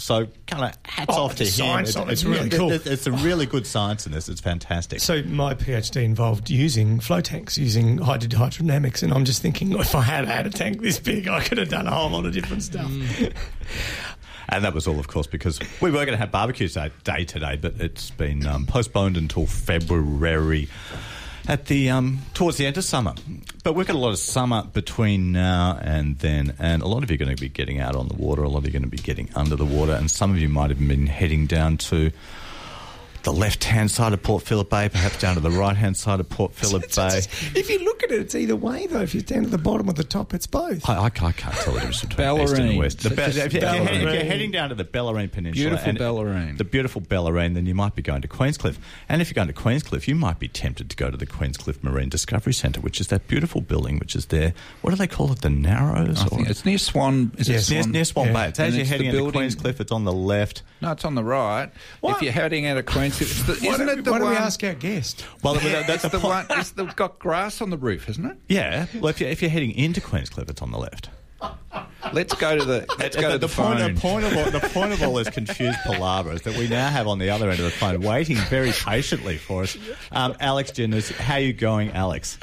So 0.03 0.27
kind 0.47 0.65
of 0.65 0.77
hats 0.83 1.15
Oh, 1.15 1.23
off 1.23 1.35
to 1.37 1.45
him. 1.45 1.79
it's 2.09 2.25
really 2.25 2.49
cool. 2.49 2.73
It's, 2.73 2.85
it's 2.85 3.07
a 3.07 3.11
really 3.13 3.45
good 3.45 3.65
science 3.65 4.05
in 4.05 4.11
this. 4.11 4.27
It's 4.27 4.41
fantastic. 4.41 4.99
So 4.99 5.23
my 5.23 5.53
PhD 5.53 6.03
involved 6.03 6.49
using 6.49 6.99
flow 6.99 7.21
tanks, 7.21 7.57
using 7.57 7.99
hydrodynamics, 7.99 9.01
and 9.01 9.13
I'm 9.13 9.23
just 9.23 9.41
thinking 9.41 9.71
if 9.71 9.95
I 9.95 10.01
had 10.01 10.25
had 10.27 10.45
a 10.45 10.49
tank 10.49 10.81
this 10.81 10.99
big, 10.99 11.29
I 11.29 11.41
could 11.41 11.57
have 11.57 11.69
done 11.69 11.87
a 11.87 11.91
whole 11.91 12.09
lot 12.09 12.25
of 12.25 12.33
different 12.33 12.63
stuff. 12.63 12.91
And 14.49 14.65
that 14.65 14.73
was 14.73 14.87
all, 14.87 14.99
of 14.99 15.07
course, 15.07 15.25
because 15.25 15.57
we 15.79 15.89
were 15.89 15.99
going 16.05 16.09
to 16.09 16.17
have 16.17 16.31
barbecue 16.31 16.67
day, 16.67 16.91
day 17.05 17.23
today, 17.23 17.55
but 17.55 17.75
it's 17.79 18.09
been 18.11 18.45
um, 18.45 18.65
postponed 18.65 19.15
until 19.15 19.45
February 19.45 20.67
at 21.47 21.65
the 21.65 21.89
um, 21.89 22.19
towards 22.33 22.57
the 22.57 22.65
end 22.65 22.77
of 22.77 22.83
summer. 22.83 23.13
But 23.63 23.73
we've 23.73 23.87
got 23.87 23.95
a 23.95 23.99
lot 23.99 24.09
of 24.09 24.19
summer 24.19 24.63
between 24.63 25.31
now 25.31 25.77
and 25.81 26.17
then, 26.19 26.55
and 26.59 26.81
a 26.81 26.87
lot 26.87 27.03
of 27.03 27.11
you 27.11 27.15
are 27.15 27.17
going 27.17 27.35
to 27.35 27.41
be 27.41 27.49
getting 27.49 27.79
out 27.79 27.95
on 27.95 28.07
the 28.07 28.15
water. 28.15 28.43
A 28.43 28.49
lot 28.49 28.59
of 28.59 28.65
you 28.65 28.69
are 28.69 28.79
going 28.79 28.83
to 28.83 28.89
be 28.89 28.97
getting 28.97 29.29
under 29.35 29.55
the 29.55 29.65
water, 29.65 29.93
and 29.93 30.09
some 30.09 30.31
of 30.31 30.37
you 30.37 30.49
might 30.49 30.69
have 30.69 30.79
been 30.79 31.07
heading 31.07 31.45
down 31.45 31.77
to 31.77 32.11
the 33.23 33.33
left-hand 33.33 33.89
side 33.89 34.13
of 34.13 34.21
Port 34.21 34.43
Phillip 34.43 34.69
Bay, 34.69 34.89
perhaps 34.89 35.19
down 35.19 35.35
to 35.35 35.39
the 35.41 35.49
right-hand 35.51 35.95
side 35.97 36.19
of 36.19 36.29
Port 36.29 36.53
Phillip 36.55 36.83
It's- 36.83 36.95
Bay. 36.95 37.17
it's- 37.19 37.55
if 37.55 37.69
you 37.69 37.79
look 37.83 38.03
at 38.03 38.11
it, 38.11 38.19
it's 38.21 38.35
either 38.35 38.55
way 38.55 38.87
though. 38.87 39.01
If 39.01 39.13
you're 39.13 39.23
down 39.23 39.45
at 39.45 39.51
the 39.51 39.57
bottom 39.57 39.89
or 39.89 39.93
the 39.93 40.03
top, 40.03 40.33
it's 40.33 40.45
both. 40.47 40.87
I, 40.89 40.95
I, 40.95 41.05
I 41.05 41.09
can't 41.09 41.33
tell 41.35 41.73
the 41.73 41.79
difference 41.79 42.01
between 42.03 42.41
east 42.41 42.53
and 42.53 42.69
Bellarine. 42.69 42.77
west. 42.77 42.97
The 43.03 43.09
So 43.09 43.15
Be- 43.15 43.21
if, 43.23 43.35
you're, 43.35 43.45
if 43.45 43.53
you're 43.53 43.61
heading, 43.65 44.07
if 44.07 44.13
you're 44.13 44.23
heading 44.25 44.51
down 44.51 44.69
to 44.69 44.75
the 44.75 44.83
Bellarine 44.85 45.31
Peninsula, 45.31 45.69
Beautiful 45.69 45.89
and 45.89 45.97
Bellarine. 45.99 46.57
the 46.57 46.63
beautiful 46.63 47.01
Bellarine, 47.01 47.53
then 47.53 47.65
you 47.65 47.73
might 47.75 47.95
be 47.95 48.01
going 48.01 48.21
to 48.21 48.27
Queenscliff. 48.27 48.77
And 49.09 49.21
if 49.21 49.29
you're 49.29 49.35
going 49.43 49.47
to 49.47 49.53
Queenscliff, 49.53 50.07
you 50.07 50.15
might 50.15 50.39
be 50.39 50.47
tempted 50.47 50.89
to 50.89 50.95
go 50.95 51.09
to 51.09 51.17
the 51.17 51.25
Queenscliff 51.25 51.81
Marine 51.83 52.09
Discovery 52.09 52.53
Centre, 52.53 52.81
which 52.81 52.99
is 52.99 53.07
that 53.07 53.27
beautiful 53.27 53.61
building, 53.61 53.99
which 53.99 54.15
is 54.15 54.25
there. 54.27 54.53
What 54.81 54.91
do 54.91 54.97
they 54.97 55.07
call 55.07 55.31
it? 55.31 55.41
The 55.41 55.49
Narrows? 55.49 56.19
I 56.21 56.25
think 56.25 56.49
it's 56.49 56.65
near 56.65 56.77
Swan. 56.77 57.31
Is 57.37 57.47
Yes. 57.47 57.69
it 57.69 57.73
near, 57.73 57.83
Swan? 57.83 57.91
near 57.93 58.05
Swan 58.05 58.27
Yeah. 58.27 58.33
Bay. 58.33 58.47
It's 58.49 58.59
as 58.59 58.65
And 58.67 58.73
you're 58.75 58.81
it's 58.81 58.89
the 58.89 58.93
heading 58.93 59.07
into 59.07 59.17
building- 59.19 59.41
Queenscliff, 59.49 59.79
it's 59.79 59.91
on 59.91 60.03
the 60.03 60.13
left. 60.13 60.63
No, 60.81 60.91
it's 60.91 61.05
on 61.05 61.15
the 61.15 61.23
right. 61.23 61.69
What? 62.01 62.17
If 62.17 62.21
you're 62.23 62.33
heading 62.33 62.65
out 62.65 62.77
of 62.77 62.85
Queenscliff, 62.85 63.12
it's 63.21 63.43
the, 63.43 63.53
Why 63.53 63.73
isn't 63.73 63.87
don't, 63.87 63.99
it 63.99 64.05
the 64.05 64.11
why 64.11 64.17
don't 64.19 64.27
one? 64.27 64.35
we 64.35 64.39
ask 64.39 64.63
our 64.63 64.73
guest? 64.73 65.25
Well, 65.43 65.55
Yeah, 65.55 65.83
that's 65.85 66.03
it's 66.05 66.11
the 66.11 66.19
one. 66.19 66.45
It's 66.49 66.71
the, 66.71 66.85
got 66.85 67.19
grass 67.19 67.61
on 67.61 67.69
the 67.69 67.77
roof, 67.77 68.09
isn't 68.09 68.25
it? 68.25 68.37
Yeah. 68.47 68.85
Well, 68.95 69.07
if 69.07 69.19
you're, 69.21 69.29
if 69.29 69.41
you're 69.41 69.51
heading 69.51 69.71
into 69.71 70.01
Queenscliff, 70.01 70.49
it's 70.49 70.61
on 70.61 70.71
the 70.71 70.77
left. 70.79 71.09
Let's 72.13 72.33
go 72.35 72.57
to 72.57 72.63
the. 72.63 72.85
Let's 72.99 73.15
go 73.15 73.31
to 73.31 73.37
the, 73.37 73.47
point, 73.47 73.79
phone. 73.79 73.93
the, 73.95 73.99
point 74.01 74.25
of 74.25 74.37
all, 74.37 74.51
the 74.51 74.59
point 74.69 74.93
of 74.93 75.03
all 75.03 75.13
this 75.23 75.29
confused 75.29 75.79
palaver 75.85 76.31
is 76.31 76.41
that 76.43 76.57
we 76.57 76.67
now 76.67 76.89
have 76.89 77.07
on 77.07 77.17
the 77.19 77.29
other 77.29 77.49
end 77.49 77.59
of 77.59 77.65
the 77.65 77.71
phone, 77.71 78.01
waiting 78.01 78.37
very 78.49 78.71
patiently 78.71 79.37
for 79.37 79.63
us, 79.63 79.77
um, 80.11 80.35
Alex 80.39 80.71
Giannuzzi. 80.71 81.11
How 81.11 81.37
you 81.37 81.53
going, 81.53 81.91
Alex? 81.91 82.37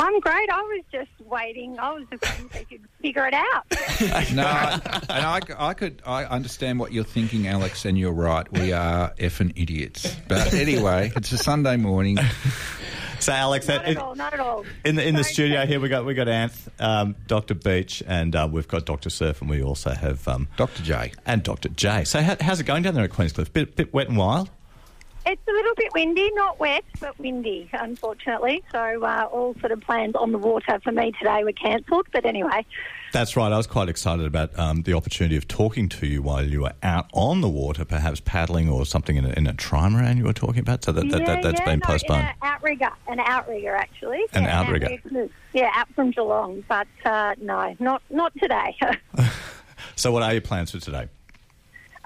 I'm 0.00 0.20
great. 0.20 0.48
I 0.50 0.60
was 0.62 0.84
just 0.92 1.10
waiting. 1.28 1.78
I 1.78 1.92
was 1.92 2.04
just 2.10 2.22
waiting 2.22 2.48
so 2.52 2.58
you 2.60 2.66
could 2.78 2.88
figure 3.02 3.26
it 3.26 3.34
out. 3.34 3.64
No, 4.32 4.42
and 4.46 5.24
I, 5.26 5.40
I 5.58 5.74
could 5.74 6.02
I 6.06 6.24
understand 6.24 6.78
what 6.78 6.92
you're 6.92 7.02
thinking, 7.04 7.48
Alex, 7.48 7.84
and 7.84 7.98
you're 7.98 8.12
right. 8.12 8.50
We 8.52 8.72
are 8.72 9.12
effing 9.18 9.52
idiots. 9.60 10.14
But 10.28 10.54
anyway, 10.54 11.12
it's 11.16 11.32
a 11.32 11.38
Sunday 11.38 11.76
morning. 11.76 12.18
So, 13.20 13.32
Alex, 13.32 13.66
Not 13.66 13.82
that- 13.82 13.90
at 13.90 13.96
all. 13.96 14.14
Not 14.14 14.32
at 14.32 14.38
all. 14.38 14.64
in 14.84 14.94
the 14.94 15.04
in 15.04 15.16
the 15.16 15.24
Sorry, 15.24 15.32
studio 15.34 15.66
here, 15.66 15.80
we 15.80 15.88
got 15.88 16.04
we 16.06 16.14
got 16.14 16.28
Anth, 16.28 16.68
um, 16.80 17.16
Dr. 17.26 17.54
Beach, 17.54 18.00
and 18.06 18.36
uh, 18.36 18.48
we've 18.50 18.68
got 18.68 18.86
Dr. 18.86 19.10
Surf, 19.10 19.40
and 19.40 19.50
we 19.50 19.60
also 19.60 19.90
have 19.90 20.28
um, 20.28 20.46
Dr. 20.56 20.84
J. 20.84 21.12
and 21.26 21.42
Dr. 21.42 21.68
J. 21.70 22.04
So, 22.04 22.20
how, 22.22 22.36
how's 22.40 22.60
it 22.60 22.64
going 22.64 22.84
down 22.84 22.94
there 22.94 23.02
at 23.02 23.10
Queenscliff? 23.10 23.52
Bit 23.52 23.74
bit 23.74 23.92
wet 23.92 24.06
and 24.08 24.16
wild. 24.16 24.50
It's 25.30 25.46
a 25.46 25.52
little 25.52 25.74
bit 25.76 25.92
windy, 25.92 26.30
not 26.32 26.58
wet, 26.58 26.84
but 27.00 27.18
windy, 27.18 27.68
unfortunately. 27.74 28.64
So 28.72 28.78
uh, 29.04 29.28
all 29.30 29.54
sort 29.60 29.72
of 29.72 29.82
plans 29.82 30.14
on 30.14 30.32
the 30.32 30.38
water 30.38 30.80
for 30.82 30.90
me 30.90 31.12
today 31.18 31.44
were 31.44 31.52
cancelled. 31.52 32.06
But 32.10 32.24
anyway, 32.24 32.64
That's 33.12 33.36
right. 33.36 33.52
I 33.52 33.56
was 33.58 33.66
quite 33.66 33.90
excited 33.90 34.24
about 34.24 34.58
um, 34.58 34.84
the 34.84 34.94
opportunity 34.94 35.36
of 35.36 35.46
talking 35.46 35.90
to 35.90 36.06
you 36.06 36.22
while 36.22 36.46
you 36.46 36.62
were 36.62 36.72
out 36.82 37.10
on 37.12 37.42
the 37.42 37.48
water, 37.48 37.84
perhaps 37.84 38.20
paddling 38.20 38.70
or 38.70 38.86
something 38.86 39.16
in 39.16 39.26
a, 39.26 39.28
in 39.30 39.46
a 39.46 39.52
trimaran 39.52 40.16
you 40.16 40.24
were 40.24 40.32
talking 40.32 40.60
about. 40.60 40.82
So 40.82 40.92
that, 40.92 41.10
that, 41.10 41.20
yeah, 41.20 41.26
that, 41.26 41.42
that's 41.42 41.60
yeah, 41.60 41.66
been 41.66 41.80
no, 41.80 41.86
postponed. 41.86 42.22
In 42.22 42.28
a 42.28 42.34
outrigger, 42.46 42.90
an 43.08 43.20
outrigger 43.20 43.76
actually. 43.76 44.24
An 44.32 44.44
Yeah, 44.44 44.60
outrigger. 44.60 44.92
outrigger. 44.92 45.28
Yeah, 45.52 45.70
out 45.74 45.92
from 45.94 46.10
Geelong, 46.10 46.64
but 46.70 46.88
uh, 47.04 47.34
no, 47.38 47.76
not 47.78 48.00
not 48.08 48.32
today. 48.40 48.78
So, 49.98 50.12
what 50.12 50.22
are 50.22 50.32
your 50.32 50.40
plans 50.40 50.70
for 50.70 50.78
today? 50.78 51.08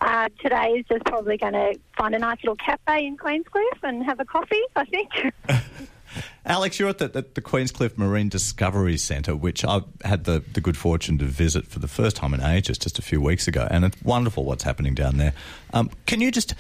Uh, 0.03 0.29
today 0.41 0.79
is 0.79 0.87
just 0.89 1.05
probably 1.05 1.37
going 1.37 1.53
to 1.53 1.79
find 1.97 2.15
a 2.15 2.19
nice 2.19 2.39
little 2.43 2.57
cafe 2.57 3.07
in 3.07 3.17
Queenscliff 3.17 3.83
and 3.83 4.05
have 4.05 4.21
a 4.21 4.25
coffee. 4.25 4.63
I 4.75 4.85
think. 4.85 5.11
Alex, 6.45 6.79
you're 6.79 6.89
at 6.89 6.99
the, 6.99 7.09
the, 7.09 7.41
Queenscliff 7.41 7.97
Marine 7.97 8.29
Discovery 8.29 8.99
Centre, 8.99 9.35
which 9.35 9.65
I've 9.65 9.85
had 10.05 10.25
the, 10.25 10.43
the 10.53 10.61
good 10.61 10.77
fortune 10.77 11.17
to 11.19 11.25
visit 11.25 11.67
for 11.67 11.79
the 11.79 11.89
first 11.89 12.17
time 12.17 12.35
in 12.35 12.43
ages, 12.43 12.77
just 12.79 12.99
a 12.99 13.03
few 13.03 13.21
weeks 13.21 13.49
ago, 13.49 13.67
and 13.71 13.85
it's 13.85 14.03
wonderful 14.03 14.45
what's 14.45 14.65
happening 14.65 14.95
down 14.95 15.17
there. 15.17 15.33
Um, 15.73 15.89
can 16.05 16.21
you 16.21 16.31
just, 16.31 16.55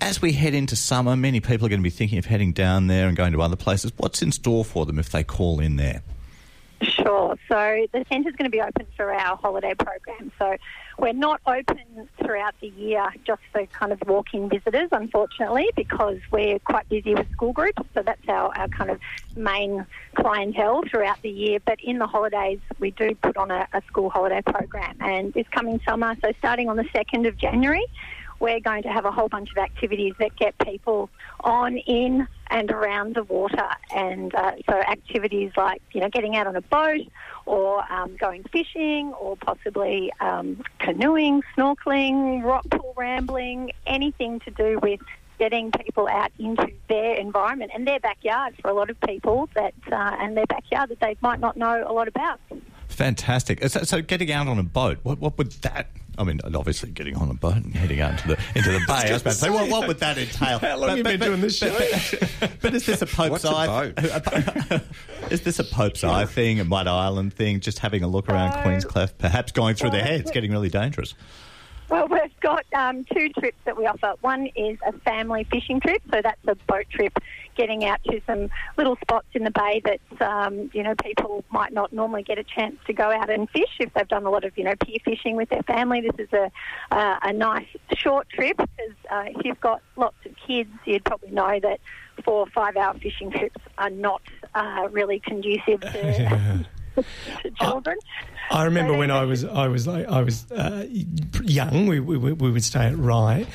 as 0.00 0.22
we 0.22 0.32
head 0.32 0.54
into 0.54 0.76
summer, 0.76 1.16
many 1.16 1.40
people 1.40 1.66
are 1.66 1.70
going 1.70 1.80
to 1.80 1.84
be 1.84 1.90
thinking 1.90 2.18
of 2.18 2.26
heading 2.26 2.52
down 2.52 2.86
there 2.86 3.08
and 3.08 3.16
going 3.16 3.32
to 3.32 3.42
other 3.42 3.56
places. 3.56 3.92
What's 3.96 4.22
in 4.22 4.30
store 4.30 4.64
for 4.64 4.86
them 4.86 4.98
if 4.98 5.08
they 5.08 5.24
call 5.24 5.58
in 5.58 5.76
there? 5.76 6.02
Sure. 6.80 7.36
So 7.48 7.86
the 7.92 8.04
centre's 8.10 8.36
going 8.36 8.44
to 8.44 8.50
be 8.50 8.60
open 8.60 8.86
for 8.96 9.12
our 9.12 9.36
holiday 9.36 9.74
program. 9.74 10.30
So 10.38 10.56
we're 10.96 11.12
not 11.12 11.40
open 11.44 12.08
throughout 12.18 12.54
the 12.60 12.68
year 12.68 13.04
just 13.26 13.40
for 13.52 13.66
kind 13.66 13.92
of 13.92 14.00
walk-in 14.06 14.48
visitors, 14.48 14.88
unfortunately, 14.92 15.68
because 15.74 16.18
we're 16.30 16.60
quite 16.60 16.88
busy 16.88 17.14
with 17.14 17.30
school 17.32 17.52
groups. 17.52 17.82
So 17.94 18.02
that's 18.02 18.28
our, 18.28 18.56
our 18.56 18.68
kind 18.68 18.90
of 18.90 19.00
main 19.36 19.86
clientele 20.14 20.82
throughout 20.88 21.20
the 21.22 21.30
year. 21.30 21.58
But 21.64 21.78
in 21.82 21.98
the 21.98 22.06
holidays, 22.06 22.60
we 22.78 22.92
do 22.92 23.14
put 23.16 23.36
on 23.36 23.50
a, 23.50 23.66
a 23.72 23.82
school 23.88 24.08
holiday 24.08 24.42
program. 24.42 24.96
And 25.00 25.32
this 25.32 25.46
coming 25.50 25.80
summer, 25.84 26.14
so 26.22 26.32
starting 26.38 26.68
on 26.68 26.76
the 26.76 26.84
2nd 26.84 27.26
of 27.26 27.36
January, 27.36 27.84
we're 28.40 28.60
going 28.60 28.82
to 28.84 28.88
have 28.88 29.04
a 29.04 29.10
whole 29.10 29.28
bunch 29.28 29.50
of 29.50 29.58
activities 29.58 30.14
that 30.18 30.36
get 30.36 30.56
people 30.58 31.10
on, 31.40 31.76
in, 31.78 32.26
and 32.50 32.70
around 32.70 33.14
the 33.14 33.24
water. 33.24 33.68
And 33.94 34.34
uh, 34.34 34.52
so 34.68 34.78
activities 34.78 35.52
like, 35.56 35.82
you 35.92 36.00
know, 36.00 36.08
getting 36.08 36.36
out 36.36 36.46
on 36.46 36.56
a 36.56 36.60
boat 36.60 37.06
or 37.46 37.90
um, 37.92 38.16
going 38.16 38.44
fishing 38.52 39.12
or 39.20 39.36
possibly 39.36 40.12
um, 40.20 40.62
canoeing, 40.78 41.42
snorkeling, 41.56 42.42
rock 42.42 42.64
pool 42.70 42.94
rambling, 42.96 43.72
anything 43.86 44.40
to 44.40 44.50
do 44.50 44.78
with 44.82 45.00
getting 45.38 45.70
people 45.70 46.08
out 46.08 46.32
into 46.38 46.68
their 46.88 47.14
environment 47.14 47.70
and 47.74 47.86
their 47.86 48.00
backyard 48.00 48.54
for 48.60 48.70
a 48.70 48.74
lot 48.74 48.90
of 48.90 49.00
people 49.02 49.48
that 49.54 49.74
uh, 49.90 50.16
and 50.18 50.36
their 50.36 50.46
backyard 50.46 50.90
that 50.90 51.00
they 51.00 51.16
might 51.20 51.38
not 51.38 51.56
know 51.56 51.84
a 51.86 51.92
lot 51.92 52.08
about. 52.08 52.40
Fantastic. 52.88 53.62
So, 53.68 53.84
so 53.84 54.02
getting 54.02 54.32
out 54.32 54.48
on 54.48 54.58
a 54.58 54.62
boat, 54.64 54.98
what, 55.02 55.20
what 55.20 55.38
would 55.38 55.52
that? 55.62 55.88
I 56.18 56.24
mean, 56.24 56.40
obviously 56.54 56.90
getting 56.90 57.16
on 57.16 57.30
a 57.30 57.34
boat 57.34 57.54
and 57.56 57.74
heading 57.74 58.00
out 58.00 58.12
into 58.12 58.28
the 58.28 58.38
into 58.56 58.72
the 58.72 58.80
bay. 58.88 58.92
I 58.94 59.12
was 59.12 59.22
about 59.22 59.30
to 59.30 59.36
say, 59.36 59.50
well, 59.50 59.68
what 59.70 59.86
would 59.86 60.00
that 60.00 60.18
entail? 60.18 60.58
How 60.58 60.76
long 60.76 60.88
have 60.90 60.98
you 60.98 61.04
been 61.04 61.20
doing 61.20 61.40
this 61.40 61.56
show? 61.56 61.70
But, 62.40 62.50
but 62.60 62.74
is 62.74 62.84
this 62.86 63.00
a 63.02 63.06
Pope's 63.18 63.30
What's 63.30 63.44
a 63.44 63.50
Eye? 63.50 63.90
boat? 64.70 64.82
is 65.30 65.42
this 65.42 65.58
a 65.60 65.64
Pope's 65.64 66.02
Eye 66.02 66.26
thing, 66.26 66.58
a 66.60 66.64
Mud 66.64 66.88
Island 66.88 67.32
thing? 67.34 67.60
Just 67.60 67.78
having 67.78 68.02
a 68.02 68.08
look 68.08 68.28
around 68.28 68.50
No. 68.50 68.62
Queenscliff, 68.70 69.16
perhaps 69.18 69.52
going 69.52 69.76
through 69.76 69.90
their 69.90 70.04
heads, 70.04 70.30
getting 70.30 70.50
really 70.50 70.70
dangerous. 70.70 71.14
Well, 71.88 72.06
we've 72.08 72.40
got 72.40 72.66
um, 72.74 73.04
two 73.04 73.30
trips 73.30 73.56
that 73.64 73.76
we 73.76 73.86
offer. 73.86 74.14
One 74.20 74.48
is 74.54 74.78
a 74.86 74.92
family 75.00 75.44
fishing 75.50 75.80
trip, 75.80 76.02
so 76.12 76.20
that's 76.22 76.40
a 76.46 76.54
boat 76.66 76.84
trip, 76.90 77.16
getting 77.56 77.84
out 77.84 78.02
to 78.04 78.20
some 78.26 78.50
little 78.76 78.96
spots 78.96 79.28
in 79.32 79.44
the 79.44 79.50
bay 79.50 79.80
that 79.84 80.22
um, 80.22 80.70
you 80.74 80.82
know 80.82 80.94
people 80.94 81.44
might 81.50 81.72
not 81.72 81.92
normally 81.92 82.22
get 82.22 82.38
a 82.38 82.44
chance 82.44 82.76
to 82.86 82.92
go 82.92 83.10
out 83.10 83.30
and 83.30 83.48
fish 83.50 83.78
if 83.80 83.92
they've 83.94 84.08
done 84.08 84.26
a 84.26 84.30
lot 84.30 84.44
of 84.44 84.56
you 84.58 84.64
know 84.64 84.74
pier 84.84 84.98
fishing 85.02 85.34
with 85.34 85.48
their 85.48 85.62
family. 85.62 86.02
This 86.02 86.26
is 86.26 86.32
a 86.34 86.50
uh, 86.90 87.18
a 87.22 87.32
nice 87.32 87.68
short 87.94 88.28
trip 88.28 88.58
because 88.58 88.96
uh, 89.10 89.24
if 89.26 89.44
you've 89.46 89.60
got 89.60 89.80
lots 89.96 90.16
of 90.26 90.32
kids, 90.46 90.70
you'd 90.84 91.04
probably 91.04 91.30
know 91.30 91.58
that 91.60 91.80
four 92.22 92.40
or 92.40 92.50
five 92.50 92.76
hour 92.76 92.94
fishing 92.94 93.30
trips 93.30 93.60
are 93.78 93.90
not 93.90 94.20
uh, 94.54 94.88
really 94.90 95.20
conducive 95.20 95.80
to, 95.80 96.66
to 97.42 97.50
children. 97.60 97.96
I 98.50 98.64
remember 98.64 98.94
So 98.94 98.98
when 98.98 99.10
I 99.10 99.24
was 99.24 99.44
I 99.44 99.68
was 99.68 99.86
like 99.86 100.06
I 100.08 100.22
was 100.22 100.50
uh, 100.50 100.86
young. 101.42 101.86
We, 101.86 102.00
we 102.00 102.16
we 102.16 102.50
would 102.50 102.64
stay 102.64 102.86
at 102.86 102.96
Rye, 102.96 103.46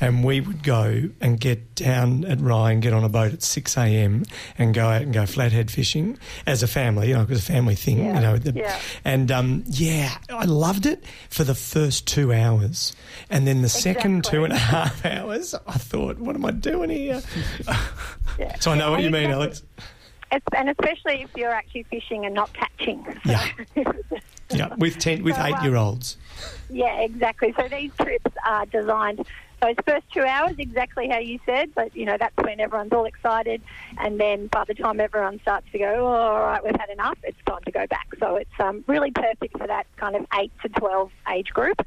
and 0.00 0.22
we 0.22 0.40
would 0.42 0.62
go 0.62 1.08
and 1.22 1.40
get 1.40 1.74
down 1.74 2.24
at 2.26 2.38
Rye 2.38 2.72
and 2.72 2.82
get 2.82 2.92
on 2.92 3.02
a 3.02 3.08
boat 3.08 3.32
at 3.32 3.42
six 3.42 3.78
a.m. 3.78 4.24
and 4.58 4.74
go 4.74 4.86
out 4.88 5.00
and 5.02 5.14
go 5.14 5.24
flathead 5.24 5.70
fishing 5.70 6.18
as 6.46 6.62
a 6.62 6.66
family. 6.66 7.08
You 7.08 7.14
know, 7.14 7.22
it 7.22 7.30
was 7.30 7.38
a 7.48 7.52
family 7.52 7.74
thing. 7.76 7.98
Yeah, 8.04 8.14
You 8.14 8.20
know, 8.20 8.36
the- 8.36 8.52
yeah. 8.60 8.78
and 9.06 9.32
um, 9.32 9.64
yeah, 9.68 10.18
I 10.28 10.44
loved 10.44 10.84
it 10.84 11.02
for 11.30 11.44
the 11.44 11.54
first 11.54 12.06
two 12.06 12.30
hours, 12.34 12.94
and 13.30 13.46
then 13.46 13.62
the 13.62 13.70
second 13.70 14.24
two 14.24 14.44
and 14.44 14.52
a 14.52 14.58
half 14.58 15.02
hours, 15.06 15.54
I 15.66 15.78
thought, 15.78 16.18
what 16.18 16.36
am 16.36 16.44
I 16.44 16.50
doing 16.50 16.90
here? 16.90 17.22
Yeah. 18.38 18.56
So 18.60 18.70
I 18.70 18.76
know 18.78 18.90
what 18.90 19.02
you 19.02 19.10
mean, 19.10 19.30
Alex. 19.30 19.62
It's, 20.32 20.46
and 20.56 20.70
especially 20.70 21.22
if 21.22 21.30
you're 21.36 21.50
actually 21.50 21.84
fishing 21.84 22.24
and 22.24 22.34
not 22.34 22.52
catching. 22.52 23.06
Yeah. 23.24 23.46
Yeah, 24.54 24.74
with 24.76 24.98
ten 24.98 25.22
with 25.22 25.36
So, 25.36 25.40
um, 25.40 25.46
eight 25.54 25.62
year 25.62 25.76
olds. 25.76 26.18
Yeah, 26.68 27.00
exactly. 27.00 27.54
So 27.58 27.68
these 27.68 27.90
trips 27.98 28.30
are 28.44 28.66
designed 28.66 29.24
those 29.62 29.76
first 29.86 30.04
two 30.12 30.22
hours 30.22 30.56
exactly 30.58 31.08
how 31.08 31.18
you 31.18 31.38
said, 31.46 31.70
but 31.74 31.94
you 31.96 32.04
know 32.04 32.16
that's 32.18 32.36
when 32.36 32.60
everyone's 32.60 32.92
all 32.92 33.04
excited, 33.04 33.62
and 33.98 34.18
then 34.18 34.48
by 34.48 34.64
the 34.64 34.74
time 34.74 35.00
everyone 35.00 35.40
starts 35.40 35.66
to 35.72 35.78
go, 35.78 35.94
oh, 36.00 36.06
all 36.06 36.40
right, 36.40 36.62
we've 36.64 36.76
had 36.78 36.90
enough, 36.90 37.16
it's 37.22 37.38
time 37.46 37.62
to 37.64 37.70
go 37.70 37.86
back. 37.86 38.08
So 38.18 38.36
it's 38.36 38.50
um, 38.58 38.84
really 38.88 39.12
perfect 39.12 39.56
for 39.56 39.66
that 39.66 39.86
kind 39.96 40.16
of 40.16 40.26
eight 40.38 40.52
to 40.62 40.68
twelve 40.68 41.12
age 41.32 41.50
group. 41.50 41.80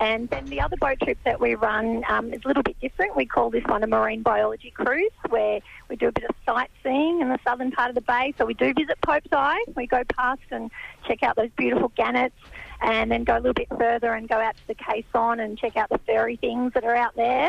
And 0.00 0.28
then 0.30 0.46
the 0.46 0.60
other 0.60 0.76
boat 0.76 0.98
trip 1.02 1.18
that 1.24 1.40
we 1.40 1.54
run 1.54 2.04
um, 2.08 2.32
is 2.32 2.40
a 2.44 2.48
little 2.48 2.62
bit 2.62 2.76
different. 2.80 3.16
We 3.16 3.26
call 3.26 3.50
this 3.50 3.64
one 3.64 3.82
a 3.82 3.86
marine 3.86 4.22
biology 4.22 4.70
cruise, 4.70 5.10
where 5.28 5.60
we 5.88 5.96
do 5.96 6.08
a 6.08 6.12
bit 6.12 6.24
of 6.24 6.36
sightseeing 6.46 7.20
in 7.20 7.28
the 7.28 7.38
southern 7.44 7.72
part 7.72 7.88
of 7.88 7.94
the 7.94 8.00
bay. 8.02 8.34
So 8.38 8.44
we 8.44 8.54
do 8.54 8.72
visit 8.74 9.00
Pope's 9.00 9.32
Eye. 9.32 9.64
We 9.74 9.86
go 9.86 10.04
past 10.04 10.42
and 10.50 10.70
check 11.06 11.22
out 11.22 11.36
those 11.36 11.50
beautiful 11.56 11.92
gannets, 11.96 12.36
and 12.80 13.10
then 13.10 13.24
go 13.24 13.34
a 13.34 13.40
little 13.40 13.54
bit 13.54 13.68
further 13.76 14.12
and 14.12 14.28
go 14.28 14.36
out 14.36 14.56
to 14.56 14.66
the 14.68 14.74
caisson 14.74 15.40
and 15.40 15.58
check 15.58 15.76
out 15.76 15.88
the 15.88 15.98
fairy 15.98 16.36
things 16.36 16.72
that 16.74 16.84
are 16.84 16.94
out 16.94 17.16
there. 17.16 17.48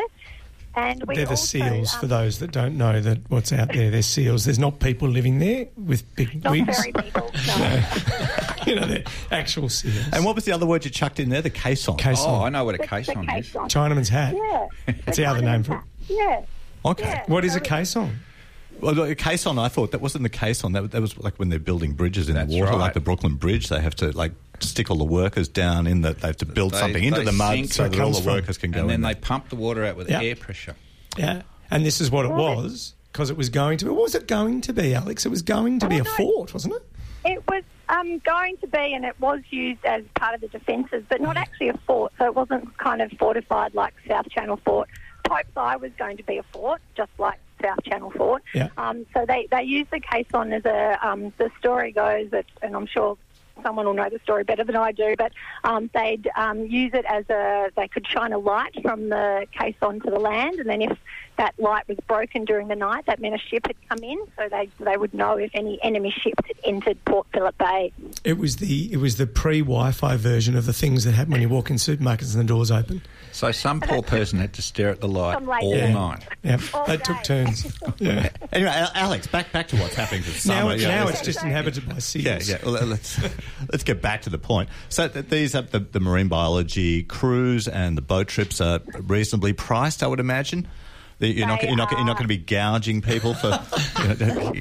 And 0.74 1.02
we 1.04 1.16
They're 1.16 1.24
the 1.24 1.30
also, 1.32 1.58
seals, 1.58 1.94
um, 1.94 2.00
for 2.00 2.06
those 2.06 2.38
that 2.38 2.52
don't 2.52 2.78
know 2.78 3.00
that 3.00 3.18
what's 3.28 3.52
out 3.52 3.72
there. 3.72 3.90
They're 3.90 4.02
seals. 4.02 4.44
There's 4.44 4.58
not 4.58 4.78
people 4.78 5.08
living 5.08 5.40
there 5.40 5.66
with 5.76 6.04
big 6.14 6.44
Not 6.44 6.52
wigs. 6.52 6.76
fairy 6.78 6.92
people. 6.92 7.30
No. 7.58 7.82
you 8.66 8.74
know, 8.76 8.86
they're 8.86 9.02
actual 9.32 9.68
seals. 9.68 10.06
And 10.12 10.24
what 10.24 10.34
was 10.36 10.44
the 10.44 10.52
other 10.52 10.66
word 10.66 10.84
you 10.84 10.90
chucked 10.90 11.18
in 11.18 11.28
there? 11.30 11.42
The 11.42 11.50
caisson. 11.50 11.96
Caisson. 11.96 12.26
Oh, 12.28 12.44
I 12.44 12.50
know 12.50 12.64
what 12.64 12.74
a 12.76 12.78
The- 12.78 12.82
the 12.84 12.88
caisson 12.88 13.28
is. 13.30 13.50
Chinaman's 13.52 14.08
hat. 14.08 14.34
Yeah. 14.36 14.66
That's 15.06 15.16
the 15.16 15.24
other 15.26 15.42
name 15.42 15.64
for 15.64 15.76
it. 15.76 15.80
Yeah. 16.08 16.42
Okay. 16.84 17.04
Yeah. 17.04 17.24
What 17.26 17.44
is 17.44 17.56
a 17.56 17.58
So- 17.58 17.64
caisson? 17.64 18.20
Well, 18.80 18.94
the 18.94 19.14
caisson, 19.14 19.58
I 19.58 19.68
thought 19.68 19.90
that 19.90 20.00
wasn't 20.00 20.22
the 20.22 20.30
caisson. 20.30 20.72
That, 20.72 20.90
that 20.92 21.00
was 21.02 21.18
like 21.18 21.38
when 21.38 21.50
they're 21.50 21.58
building 21.58 21.92
bridges 21.92 22.28
in 22.30 22.34
That's 22.36 22.50
the 22.50 22.60
water, 22.60 22.72
right. 22.72 22.78
like 22.78 22.94
the 22.94 23.00
Brooklyn 23.00 23.34
Bridge. 23.34 23.68
They 23.68 23.80
have 23.80 23.94
to 23.96 24.10
like 24.16 24.32
stick 24.66 24.90
all 24.90 24.96
the 24.98 25.04
workers 25.04 25.48
down 25.48 25.86
in 25.86 26.02
that 26.02 26.20
They 26.20 26.28
have 26.28 26.36
to 26.38 26.46
build 26.46 26.72
They- 26.74 26.78
something 26.78 27.02
into 27.04 27.22
the 27.22 27.32
mud 27.32 27.68
so 27.70 27.84
that 27.88 27.92
all 27.94 28.06
comes 28.06 28.16
the 28.18 28.22
from. 28.24 28.32
workers 28.34 28.58
can 28.58 28.70
go 28.70 28.78
in. 28.78 28.80
And 28.82 28.90
then 28.90 28.94
in. 28.96 29.00
they 29.02 29.12
there. 29.14 29.22
pump 29.22 29.48
the 29.48 29.56
water 29.56 29.84
out 29.84 29.96
with 29.96 30.08
Yeah. 30.10 30.22
air 30.22 30.36
pressure. 30.36 30.76
Yeah. 31.16 31.42
And 31.70 31.84
this 31.86 32.00
is 32.00 32.10
what 32.10 32.24
it 32.24 32.30
was 32.32 32.94
because 33.12 33.30
it 33.30 33.36
was 33.36 33.48
going 33.48 33.78
to 33.78 33.84
be. 33.84 33.90
What 33.90 34.02
was 34.02 34.14
it 34.14 34.26
going 34.26 34.60
to 34.62 34.72
be, 34.72 34.94
Alex? 34.94 35.24
It 35.26 35.30
was 35.30 35.42
going 35.42 35.78
to 35.80 35.88
be 35.88 35.98
a 35.98 36.02
Oh, 36.02 36.04
fort, 36.16 36.52
wasn't 36.54 36.74
it? 36.74 36.82
It 37.24 37.42
was 37.48 37.62
um, 37.88 38.18
going 38.20 38.56
to 38.58 38.66
be, 38.66 38.94
and 38.94 39.04
it 39.04 39.14
was 39.20 39.40
used 39.50 39.84
as 39.84 40.02
part 40.16 40.34
of 40.34 40.40
the 40.40 40.48
defences, 40.48 41.04
but 41.08 41.20
not 41.20 41.36
actually 41.36 41.68
a 41.68 41.76
fort. 41.86 42.12
So 42.18 42.24
it 42.26 42.34
wasn't 42.34 42.76
kind 42.78 43.02
of 43.02 43.10
fortified 43.18 43.74
like 43.74 43.94
South 44.08 44.28
Channel 44.30 44.58
Fort. 44.64 44.88
Pope's 45.28 45.48
Eye 45.56 45.76
was 45.76 45.92
going 45.98 46.16
to 46.16 46.22
be 46.22 46.38
a 46.38 46.42
fort, 46.44 46.80
just 46.96 47.10
like 47.18 47.38
South 47.62 47.82
Channel 47.84 48.10
Fort. 48.12 48.42
Yeah. 48.54 48.68
Um, 48.78 49.04
so 49.12 49.26
they, 49.26 49.46
they 49.50 49.62
used 49.64 49.90
the 49.90 50.00
caisson 50.00 50.52
as 50.52 50.64
a. 50.64 50.98
Um, 51.06 51.32
the 51.36 51.50
story 51.58 51.92
goes 51.92 52.30
that, 52.30 52.46
and 52.62 52.74
I'm 52.74 52.86
sure 52.86 53.18
someone 53.62 53.86
will 53.86 53.94
know 53.94 54.08
the 54.08 54.20
story 54.22 54.44
better 54.44 54.64
than 54.64 54.76
I 54.76 54.92
do, 54.92 55.14
but 55.16 55.32
um, 55.64 55.90
they'd 55.94 56.28
um, 56.36 56.66
use 56.66 56.92
it 56.94 57.04
as 57.06 57.28
a. 57.30 57.70
They 57.76 57.88
could 57.88 58.06
shine 58.06 58.32
a 58.32 58.38
light 58.38 58.76
from 58.82 59.08
the 59.08 59.46
case 59.58 59.76
onto 59.82 60.10
the 60.10 60.18
land, 60.18 60.60
and 60.60 60.68
then 60.68 60.82
if 60.82 60.98
that 61.40 61.58
light 61.58 61.88
was 61.88 61.96
broken 62.06 62.44
during 62.44 62.68
the 62.68 62.76
night, 62.76 63.06
that 63.06 63.18
meant 63.18 63.34
a 63.34 63.38
ship 63.38 63.66
had 63.66 63.76
come 63.88 63.98
in, 64.04 64.18
so 64.36 64.46
they 64.50 64.68
they 64.78 64.96
would 64.98 65.14
know 65.14 65.38
if 65.38 65.50
any 65.54 65.82
enemy 65.82 66.10
ships 66.10 66.46
had 66.46 66.56
entered 66.64 67.02
Port 67.06 67.26
Phillip 67.32 67.56
Bay. 67.56 67.92
It 68.24 68.36
was 68.36 68.56
the 68.56 68.92
it 68.92 68.98
was 68.98 69.16
the 69.16 69.26
pre-Wi-Fi 69.26 70.16
version 70.16 70.54
of 70.54 70.66
the 70.66 70.74
things 70.74 71.04
that 71.04 71.12
happen 71.12 71.32
when 71.32 71.40
you 71.40 71.48
walk 71.48 71.70
in 71.70 71.76
supermarkets 71.76 72.34
and 72.34 72.40
the 72.42 72.44
doors 72.44 72.70
open. 72.70 73.00
So 73.32 73.50
some 73.52 73.80
poor 73.80 74.02
person 74.02 74.38
had 74.38 74.52
to 74.54 74.62
stare 74.62 74.90
at 74.90 75.00
the 75.00 75.08
light 75.08 75.42
all 75.62 75.74
Yeah. 75.74 75.92
night. 75.92 76.26
Yeah, 76.42 76.58
All 76.74 76.84
they 76.84 76.96
day. 76.98 77.02
took 77.04 77.22
turns. 77.22 77.66
Yeah. 77.98 78.28
Anyway, 78.52 78.86
Alex, 78.94 79.26
back 79.26 79.50
back 79.52 79.68
to 79.68 79.76
what's 79.76 79.94
happening 79.94 80.22
this 80.22 80.44
now 80.46 80.60
summer. 80.60 80.74
it's, 80.74 80.82
Yeah, 80.82 80.88
now 81.04 81.08
it's 81.08 81.22
just 81.22 81.42
inhabited 81.42 81.88
by 81.88 81.98
seals. 82.00 82.48
Yeah, 82.48 82.56
yeah. 82.62 82.64
Well, 82.70 82.84
let's 82.86 83.18
let's 83.72 83.84
get 83.84 84.02
back 84.02 84.22
to 84.22 84.30
the 84.30 84.38
point. 84.38 84.68
So 84.90 85.08
th- 85.08 85.26
these 85.28 85.54
are 85.54 85.62
the, 85.62 85.78
the 85.80 86.00
marine 86.00 86.28
biology 86.28 87.02
cruise 87.04 87.66
and 87.68 87.96
the 87.96 88.02
boat 88.02 88.28
trips 88.28 88.60
are 88.60 88.80
reasonably 89.06 89.52
priced, 89.54 90.02
I 90.02 90.06
would 90.06 90.20
imagine. 90.20 90.66
You're 91.20 91.46
not, 91.46 91.62
you're 91.62 91.76
not, 91.76 91.90
you're 91.92 92.04
not 92.04 92.16
going 92.16 92.24
to 92.24 92.28
be 92.28 92.38
gouging 92.38 93.02
people 93.02 93.34
for 93.34 93.48
you 94.08 94.14
know, 94.26 94.52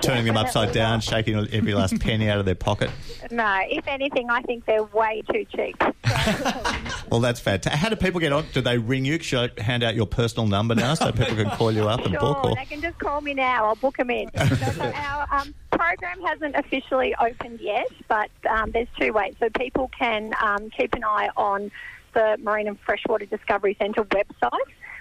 turning 0.00 0.24
them 0.24 0.36
upside 0.38 0.72
down, 0.72 1.00
shaking 1.00 1.36
every 1.52 1.74
last 1.74 2.00
penny 2.00 2.30
out 2.30 2.38
of 2.38 2.46
their 2.46 2.54
pocket. 2.54 2.90
No, 3.30 3.60
if 3.68 3.86
anything, 3.86 4.30
I 4.30 4.40
think 4.42 4.64
they're 4.64 4.84
way 4.84 5.22
too 5.30 5.44
cheap. 5.54 5.82
Well, 7.10 7.20
that's 7.20 7.40
fantastic. 7.40 7.80
How 7.80 7.88
do 7.88 7.96
people 7.96 8.20
get 8.20 8.32
on? 8.32 8.44
Do 8.52 8.60
they 8.60 8.76
ring 8.76 9.06
you? 9.06 9.18
Should 9.18 9.52
I 9.58 9.62
hand 9.62 9.82
out 9.82 9.94
your 9.94 10.06
personal 10.06 10.46
number 10.46 10.74
now 10.74 10.92
so 10.92 11.10
people 11.10 11.36
can 11.36 11.48
call 11.50 11.72
you 11.72 11.88
up 11.88 12.04
and 12.04 12.12
book? 12.18 12.38
Sure, 12.42 12.50
Or? 12.50 12.54
they 12.54 12.66
can 12.66 12.82
just 12.82 12.98
call 12.98 13.22
me 13.22 13.32
now. 13.32 13.64
I'll 13.66 13.76
book 13.76 13.96
them 13.96 14.10
in. 14.10 14.30
so 14.36 14.92
our 14.94 15.26
um, 15.32 15.54
program 15.72 16.20
hasn't 16.20 16.54
officially 16.54 17.14
opened 17.18 17.60
yet, 17.60 17.88
but 18.08 18.30
um, 18.50 18.72
there's 18.72 18.88
two 19.00 19.12
ways. 19.14 19.36
So 19.40 19.48
people 19.58 19.90
can 19.98 20.34
um, 20.42 20.68
keep 20.70 20.92
an 20.94 21.04
eye 21.04 21.30
on 21.36 21.70
the 22.12 22.36
Marine 22.42 22.68
and 22.68 22.78
Freshwater 22.80 23.24
Discovery 23.26 23.74
Centre 23.78 24.04
website, 24.04 24.50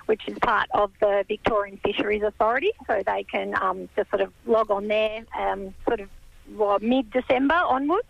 which 0.07 0.27
is 0.27 0.37
part 0.39 0.67
of 0.73 0.91
the 0.99 1.23
Victorian 1.27 1.77
Fisheries 1.83 2.23
Authority. 2.23 2.71
So 2.87 3.01
they 3.05 3.23
can 3.23 3.55
um, 3.61 3.87
just 3.95 4.09
sort 4.09 4.21
of 4.21 4.33
log 4.45 4.71
on 4.71 4.87
there, 4.87 5.23
um, 5.37 5.73
sort 5.85 5.99
of 5.99 6.09
well, 6.55 6.79
mid-December 6.81 7.55
onwards. 7.55 8.07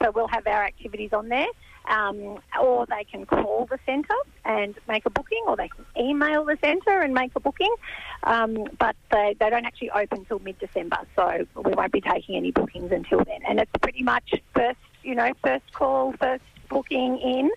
So 0.00 0.10
we'll 0.10 0.28
have 0.28 0.46
our 0.46 0.64
activities 0.64 1.12
on 1.12 1.28
there. 1.28 1.48
Um, 1.88 2.38
or 2.60 2.86
they 2.86 3.02
can 3.02 3.26
call 3.26 3.66
the 3.68 3.76
centre 3.84 4.14
and 4.44 4.76
make 4.86 5.04
a 5.04 5.10
booking, 5.10 5.42
or 5.48 5.56
they 5.56 5.66
can 5.66 5.84
email 5.98 6.44
the 6.44 6.56
centre 6.62 7.00
and 7.00 7.12
make 7.12 7.32
a 7.34 7.40
booking. 7.40 7.74
um, 8.24 8.68
but 8.78 8.94
they, 9.10 9.36
they 9.38 9.50
don't 9.50 9.64
actually 9.64 9.90
open 9.90 10.18
until 10.18 10.38
mid-December, 10.38 10.98
so 11.16 11.44
we 11.56 11.72
won't 11.72 11.92
be 11.92 12.00
taking 12.00 12.36
any 12.36 12.52
bookings 12.52 12.92
until 12.92 13.24
then. 13.24 13.40
And 13.48 13.58
it's 13.58 13.70
pretty 13.80 14.02
much 14.02 14.34
first, 14.54 14.78
you 15.02 15.14
know, 15.14 15.32
first 15.42 15.72
call, 15.72 16.12
first 16.12 16.44
booking 16.68 17.18
in. 17.18 17.50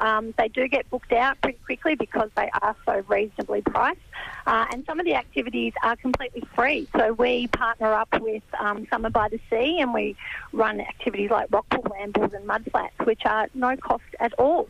Um, 0.00 0.34
they 0.38 0.48
do 0.48 0.66
get 0.66 0.88
booked 0.90 1.12
out 1.12 1.40
pretty 1.42 1.58
quickly 1.64 1.94
because 1.94 2.30
they 2.36 2.50
are 2.62 2.74
so 2.86 3.04
reasonably 3.06 3.60
priced. 3.60 4.00
Uh, 4.46 4.66
and 4.72 4.84
some 4.86 4.98
of 4.98 5.06
the 5.06 5.14
activities 5.14 5.72
are 5.82 5.96
completely 5.96 6.42
free. 6.54 6.88
So 6.96 7.12
we 7.12 7.46
partner 7.48 7.92
up 7.92 8.08
with 8.20 8.42
um, 8.58 8.86
Summer 8.90 9.10
by 9.10 9.28
the 9.28 9.38
Sea 9.50 9.78
and 9.80 9.94
we 9.94 10.16
run 10.52 10.80
activities 10.80 11.30
like 11.30 11.48
rock 11.50 11.68
pool 11.68 11.86
rambles 11.92 12.32
and 12.32 12.46
mud 12.46 12.66
flats, 12.70 12.94
which 13.04 13.22
are 13.26 13.48
no 13.54 13.76
cost 13.76 14.02
at 14.18 14.32
all. 14.34 14.68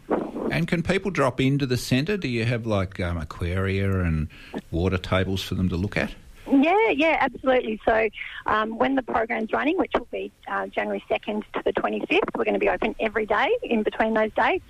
And 0.50 0.66
can 0.66 0.82
people 0.82 1.10
drop 1.10 1.40
into 1.40 1.64
the 1.64 1.76
centre? 1.76 2.16
Do 2.16 2.28
you 2.28 2.44
have 2.44 2.66
like 2.66 2.98
um, 3.00 3.16
aquaria 3.16 4.00
and 4.00 4.28
water 4.70 4.98
tables 4.98 5.42
for 5.42 5.54
them 5.54 5.68
to 5.68 5.76
look 5.76 5.96
at? 5.96 6.14
Yeah, 6.52 6.90
yeah, 6.90 7.16
absolutely. 7.20 7.80
So 7.84 8.08
um, 8.46 8.76
when 8.76 8.96
the 8.96 9.02
program's 9.02 9.52
running, 9.52 9.78
which 9.78 9.92
will 9.94 10.08
be 10.10 10.32
uh, 10.48 10.66
January 10.66 11.02
2nd 11.08 11.44
to 11.52 11.62
the 11.64 11.72
25th, 11.72 12.20
we're 12.36 12.44
going 12.44 12.54
to 12.54 12.60
be 12.60 12.68
open 12.68 12.94
every 12.98 13.26
day 13.26 13.50
in 13.62 13.82
between 13.84 14.14
those 14.14 14.32
dates, 14.34 14.64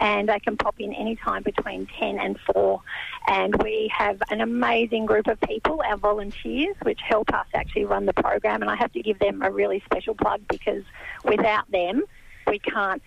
and 0.00 0.28
they 0.28 0.38
can 0.40 0.56
pop 0.56 0.74
in 0.78 0.92
any 0.92 1.16
time 1.16 1.42
between 1.42 1.86
10 1.98 2.18
and 2.18 2.38
4. 2.52 2.80
And 3.28 3.62
we 3.62 3.90
have 3.96 4.20
an 4.30 4.42
amazing 4.42 5.06
group 5.06 5.26
of 5.26 5.40
people, 5.40 5.82
our 5.86 5.96
volunteers, 5.96 6.76
which 6.82 7.00
help 7.00 7.32
us 7.32 7.46
actually 7.54 7.86
run 7.86 8.04
the 8.04 8.14
program. 8.14 8.60
And 8.60 8.70
I 8.70 8.76
have 8.76 8.92
to 8.92 9.00
give 9.00 9.18
them 9.18 9.40
a 9.42 9.50
really 9.50 9.82
special 9.86 10.14
plug 10.14 10.42
because 10.48 10.84
without 11.24 11.70
them, 11.70 12.02
we 12.46 12.58
can't 12.58 13.02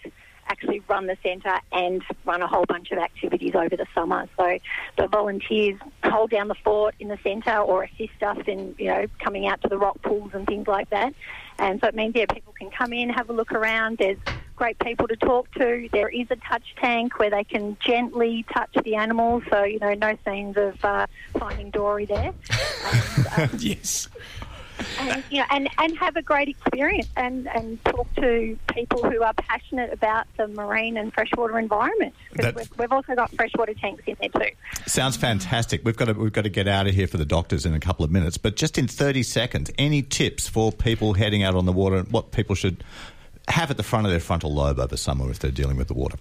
actually 0.47 0.81
run 0.87 1.07
the 1.07 1.17
centre 1.23 1.59
and 1.71 2.03
run 2.25 2.41
a 2.41 2.47
whole 2.47 2.65
bunch 2.65 2.91
of 2.91 2.97
activities 2.97 3.55
over 3.55 3.75
the 3.75 3.87
summer. 3.93 4.27
So 4.37 4.57
the 4.97 5.07
volunteers 5.07 5.79
hold 6.03 6.29
down 6.29 6.47
the 6.47 6.55
fort 6.55 6.95
in 6.99 7.07
the 7.07 7.17
centre 7.23 7.57
or 7.57 7.83
assist 7.83 8.21
us 8.21 8.37
in, 8.47 8.75
you 8.77 8.87
know, 8.87 9.05
coming 9.19 9.47
out 9.47 9.61
to 9.63 9.67
the 9.67 9.77
rock 9.77 10.01
pools 10.01 10.31
and 10.33 10.45
things 10.45 10.67
like 10.67 10.89
that. 10.89 11.13
And 11.57 11.79
so 11.79 11.87
it 11.87 11.95
means, 11.95 12.13
yeah, 12.15 12.25
people 12.25 12.53
can 12.57 12.69
come 12.69 12.93
in, 12.93 13.09
have 13.09 13.29
a 13.29 13.33
look 13.33 13.51
around. 13.51 13.97
There's 13.97 14.17
great 14.55 14.77
people 14.79 15.07
to 15.07 15.15
talk 15.15 15.51
to. 15.53 15.87
There 15.91 16.09
is 16.09 16.27
a 16.29 16.35
touch 16.37 16.75
tank 16.81 17.19
where 17.19 17.29
they 17.29 17.43
can 17.43 17.77
gently 17.79 18.45
touch 18.53 18.75
the 18.83 18.95
animals. 18.95 19.43
So, 19.49 19.63
you 19.63 19.79
know, 19.79 19.93
no 19.93 20.17
scenes 20.25 20.57
of 20.57 20.83
uh, 20.83 21.07
finding 21.37 21.69
Dory 21.71 22.05
there. 22.05 22.33
And, 22.85 23.51
um, 23.51 23.57
yes. 23.59 24.09
And 24.99 25.23
you 25.29 25.39
know, 25.39 25.45
and, 25.49 25.69
and 25.77 25.97
have 25.97 26.15
a 26.15 26.21
great 26.21 26.47
experience 26.49 27.07
and, 27.15 27.47
and 27.47 27.83
talk 27.85 28.07
to 28.15 28.57
people 28.73 29.03
who 29.09 29.23
are 29.23 29.33
passionate 29.33 29.91
about 29.93 30.27
the 30.37 30.47
marine 30.47 30.97
and 30.97 31.13
freshwater 31.13 31.57
environment. 31.59 32.13
Because 32.31 32.45
That- 32.45 32.55
we've, 32.55 32.79
we've 32.79 32.91
also 32.91 33.15
got 33.15 33.31
freshwater 33.31 33.73
tanks 33.73 34.03
in 34.07 34.15
there 34.19 34.29
too. 34.29 34.55
Sounds 34.85 35.17
fantastic. 35.17 35.81
We've 35.83 35.97
got 35.97 36.05
to 36.05 36.13
we've 36.13 36.33
got 36.33 36.43
to 36.43 36.49
get 36.49 36.67
out 36.67 36.87
of 36.87 36.93
here 36.93 37.07
for 37.07 37.17
the 37.17 37.25
doctors 37.25 37.65
in 37.65 37.73
a 37.73 37.79
couple 37.79 38.05
of 38.05 38.11
minutes, 38.11 38.37
but 38.37 38.55
just 38.55 38.77
in 38.77 38.87
thirty 38.87 39.23
seconds, 39.23 39.71
any 39.77 40.01
tips 40.01 40.47
for 40.47 40.71
people 40.71 41.13
heading 41.13 41.43
out 41.43 41.55
on 41.55 41.65
the 41.65 41.73
water 41.73 41.97
and 41.97 42.11
what 42.11 42.31
people 42.31 42.55
should 42.55 42.83
have 43.47 43.69
at 43.69 43.77
the 43.77 43.83
front 43.83 44.05
of 44.05 44.11
their 44.11 44.19
frontal 44.19 44.53
lobe 44.53 44.79
over 44.79 44.97
summer 44.97 45.29
if 45.29 45.39
they're 45.39 45.51
dealing 45.51 45.77
with 45.77 45.87
the 45.87 45.93
water? 45.93 46.17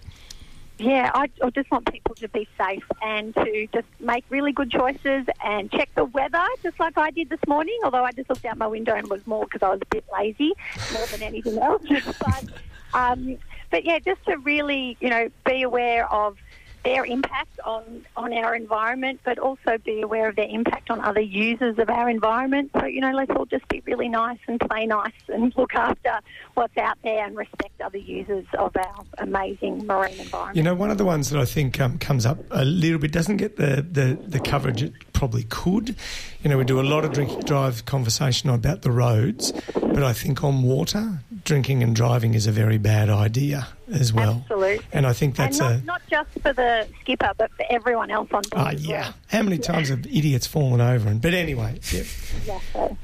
Yeah, 0.79 1.11
I, 1.14 1.31
I 1.43 1.51
just 1.51 1.70
want 1.70 1.91
people 1.91 2.16
to 2.16 2.29
be 2.29 2.49
safe 2.59 2.85
and 3.01 3.33
to 3.37 3.68
just 3.72 3.87
make 4.01 4.25
really 4.29 4.51
good 4.51 4.72
choices 4.72 5.25
and 5.45 5.70
check 5.70 5.89
the 5.95 6.05
weather, 6.05 6.45
just 6.64 6.81
like 6.81 6.99
I 6.99 7.12
did 7.12 7.31
this 7.31 7.41
morning. 7.47 7.79
Although 7.85 8.05
I 8.05 8.11
just 8.11 8.29
looked 8.29 8.45
out 8.45 8.59
my 8.59 8.66
window 8.66 8.95
and 8.95 9.09
was 9.09 9.25
more 9.27 9.45
because 9.45 9.62
I 9.62 9.70
was 9.70 9.81
a 9.83 9.87
bit 9.87 10.05
lazy 10.12 10.53
more 10.93 11.07
than 11.07 11.22
anything 11.22 11.59
else. 11.59 11.83
but, 12.18 12.45
um, 12.93 13.39
but 13.70 13.85
yeah, 13.85 14.01
just 14.01 14.25
to 14.25 14.37
really, 14.39 14.97
you 15.01 15.11
know, 15.11 15.29
be 15.47 15.62
aware 15.62 16.12
of 16.12 16.39
their 16.85 17.05
impact 17.05 17.59
on, 17.64 18.05
on 18.16 18.32
our 18.32 18.55
environment, 18.55 19.20
but 19.24 19.39
also 19.39 19.78
be 19.85 20.03
aware 20.03 20.28
of 20.28 20.37
their 20.37 20.49
impact 20.49 20.91
on 20.91 21.01
other 21.01 21.20
users 21.20 21.78
of 21.78 21.89
our 21.89 22.09
environment. 22.09 22.70
So, 22.78 22.85
you 22.87 23.01
know, 23.01 23.12
let's 23.12 23.30
all 23.30 23.47
just 23.47 23.66
be 23.68 23.82
really 23.87 24.09
nice 24.09 24.39
and 24.47 24.61
play 24.61 24.87
nice 24.87 25.12
and 25.28 25.53
look 25.57 25.74
after 25.74 26.20
what's 26.55 26.76
out 26.76 26.99
there 27.03 27.24
and 27.24 27.37
respect 27.37 27.80
other 27.80 27.99
users 27.99 28.45
of 28.59 28.76
our 28.76 29.05
amazing 29.18 29.87
marine 29.87 30.20
environment. 30.20 30.57
You 30.57 30.62
know, 30.62 30.74
one 30.74 30.91
of 30.91 30.99
the 30.99 31.05
ones 31.05 31.30
that 31.30 31.41
I 31.41 31.45
think 31.45 31.80
um, 31.80 31.99
comes 31.99 32.26
up 32.26 32.39
a 32.51 32.64
little 32.64 32.99
bit 32.99 33.12
doesn't 33.12 33.39
get 33.39 33.57
the, 33.57 33.85
the, 33.91 34.18
the 34.26 34.41
coverage 34.41 34.82
it 34.82 34.93
probably 35.12 35.45
could. 35.45 35.97
You 36.43 36.51
know, 36.51 36.59
we 36.59 36.64
do 36.64 36.80
a 36.80 36.82
lot 36.82 37.05
of 37.05 37.12
drink 37.12 37.45
drive 37.47 37.87
conversation 37.87 38.51
about 38.51 38.82
the 38.82 38.91
roads, 38.91 39.53
but 39.74 40.03
I 40.03 40.12
think 40.12 40.45
on 40.45 40.62
water, 40.62 41.20
drinking 41.45 41.83
and 41.83 41.95
driving 41.95 42.35
is 42.35 42.47
a 42.47 42.53
very 42.53 42.79
bad 42.79 43.09
idea 43.11 43.69
as 43.93 44.13
well. 44.13 44.43
Absolutely. 44.43 44.81
And 44.93 45.07
I 45.07 45.13
think 45.13 45.37
that's 45.37 45.61
and 45.61 45.85
not, 45.87 46.01
a. 46.01 46.09
not 46.09 46.27
just 46.27 46.31
for 46.43 46.53
the 46.53 46.89
skipper, 47.01 47.31
but 47.37 47.51
for 47.53 47.65
everyone 47.71 48.11
else 48.11 48.29
on 48.33 48.43
board. 48.51 48.75
As 48.75 48.87
yeah. 48.87 49.01
well. 49.03 49.15
How 49.29 49.43
many 49.43 49.59
times 49.59 49.91
have 49.91 50.07
idiots 50.07 50.47
fallen 50.47 50.81
over? 50.81 51.09
And 51.09 51.21
but 51.21 51.35
anyway, 51.35 51.79
yeah. 51.93 52.03
Yeah, 52.47 52.61
so- 52.73 52.97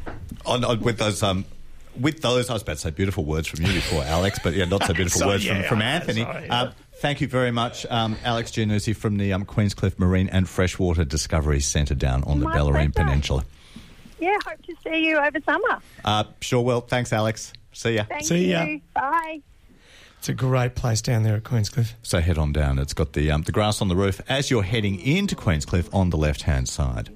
On, 0.47 0.64
on 0.64 0.80
with 0.80 0.99
those 0.99 1.22
um. 1.22 1.45
With 1.99 2.22
those, 2.22 2.49
I 2.49 2.53
was 2.53 2.62
about 2.62 2.74
to 2.74 2.78
say 2.78 2.91
beautiful 2.91 3.24
words 3.24 3.49
from 3.49 3.62
you 3.66 3.72
before, 3.72 4.05
Alex, 4.05 4.38
but 4.43 4.55
yeah, 4.55 4.64
not 4.64 4.84
so 4.84 4.95
beautiful 4.95 5.18
Sorry, 5.18 5.30
words 5.32 5.45
yeah, 5.45 5.62
from, 5.62 5.78
from 5.80 5.82
Anthony. 5.82 6.22
sorry. 6.22 6.49
Um, 6.49 6.70
thank 6.99 7.20
you 7.20 7.26
very 7.26 7.51
much, 7.51 7.84
um, 7.91 8.16
Alex 8.24 8.53
Giannuzzi 8.53 8.95
from 8.95 9.16
the 9.16 9.32
um, 9.32 9.45
Queenscliff 9.45 9.99
Marine 9.99 10.28
and 10.28 10.49
Freshwater 10.49 11.05
Discovery 11.05 11.59
Centre 11.59 11.97
down 11.97 12.22
on 12.24 12.38
the 12.38 12.47
Bellarine 12.47 12.95
pleasure. 12.95 13.09
Peninsula. 13.09 13.45
yeah, 14.20 14.36
hope 14.47 14.62
to 14.66 14.74
see 14.84 15.05
you 15.09 15.18
over 15.18 15.41
summer. 15.45 15.80
Uh, 16.05 16.24
sure, 16.41 16.62
well, 16.62 16.80
thanks, 16.80 17.12
Alex. 17.12 17.53
See 17.72 17.94
ya. 17.96 18.04
Thank 18.08 18.24
See 18.24 18.46
you. 18.46 18.56
ya. 18.56 18.76
Bye. 18.94 19.42
it's 20.18 20.28
a 20.28 20.34
great 20.34 20.74
place 20.74 21.00
down 21.00 21.22
there 21.22 21.36
at 21.36 21.44
Queenscliff. 21.44 21.92
So 22.02 22.20
head 22.20 22.36
on 22.38 22.52
down. 22.52 22.78
It's 22.78 22.94
got 22.94 23.12
the 23.14 23.30
um, 23.30 23.42
the 23.42 23.52
grass 23.52 23.80
on 23.80 23.88
the 23.88 23.96
roof 23.96 24.20
as 24.28 24.50
you're 24.50 24.62
heading 24.64 24.98
into 25.00 25.34
Queenscliff 25.36 25.92
on 25.94 26.10
the 26.10 26.16
left 26.18 26.42
hand 26.42 26.68
side. 26.68 27.10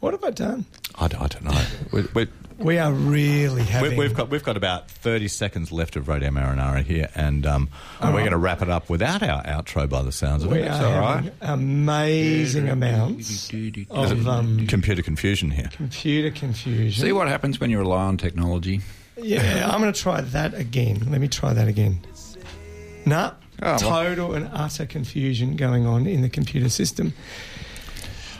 What 0.00 0.12
have 0.12 0.24
I 0.24 0.30
done? 0.30 0.66
I 0.96 1.08
don't 1.08 1.42
know. 1.44 1.64
we, 1.92 2.02
we, 2.14 2.28
We 2.58 2.78
are 2.78 2.92
really 2.92 3.62
we, 3.62 3.66
having. 3.68 3.96
we've 3.98 4.12
got 4.14 4.28
we've 4.28 4.42
got 4.44 4.56
about 4.56 4.90
thirty 4.90 5.28
seconds 5.28 5.72
left 5.72 5.96
of 5.96 6.08
Radio 6.08 6.28
Marinara 6.30 6.82
here, 6.84 7.08
and 7.14 7.46
um, 7.46 7.70
we're 8.02 8.12
going 8.12 8.30
to 8.32 8.36
wrap 8.36 8.60
it 8.60 8.68
up 8.68 8.90
without 8.90 9.22
our 9.22 9.42
outro 9.44 9.88
by 9.88 10.02
the 10.02 10.12
sounds 10.12 10.44
of 10.44 10.50
we 10.52 10.58
it. 10.60 10.68
are 10.70 10.76
having 10.76 11.00
right. 11.26 11.32
amazing 11.40 12.68
amounts 12.68 13.50
of 13.90 14.28
um, 14.28 14.66
Computer 14.66 15.02
confusion 15.02 15.50
here. 15.50 15.70
computer 15.72 16.30
confusion. 16.30 17.02
See 17.06 17.12
what 17.12 17.28
happens 17.28 17.58
when 17.58 17.70
you 17.70 17.78
rely 17.78 18.04
on 18.04 18.16
technology. 18.18 18.82
Yeah, 19.16 19.70
I'm 19.72 19.80
going 19.80 19.92
to 19.92 20.00
try 20.00 20.20
that 20.20 20.54
again. 20.54 21.06
Let 21.10 21.20
me 21.20 21.28
try 21.28 21.52
that 21.52 21.68
again. 21.68 22.00
Nah, 23.06 23.32
Oh, 23.62 23.66
well. 23.66 23.78
total 23.78 24.34
and 24.34 24.50
utter 24.52 24.84
confusion 24.86 25.54
going 25.56 25.86
on 25.86 26.06
in 26.06 26.22
the 26.22 26.28
computer 26.28 26.68
system. 26.68 27.12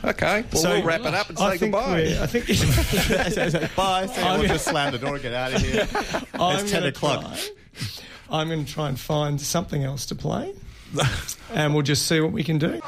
Okay, 0.03 0.43
well, 0.51 0.61
So- 0.61 0.69
we'll 0.71 0.83
wrap 0.83 1.01
it 1.01 1.13
up 1.13 1.29
and 1.29 1.37
I 1.39 1.51
say 1.53 1.57
think 1.59 1.73
goodbye. 1.73 2.17
I 2.21 2.27
think 2.27 2.45
Bye. 3.75 4.05
See, 4.13 4.21
I'm- 4.21 4.39
we'll 4.39 4.49
just 4.49 4.65
slam 4.65 4.91
the 4.91 4.99
door 4.99 5.13
and 5.13 5.21
get 5.23 5.33
out 5.33 5.53
of 5.53 5.61
here. 5.61 5.87
I'm 6.33 6.59
It's 6.59 6.71
ten 6.71 6.83
o'clock. 6.83 7.21
try- 7.21 7.49
I'm 8.29 8.47
going 8.49 8.65
to 8.65 8.71
try 8.71 8.89
and 8.89 8.99
find 8.99 9.39
something 9.39 9.83
else 9.83 10.05
to 10.07 10.15
play, 10.15 10.53
and 11.53 11.73
we'll 11.73 11.83
just 11.83 12.07
see 12.07 12.19
what 12.19 12.31
we 12.31 12.43
can 12.43 12.57
do. 12.57 12.81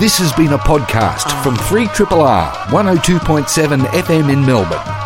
This 0.00 0.18
has 0.18 0.32
been 0.34 0.52
a 0.52 0.58
podcast 0.58 1.42
from 1.42 1.54
3RRR 1.56 2.50
102.7 2.68 3.84
FM 3.86 4.30
in 4.32 4.44
Melbourne. 4.44 5.05